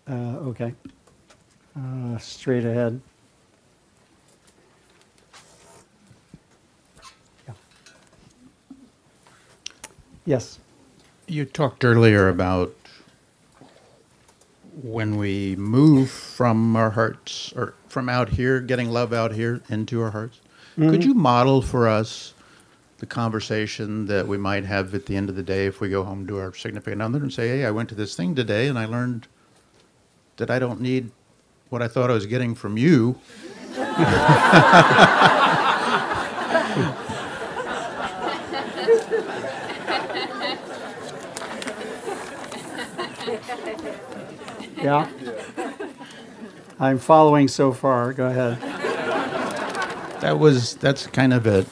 uh, 0.09 0.15
okay. 0.49 0.73
Uh, 1.79 2.17
straight 2.17 2.65
ahead. 2.65 2.99
Yeah. 7.47 7.53
Yes. 10.25 10.59
You 11.27 11.45
talked 11.45 11.85
earlier 11.85 12.31
about 12.31 12.75
when 14.83 15.19
we 15.19 15.57
move 15.57 16.11
from 16.11 16.75
our 16.75 16.93
hearts 16.93 17.53
or 17.55 17.75
from 17.87 18.09
out 18.09 18.31
here, 18.31 18.63
getting 18.63 18.89
love 18.89 19.13
out 19.13 19.33
here 19.33 19.61
into 19.69 20.01
our 20.01 20.13
hearts. 20.13 20.41
Could 20.77 21.05
you 21.05 21.13
model 21.13 21.61
for 21.61 21.87
us 21.87 22.32
the 23.03 23.07
conversation 23.07 24.07
that 24.07 24.29
we 24.29 24.39
might 24.39 24.65
have 24.65 24.95
at 24.95 25.07
the 25.07 25.17
end 25.17 25.29
of 25.29 25.35
the 25.35 25.43
day 25.43 25.67
if 25.67 25.81
we 25.81 25.89
go 25.89 26.05
home 26.05 26.25
to 26.25 26.39
our 26.39 26.55
significant 26.55 27.03
other 27.03 27.19
and 27.19 27.33
say, 27.33 27.49
"Hey, 27.49 27.65
I 27.65 27.71
went 27.73 27.89
to 27.89 27.97
this 27.97 28.15
thing 28.15 28.37
today 28.37 28.69
and 28.69 28.79
I 28.79 28.85
learned 28.85 29.27
that 30.37 30.53
I 30.53 30.61
don't 30.61 30.81
need 30.81 31.11
what 31.69 31.83
I 31.83 31.89
thought 31.89 32.11
I 32.11 32.15
was 32.15 32.27
getting 32.27 32.55
from 32.55 32.77
you." 32.79 33.19
Yeah? 44.77 45.09
I'm 46.81 46.99
following 46.99 47.47
so 47.47 47.73
far. 47.73 48.13
Go 48.13 48.27
ahead. 48.27 48.61
That 50.21 50.41
was 50.41 50.75
that's 50.75 51.07
kind 51.07 51.33
of 51.33 51.47
it. 51.47 51.69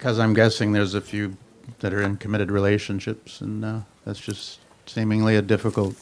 Because 0.00 0.18
I'm 0.18 0.32
guessing 0.32 0.72
there's 0.72 0.94
a 0.94 1.00
few 1.02 1.36
that 1.80 1.92
are 1.92 2.00
in 2.00 2.16
committed 2.16 2.50
relationships, 2.50 3.42
and 3.42 3.62
uh, 3.62 3.80
that's 4.06 4.18
just 4.18 4.58
seemingly 4.86 5.36
a 5.36 5.42
difficult 5.42 5.94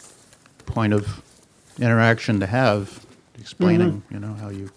point 0.66 0.92
of 0.92 1.20
interaction 1.80 2.38
to 2.38 2.46
have, 2.46 3.04
explaining, 3.40 4.04
you 4.08 4.20
know, 4.20 4.34
how 4.34 4.50
you 4.50 4.70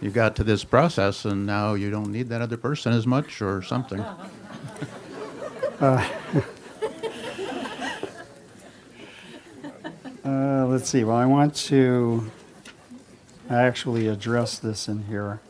you 0.00 0.10
got 0.10 0.34
to 0.34 0.42
this 0.42 0.64
process, 0.64 1.24
and 1.24 1.46
now 1.46 1.74
you 1.74 1.88
don't 1.88 2.10
need 2.10 2.30
that 2.30 2.42
other 2.42 2.56
person 2.56 2.92
as 2.92 3.06
much, 3.06 3.40
or 3.40 3.62
something. 3.62 4.04
Uh, 10.24 10.66
let's 10.66 10.88
see. 10.88 11.02
Well, 11.02 11.16
I 11.16 11.26
want 11.26 11.52
to 11.56 12.30
actually 13.50 14.06
address 14.06 14.56
this 14.56 14.86
in 14.86 15.02
here. 15.06 15.40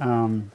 Um, 0.00 0.50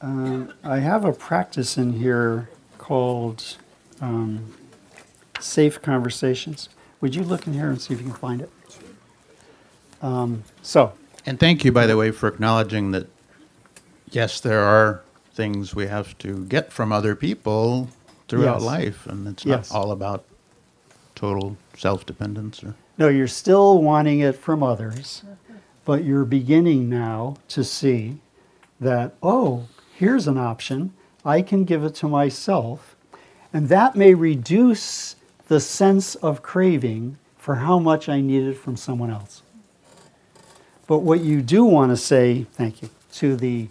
um, 0.00 0.52
I 0.64 0.78
have 0.78 1.04
a 1.04 1.12
practice 1.12 1.76
in 1.76 1.94
here 1.94 2.48
called 2.78 3.56
um, 4.00 4.54
Safe 5.38 5.80
Conversations. 5.82 6.68
Would 7.00 7.14
you 7.14 7.22
look 7.22 7.46
in 7.46 7.52
here 7.54 7.68
and 7.68 7.80
see 7.80 7.94
if 7.94 8.00
you 8.00 8.06
can 8.06 8.14
find 8.16 8.40
it? 8.40 8.50
Um, 10.02 10.44
so, 10.62 10.92
And 11.26 11.38
thank 11.38 11.64
you, 11.64 11.72
by 11.72 11.86
the 11.86 11.96
way, 11.96 12.10
for 12.10 12.28
acknowledging 12.28 12.92
that. 12.92 13.06
Yes, 14.10 14.40
there 14.40 14.60
are 14.62 15.02
things 15.34 15.74
we 15.74 15.86
have 15.86 16.18
to 16.18 16.44
get 16.46 16.72
from 16.72 16.90
other 16.92 17.14
people 17.14 17.88
throughout 18.28 18.54
Yes. 18.60 18.62
life, 18.62 19.06
and 19.06 19.28
it's 19.28 19.44
Yes. 19.44 19.70
not 19.70 19.76
all 19.76 19.92
about 19.92 20.24
total 21.14 21.56
self-dependence 21.76 22.64
or. 22.64 22.74
No, 22.98 23.08
you're 23.08 23.28
still 23.28 23.80
wanting 23.82 24.20
it 24.20 24.34
from 24.36 24.62
others, 24.62 25.22
but 25.84 26.04
you're 26.04 26.24
beginning 26.24 26.88
now 26.88 27.36
to 27.48 27.62
see 27.64 28.18
that, 28.80 29.14
oh, 29.22 29.64
here's 30.00 30.26
an 30.26 30.38
option. 30.38 30.92
I 31.24 31.42
can 31.42 31.64
give 31.64 31.84
it 31.84 31.94
to 31.96 32.08
myself. 32.08 32.96
And 33.52 33.68
that 33.68 33.94
may 33.94 34.14
reduce 34.14 35.14
the 35.48 35.60
sense 35.60 36.14
of 36.16 36.42
craving 36.42 37.18
for 37.36 37.56
how 37.56 37.78
much 37.78 38.08
I 38.08 38.20
need 38.20 38.44
it 38.44 38.54
from 38.54 38.76
someone 38.76 39.10
else. 39.10 39.42
But 40.86 41.00
what 41.00 41.20
you 41.20 41.42
do 41.42 41.64
want 41.64 41.92
to 41.92 41.96
say, 41.96 42.46
thank 42.54 42.80
you, 42.82 42.88
to 43.12 43.36
the 43.36 43.68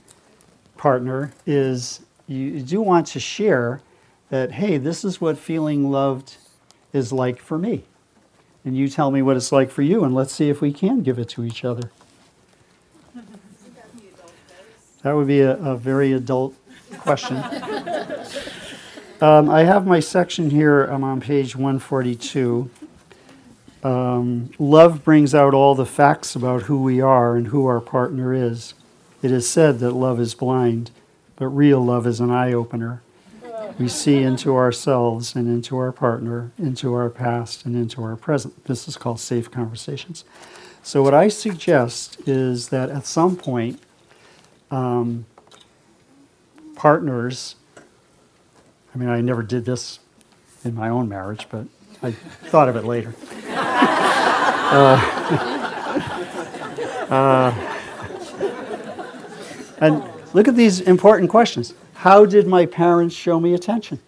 partner 0.77 1.33
is 1.45 2.01
you 2.27 2.61
do 2.61 2.79
want 2.79 3.07
to 3.07 3.19
share 3.19 3.81
that, 4.29 4.51
hey, 4.51 4.77
this 4.77 5.03
is 5.03 5.19
what 5.19 5.37
feeling 5.37 5.89
loved 5.89 6.37
is 6.93 7.11
like 7.11 7.41
for 7.41 7.57
me 7.57 7.83
and 8.65 8.77
you 8.77 8.87
tell 8.87 9.09
me 9.11 9.21
what 9.21 9.37
it's 9.37 9.51
like 9.51 9.71
for 9.71 9.81
you, 9.81 10.03
and 10.03 10.13
let's 10.13 10.33
see 10.33 10.49
if 10.49 10.61
we 10.61 10.71
can 10.71 11.01
give 11.01 11.17
it 11.17 11.29
to 11.29 11.43
each 11.43 11.63
other. 11.63 11.91
That 15.03 15.13
would 15.13 15.27
be 15.27 15.39
a, 15.41 15.55
a 15.57 15.77
very 15.77 16.11
adult 16.11 16.55
question. 16.99 17.37
um, 19.21 19.49
I 19.49 19.63
have 19.63 19.87
my 19.87 19.99
section 20.01 20.49
here, 20.49 20.83
I'm 20.83 21.03
on 21.03 21.21
page 21.21 21.55
142. 21.55 22.69
Um, 23.81 24.49
love 24.59 25.05
brings 25.05 25.33
out 25.33 25.53
all 25.53 25.73
the 25.73 25.85
facts 25.85 26.35
about 26.35 26.63
who 26.63 26.81
we 26.81 26.99
are 26.99 27.37
and 27.37 27.47
who 27.47 27.65
our 27.65 27.79
partner 27.79 28.33
is. 28.33 28.73
It 29.21 29.31
is 29.31 29.49
said 29.49 29.79
that 29.79 29.91
love 29.91 30.19
is 30.19 30.33
blind, 30.33 30.91
but 31.37 31.47
real 31.47 31.83
love 31.83 32.05
is 32.05 32.19
an 32.19 32.29
eye 32.29 32.51
opener. 32.51 33.01
We 33.77 33.87
see 33.87 34.17
into 34.17 34.55
ourselves 34.55 35.35
and 35.35 35.47
into 35.47 35.77
our 35.77 35.93
partner, 35.93 36.51
into 36.57 36.93
our 36.93 37.09
past 37.09 37.65
and 37.65 37.75
into 37.75 38.03
our 38.03 38.17
present. 38.17 38.65
This 38.65 38.89
is 38.89 38.97
called 38.97 39.21
safe 39.21 39.49
conversations. 39.49 40.25
So, 40.83 41.01
what 41.01 41.13
I 41.13 41.29
suggest 41.29 42.27
is 42.27 42.69
that 42.69 42.89
at 42.89 43.05
some 43.05 43.37
point, 43.37 43.79
um, 44.71 45.25
partners, 46.75 47.55
I 48.93 48.97
mean, 48.97 49.09
I 49.09 49.21
never 49.21 49.43
did 49.43 49.65
this 49.65 49.99
in 50.63 50.75
my 50.75 50.89
own 50.89 51.09
marriage, 51.09 51.47
but 51.49 51.65
I 52.01 52.11
thought 52.11 52.69
of 52.69 52.75
it 52.75 52.85
later. 52.85 53.13
And 59.79 60.03
look 60.33 60.47
at 60.47 60.55
these 60.55 60.81
important 60.81 61.29
questions. 61.29 61.73
How 61.93 62.25
did 62.25 62.47
my 62.47 62.65
parents 62.65 63.15
show 63.15 63.39
me 63.39 63.53
attention? 63.53 63.99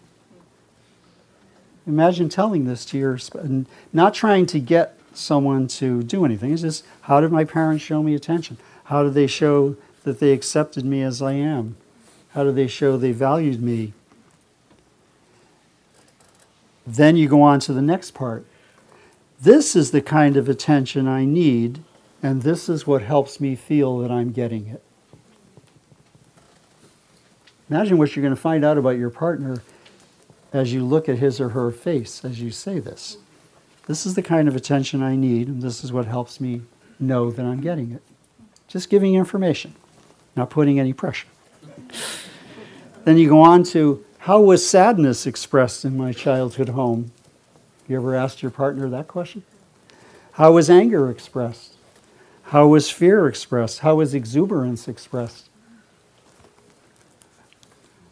Imagine 1.88 2.30
telling 2.30 2.66
this 2.66 2.86
to 2.86 2.97
your, 2.97 3.18
and 3.39 3.66
not 3.91 4.14
trying 4.14 4.45
to 4.47 4.59
get 4.59 4.97
someone 5.14 5.68
to 5.68 6.03
do 6.03 6.26
anything. 6.26 6.51
It's 6.51 6.62
just, 6.62 6.86
how 7.01 7.22
did 7.22 7.32
my 7.32 7.43
parents 7.43 7.84
show 7.84 8.03
me 8.03 8.14
attention? 8.14 8.57
How 8.86 9.03
did 9.03 9.14
they 9.14 9.28
show 9.28 9.76
that 10.04 10.20
they 10.20 10.32
accepted 10.32 10.86
me 10.86 11.02
as 11.02 11.22
I 11.22 11.34
am? 11.34 11.76
How 12.30 12.43
do 12.43 12.52
they 12.52 12.68
show 12.68 12.97
they 12.97 13.12
valued 13.12 13.62
me? 13.62 13.93
Then 16.86 17.16
you 17.16 17.28
go 17.28 17.41
on 17.41 17.60
to 17.62 17.74
the 17.74 17.82
next 17.82 18.12
part. 18.12 18.45
This 19.39 19.76
is 19.76 19.91
the 19.91 20.02
kind 20.02 20.38
of 20.38 20.47
attention 20.47 21.08
I 21.08 21.26
need, 21.26 21.84
and 22.22 22.41
this 22.41 22.70
is 22.70 22.86
what 22.86 23.02
helps 23.02 23.39
me 23.39 23.56
feel 23.56 23.97
that 23.99 24.12
I'm 24.12 24.32
getting 24.32 24.68
it. 24.68 24.84
Imagine 27.70 27.97
what 27.97 28.16
you're 28.16 28.24
going 28.24 28.36
to 28.36 28.41
find 28.41 28.66
out 28.66 28.78
about 28.78 28.97
your 28.97 29.10
partner 29.10 29.64
as 30.52 30.74
you 30.74 30.84
look 30.84 31.08
at 31.08 31.20
his 31.20 31.39
or 31.39 31.49
her 31.49 31.72
face 31.72 32.26
as 32.26 32.41
you 32.41 32.52
say 32.52 32.80
this. 32.80 33.18
This 33.88 34.06
is 34.06 34.16
the 34.16 34.22
kind 34.22 34.47
of 34.47 34.56
attention 34.56 35.02
I 35.02 35.16
need, 35.16 35.47
and 35.47 35.62
this 35.62 35.84
is 35.84 35.91
what 35.91 36.06
helps 36.06 36.39
me 36.39 36.62
know 36.99 37.32
that 37.32 37.45
I'm 37.45 37.62
getting 37.62 37.91
it. 37.91 38.02
Just 38.68 38.89
giving 38.89 39.16
information, 39.16 39.74
not 40.36 40.49
putting 40.49 40.79
any 40.79 40.93
pressure. 40.93 41.27
Then 43.03 43.17
you 43.17 43.27
go 43.27 43.41
on 43.41 43.63
to 43.65 44.03
how 44.19 44.39
was 44.39 44.67
sadness 44.67 45.25
expressed 45.25 45.84
in 45.84 45.97
my 45.97 46.13
childhood 46.13 46.69
home? 46.69 47.11
You 47.88 47.95
ever 47.97 48.15
asked 48.15 48.41
your 48.41 48.51
partner 48.51 48.88
that 48.89 49.07
question? 49.07 49.43
How 50.34 50.51
was 50.51 50.69
anger 50.69 51.09
expressed? 51.09 51.73
How 52.43 52.67
was 52.67 52.89
fear 52.89 53.27
expressed? 53.27 53.79
How 53.79 53.95
was 53.95 54.13
exuberance 54.13 54.88
expressed? 54.88 55.49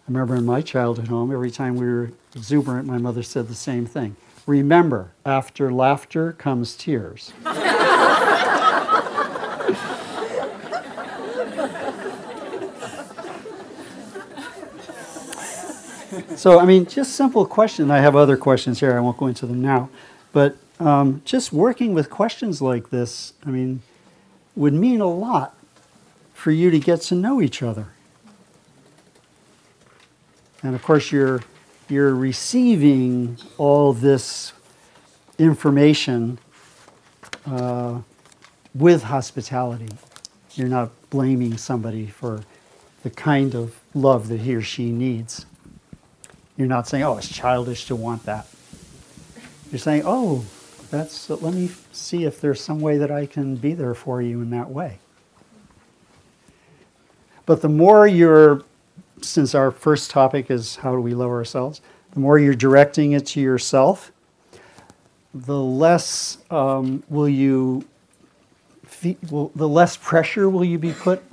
I 0.10 0.12
remember 0.12 0.36
in 0.36 0.46
my 0.46 0.62
childhood 0.62 1.10
home, 1.10 1.32
every 1.32 1.52
time 1.52 1.76
we 1.76 1.86
were 1.86 2.12
exuberant, 2.36 2.88
my 2.88 2.98
mother 2.98 3.22
said 3.22 3.48
the 3.48 3.56
same 3.56 3.86
thing. 3.86 4.16
Remember, 4.48 5.12
after 5.26 5.72
laughter 5.72 6.32
comes 6.34 6.76
tears. 6.76 7.32
so, 16.40 16.58
I 16.58 16.64
mean, 16.64 16.86
just 16.86 17.18
simple 17.18 17.46
question. 17.46 17.92
I 17.92 17.98
have 17.98 18.16
other 18.16 18.38
questions 18.38 18.80
here. 18.80 18.96
I 18.96 19.02
won't 19.02 19.18
go 19.18 19.28
into 19.28 19.46
them 19.46 19.62
now. 19.62 19.90
But 20.32 20.56
um, 20.80 21.22
just 21.26 21.52
working 21.52 21.94
with 21.94 22.10
questions 22.10 22.62
like 22.62 22.92
this, 22.92 23.34
I 23.46 23.50
mean, 23.50 23.82
would 24.56 24.74
mean 24.74 25.02
a 25.02 25.08
lot 25.08 25.54
for 26.34 26.52
you 26.52 26.72
to 26.72 26.80
get 26.80 27.02
to 27.02 27.16
know 27.16 27.42
each 27.42 27.62
other. 27.62 27.88
And 30.64 30.76
of 30.76 30.82
course, 30.82 31.12
you're, 31.12 31.42
you're 31.90 32.16
receiving 32.16 33.38
all 33.58 33.92
this 33.92 34.54
information 35.38 36.40
uh, 37.46 38.00
with 38.74 39.04
hospitality. 39.04 39.90
You're 40.54 40.70
not 40.70 40.92
blaming 41.10 41.58
somebody 41.58 42.08
for 42.08 42.46
the 43.04 43.10
kind 43.10 43.56
of 43.56 43.78
love 43.94 44.30
that 44.30 44.40
he 44.40 44.56
or 44.56 44.62
she 44.62 44.92
needs. 44.92 45.46
You're 46.60 46.68
not 46.68 46.90
saying, 46.90 47.06
oh, 47.06 47.18
it's 47.18 47.30
childish 47.30 47.86
to 47.86 47.96
want 47.96 48.26
that. 48.26 48.46
You're 49.72 49.80
saying, 49.80 50.04
oh, 50.06 50.44
that's, 50.92 51.30
let 51.30 51.54
me 51.54 51.70
see 51.94 52.26
if 52.26 52.42
there's 52.42 52.60
some 52.60 52.82
way 52.82 52.98
that 52.98 53.10
I 53.10 53.28
can 53.28 53.56
be 53.56 53.74
there 53.74 53.94
for 53.94 54.22
you 54.22 54.42
in 54.42 54.50
that 54.50 54.70
way. 54.70 55.00
But 57.46 57.62
the 57.62 57.70
more 57.70 58.06
you're 58.06 58.64
since 59.22 59.56
our 59.56 59.72
first 59.72 60.12
topic 60.12 60.52
is 60.52 60.76
how 60.76 60.94
do 60.94 61.00
we 61.00 61.14
love 61.14 61.30
ourselves, 61.30 61.80
the 62.12 62.20
more 62.20 62.38
you're 62.38 62.54
directing 62.54 63.14
it 63.14 63.26
to 63.28 63.40
yourself, 63.40 64.12
the 65.34 65.58
less 65.58 66.40
um, 66.52 67.04
will 67.08 67.30
you, 67.30 67.86
will, 69.30 69.50
the 69.56 69.68
less 69.68 69.96
pressure 69.96 70.50
will 70.50 70.66
you 70.66 70.78
be 70.78 70.92
put, 70.92 71.24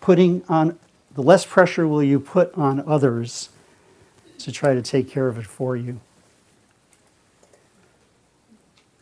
putting 0.00 0.44
on, 0.48 0.78
the 1.14 1.22
less 1.22 1.44
pressure 1.44 1.88
will 1.88 2.02
you 2.02 2.20
put 2.20 2.54
on 2.54 2.84
others 2.86 3.48
to 4.38 4.52
try 4.52 4.74
to 4.74 4.82
take 4.82 5.08
care 5.08 5.28
of 5.28 5.38
it 5.38 5.46
for 5.46 5.76
you. 5.76 6.00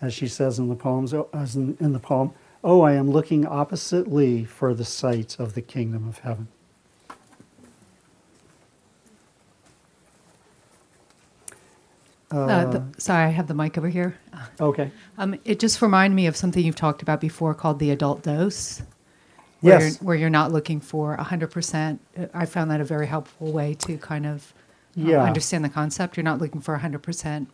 As 0.00 0.12
she 0.12 0.28
says 0.28 0.58
in 0.58 0.68
the 0.68 0.74
poems, 0.74 1.14
oh, 1.14 1.28
as 1.32 1.56
in, 1.56 1.76
in 1.80 1.92
the 1.92 1.98
poem, 1.98 2.32
"Oh, 2.62 2.82
I 2.82 2.92
am 2.92 3.10
looking 3.10 3.46
oppositely 3.46 4.44
for 4.44 4.74
the 4.74 4.84
sight 4.84 5.38
of 5.38 5.54
the 5.54 5.62
kingdom 5.62 6.06
of 6.06 6.18
heaven." 6.18 6.48
Uh, 12.30 12.64
the, 12.66 12.84
sorry, 12.98 13.24
I 13.24 13.28
have 13.28 13.46
the 13.46 13.54
mic 13.54 13.78
over 13.78 13.88
here. 13.88 14.18
Okay. 14.60 14.90
Um, 15.16 15.38
it 15.44 15.60
just 15.60 15.80
reminded 15.80 16.14
me 16.14 16.26
of 16.26 16.36
something 16.36 16.64
you've 16.64 16.76
talked 16.76 17.00
about 17.00 17.20
before 17.20 17.54
called 17.54 17.78
the 17.78 17.90
adult 17.90 18.22
dose. 18.22 18.82
Where 19.60 19.80
Yes. 19.80 19.98
You're, 20.00 20.06
where 20.06 20.16
you're 20.16 20.30
not 20.30 20.52
looking 20.52 20.80
for 20.80 21.16
100%. 21.16 21.98
Uh, 22.18 22.26
I 22.34 22.44
found 22.46 22.70
that 22.70 22.80
a 22.80 22.84
very 22.84 23.06
helpful 23.06 23.52
way 23.52 23.74
to 23.74 23.96
kind 23.96 24.26
of 24.26 24.52
Yeah. 24.96 25.22
understand 25.22 25.64
the 25.64 25.68
concept. 25.68 26.16
You're 26.16 26.24
not 26.24 26.40
looking 26.40 26.60
for 26.60 26.78
100%. 26.78 27.46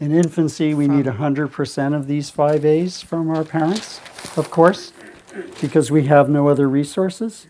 In 0.00 0.12
infancy, 0.12 0.74
we 0.74 0.86
need 0.86 1.06
100% 1.06 1.94
of 1.94 2.06
these 2.06 2.30
5As 2.30 3.02
from 3.04 3.30
our 3.30 3.44
parents, 3.44 4.00
of 4.36 4.48
course, 4.48 4.92
because 5.60 5.90
we 5.90 6.06
have 6.06 6.28
no 6.28 6.48
other 6.48 6.68
resources. 6.68 7.48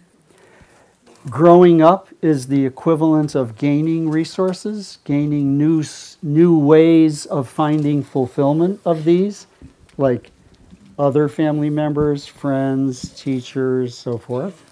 Growing 1.28 1.82
up 1.82 2.08
is 2.22 2.46
the 2.46 2.64
equivalent 2.64 3.34
of 3.34 3.58
gaining 3.58 4.08
resources, 4.08 4.98
gaining 5.04 5.58
new, 5.58 5.84
new 6.22 6.58
ways 6.58 7.26
of 7.26 7.48
finding 7.48 8.02
fulfillment 8.02 8.80
of 8.86 9.04
these, 9.04 9.46
like 9.98 10.30
other 10.98 11.28
family 11.28 11.68
members, 11.68 12.26
friends, 12.26 13.10
teachers, 13.10 13.94
so 13.96 14.16
forth. 14.16 14.64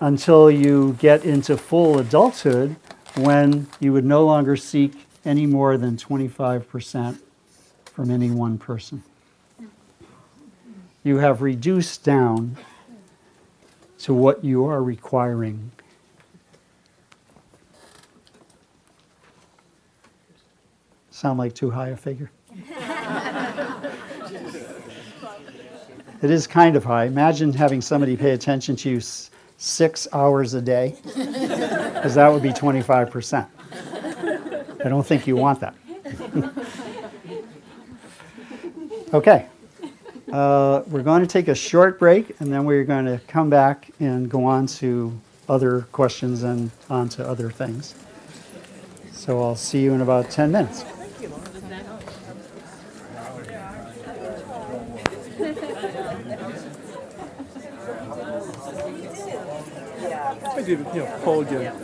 Until 0.00 0.48
you 0.48 0.96
get 1.00 1.24
into 1.24 1.56
full 1.56 1.98
adulthood, 1.98 2.76
when 3.16 3.66
you 3.80 3.92
would 3.92 4.04
no 4.04 4.24
longer 4.24 4.56
seek 4.56 5.06
any 5.24 5.46
more 5.46 5.76
than 5.78 5.96
25% 5.96 7.18
from 7.86 8.10
any 8.10 8.30
one 8.30 8.58
person. 8.58 9.02
You 11.02 11.18
have 11.18 11.42
reduced 11.42 12.04
down 12.04 12.56
to 13.98 14.12
what 14.12 14.44
you 14.44 14.64
are 14.66 14.82
requiring. 14.82 15.70
Sound 21.10 21.38
like 21.38 21.54
too 21.54 21.70
high 21.70 21.88
a 21.88 21.96
figure? 21.96 22.30
it 26.22 26.30
is 26.30 26.46
kind 26.46 26.74
of 26.74 26.84
high. 26.84 27.04
Imagine 27.04 27.52
having 27.52 27.80
somebody 27.80 28.16
pay 28.16 28.32
attention 28.32 28.76
to 28.76 28.90
you 28.90 29.00
six 29.56 30.08
hours 30.12 30.54
a 30.54 30.60
day, 30.60 30.96
because 32.04 32.16
that 32.16 32.30
would 32.30 32.42
be 32.42 32.50
25%. 32.50 33.46
I 34.84 34.88
don't 34.90 35.06
think 35.06 35.26
you 35.26 35.36
want 35.36 35.60
that. 35.60 35.74
okay. 39.14 39.46
Uh, 40.30 40.82
we're 40.88 41.02
going 41.02 41.22
to 41.22 41.26
take 41.26 41.48
a 41.48 41.54
short 41.54 41.98
break 41.98 42.38
and 42.40 42.52
then 42.52 42.66
we're 42.66 42.84
going 42.84 43.06
to 43.06 43.18
come 43.26 43.48
back 43.48 43.88
and 44.00 44.30
go 44.30 44.44
on 44.44 44.66
to 44.66 45.18
other 45.48 45.86
questions 45.92 46.42
and 46.42 46.70
on 46.90 47.08
to 47.08 47.26
other 47.26 47.50
things. 47.50 47.94
So 49.10 49.42
I'll 49.42 49.56
see 49.56 49.80
you 49.80 49.94
in 49.94 50.02
about 50.02 50.30
10 50.30 50.52
minutes. 50.52 50.84
I 60.54 60.62
did, 60.62 60.78
you 60.80 61.00
know, 61.00 61.20
Paul 61.24 61.44
did. 61.44 61.83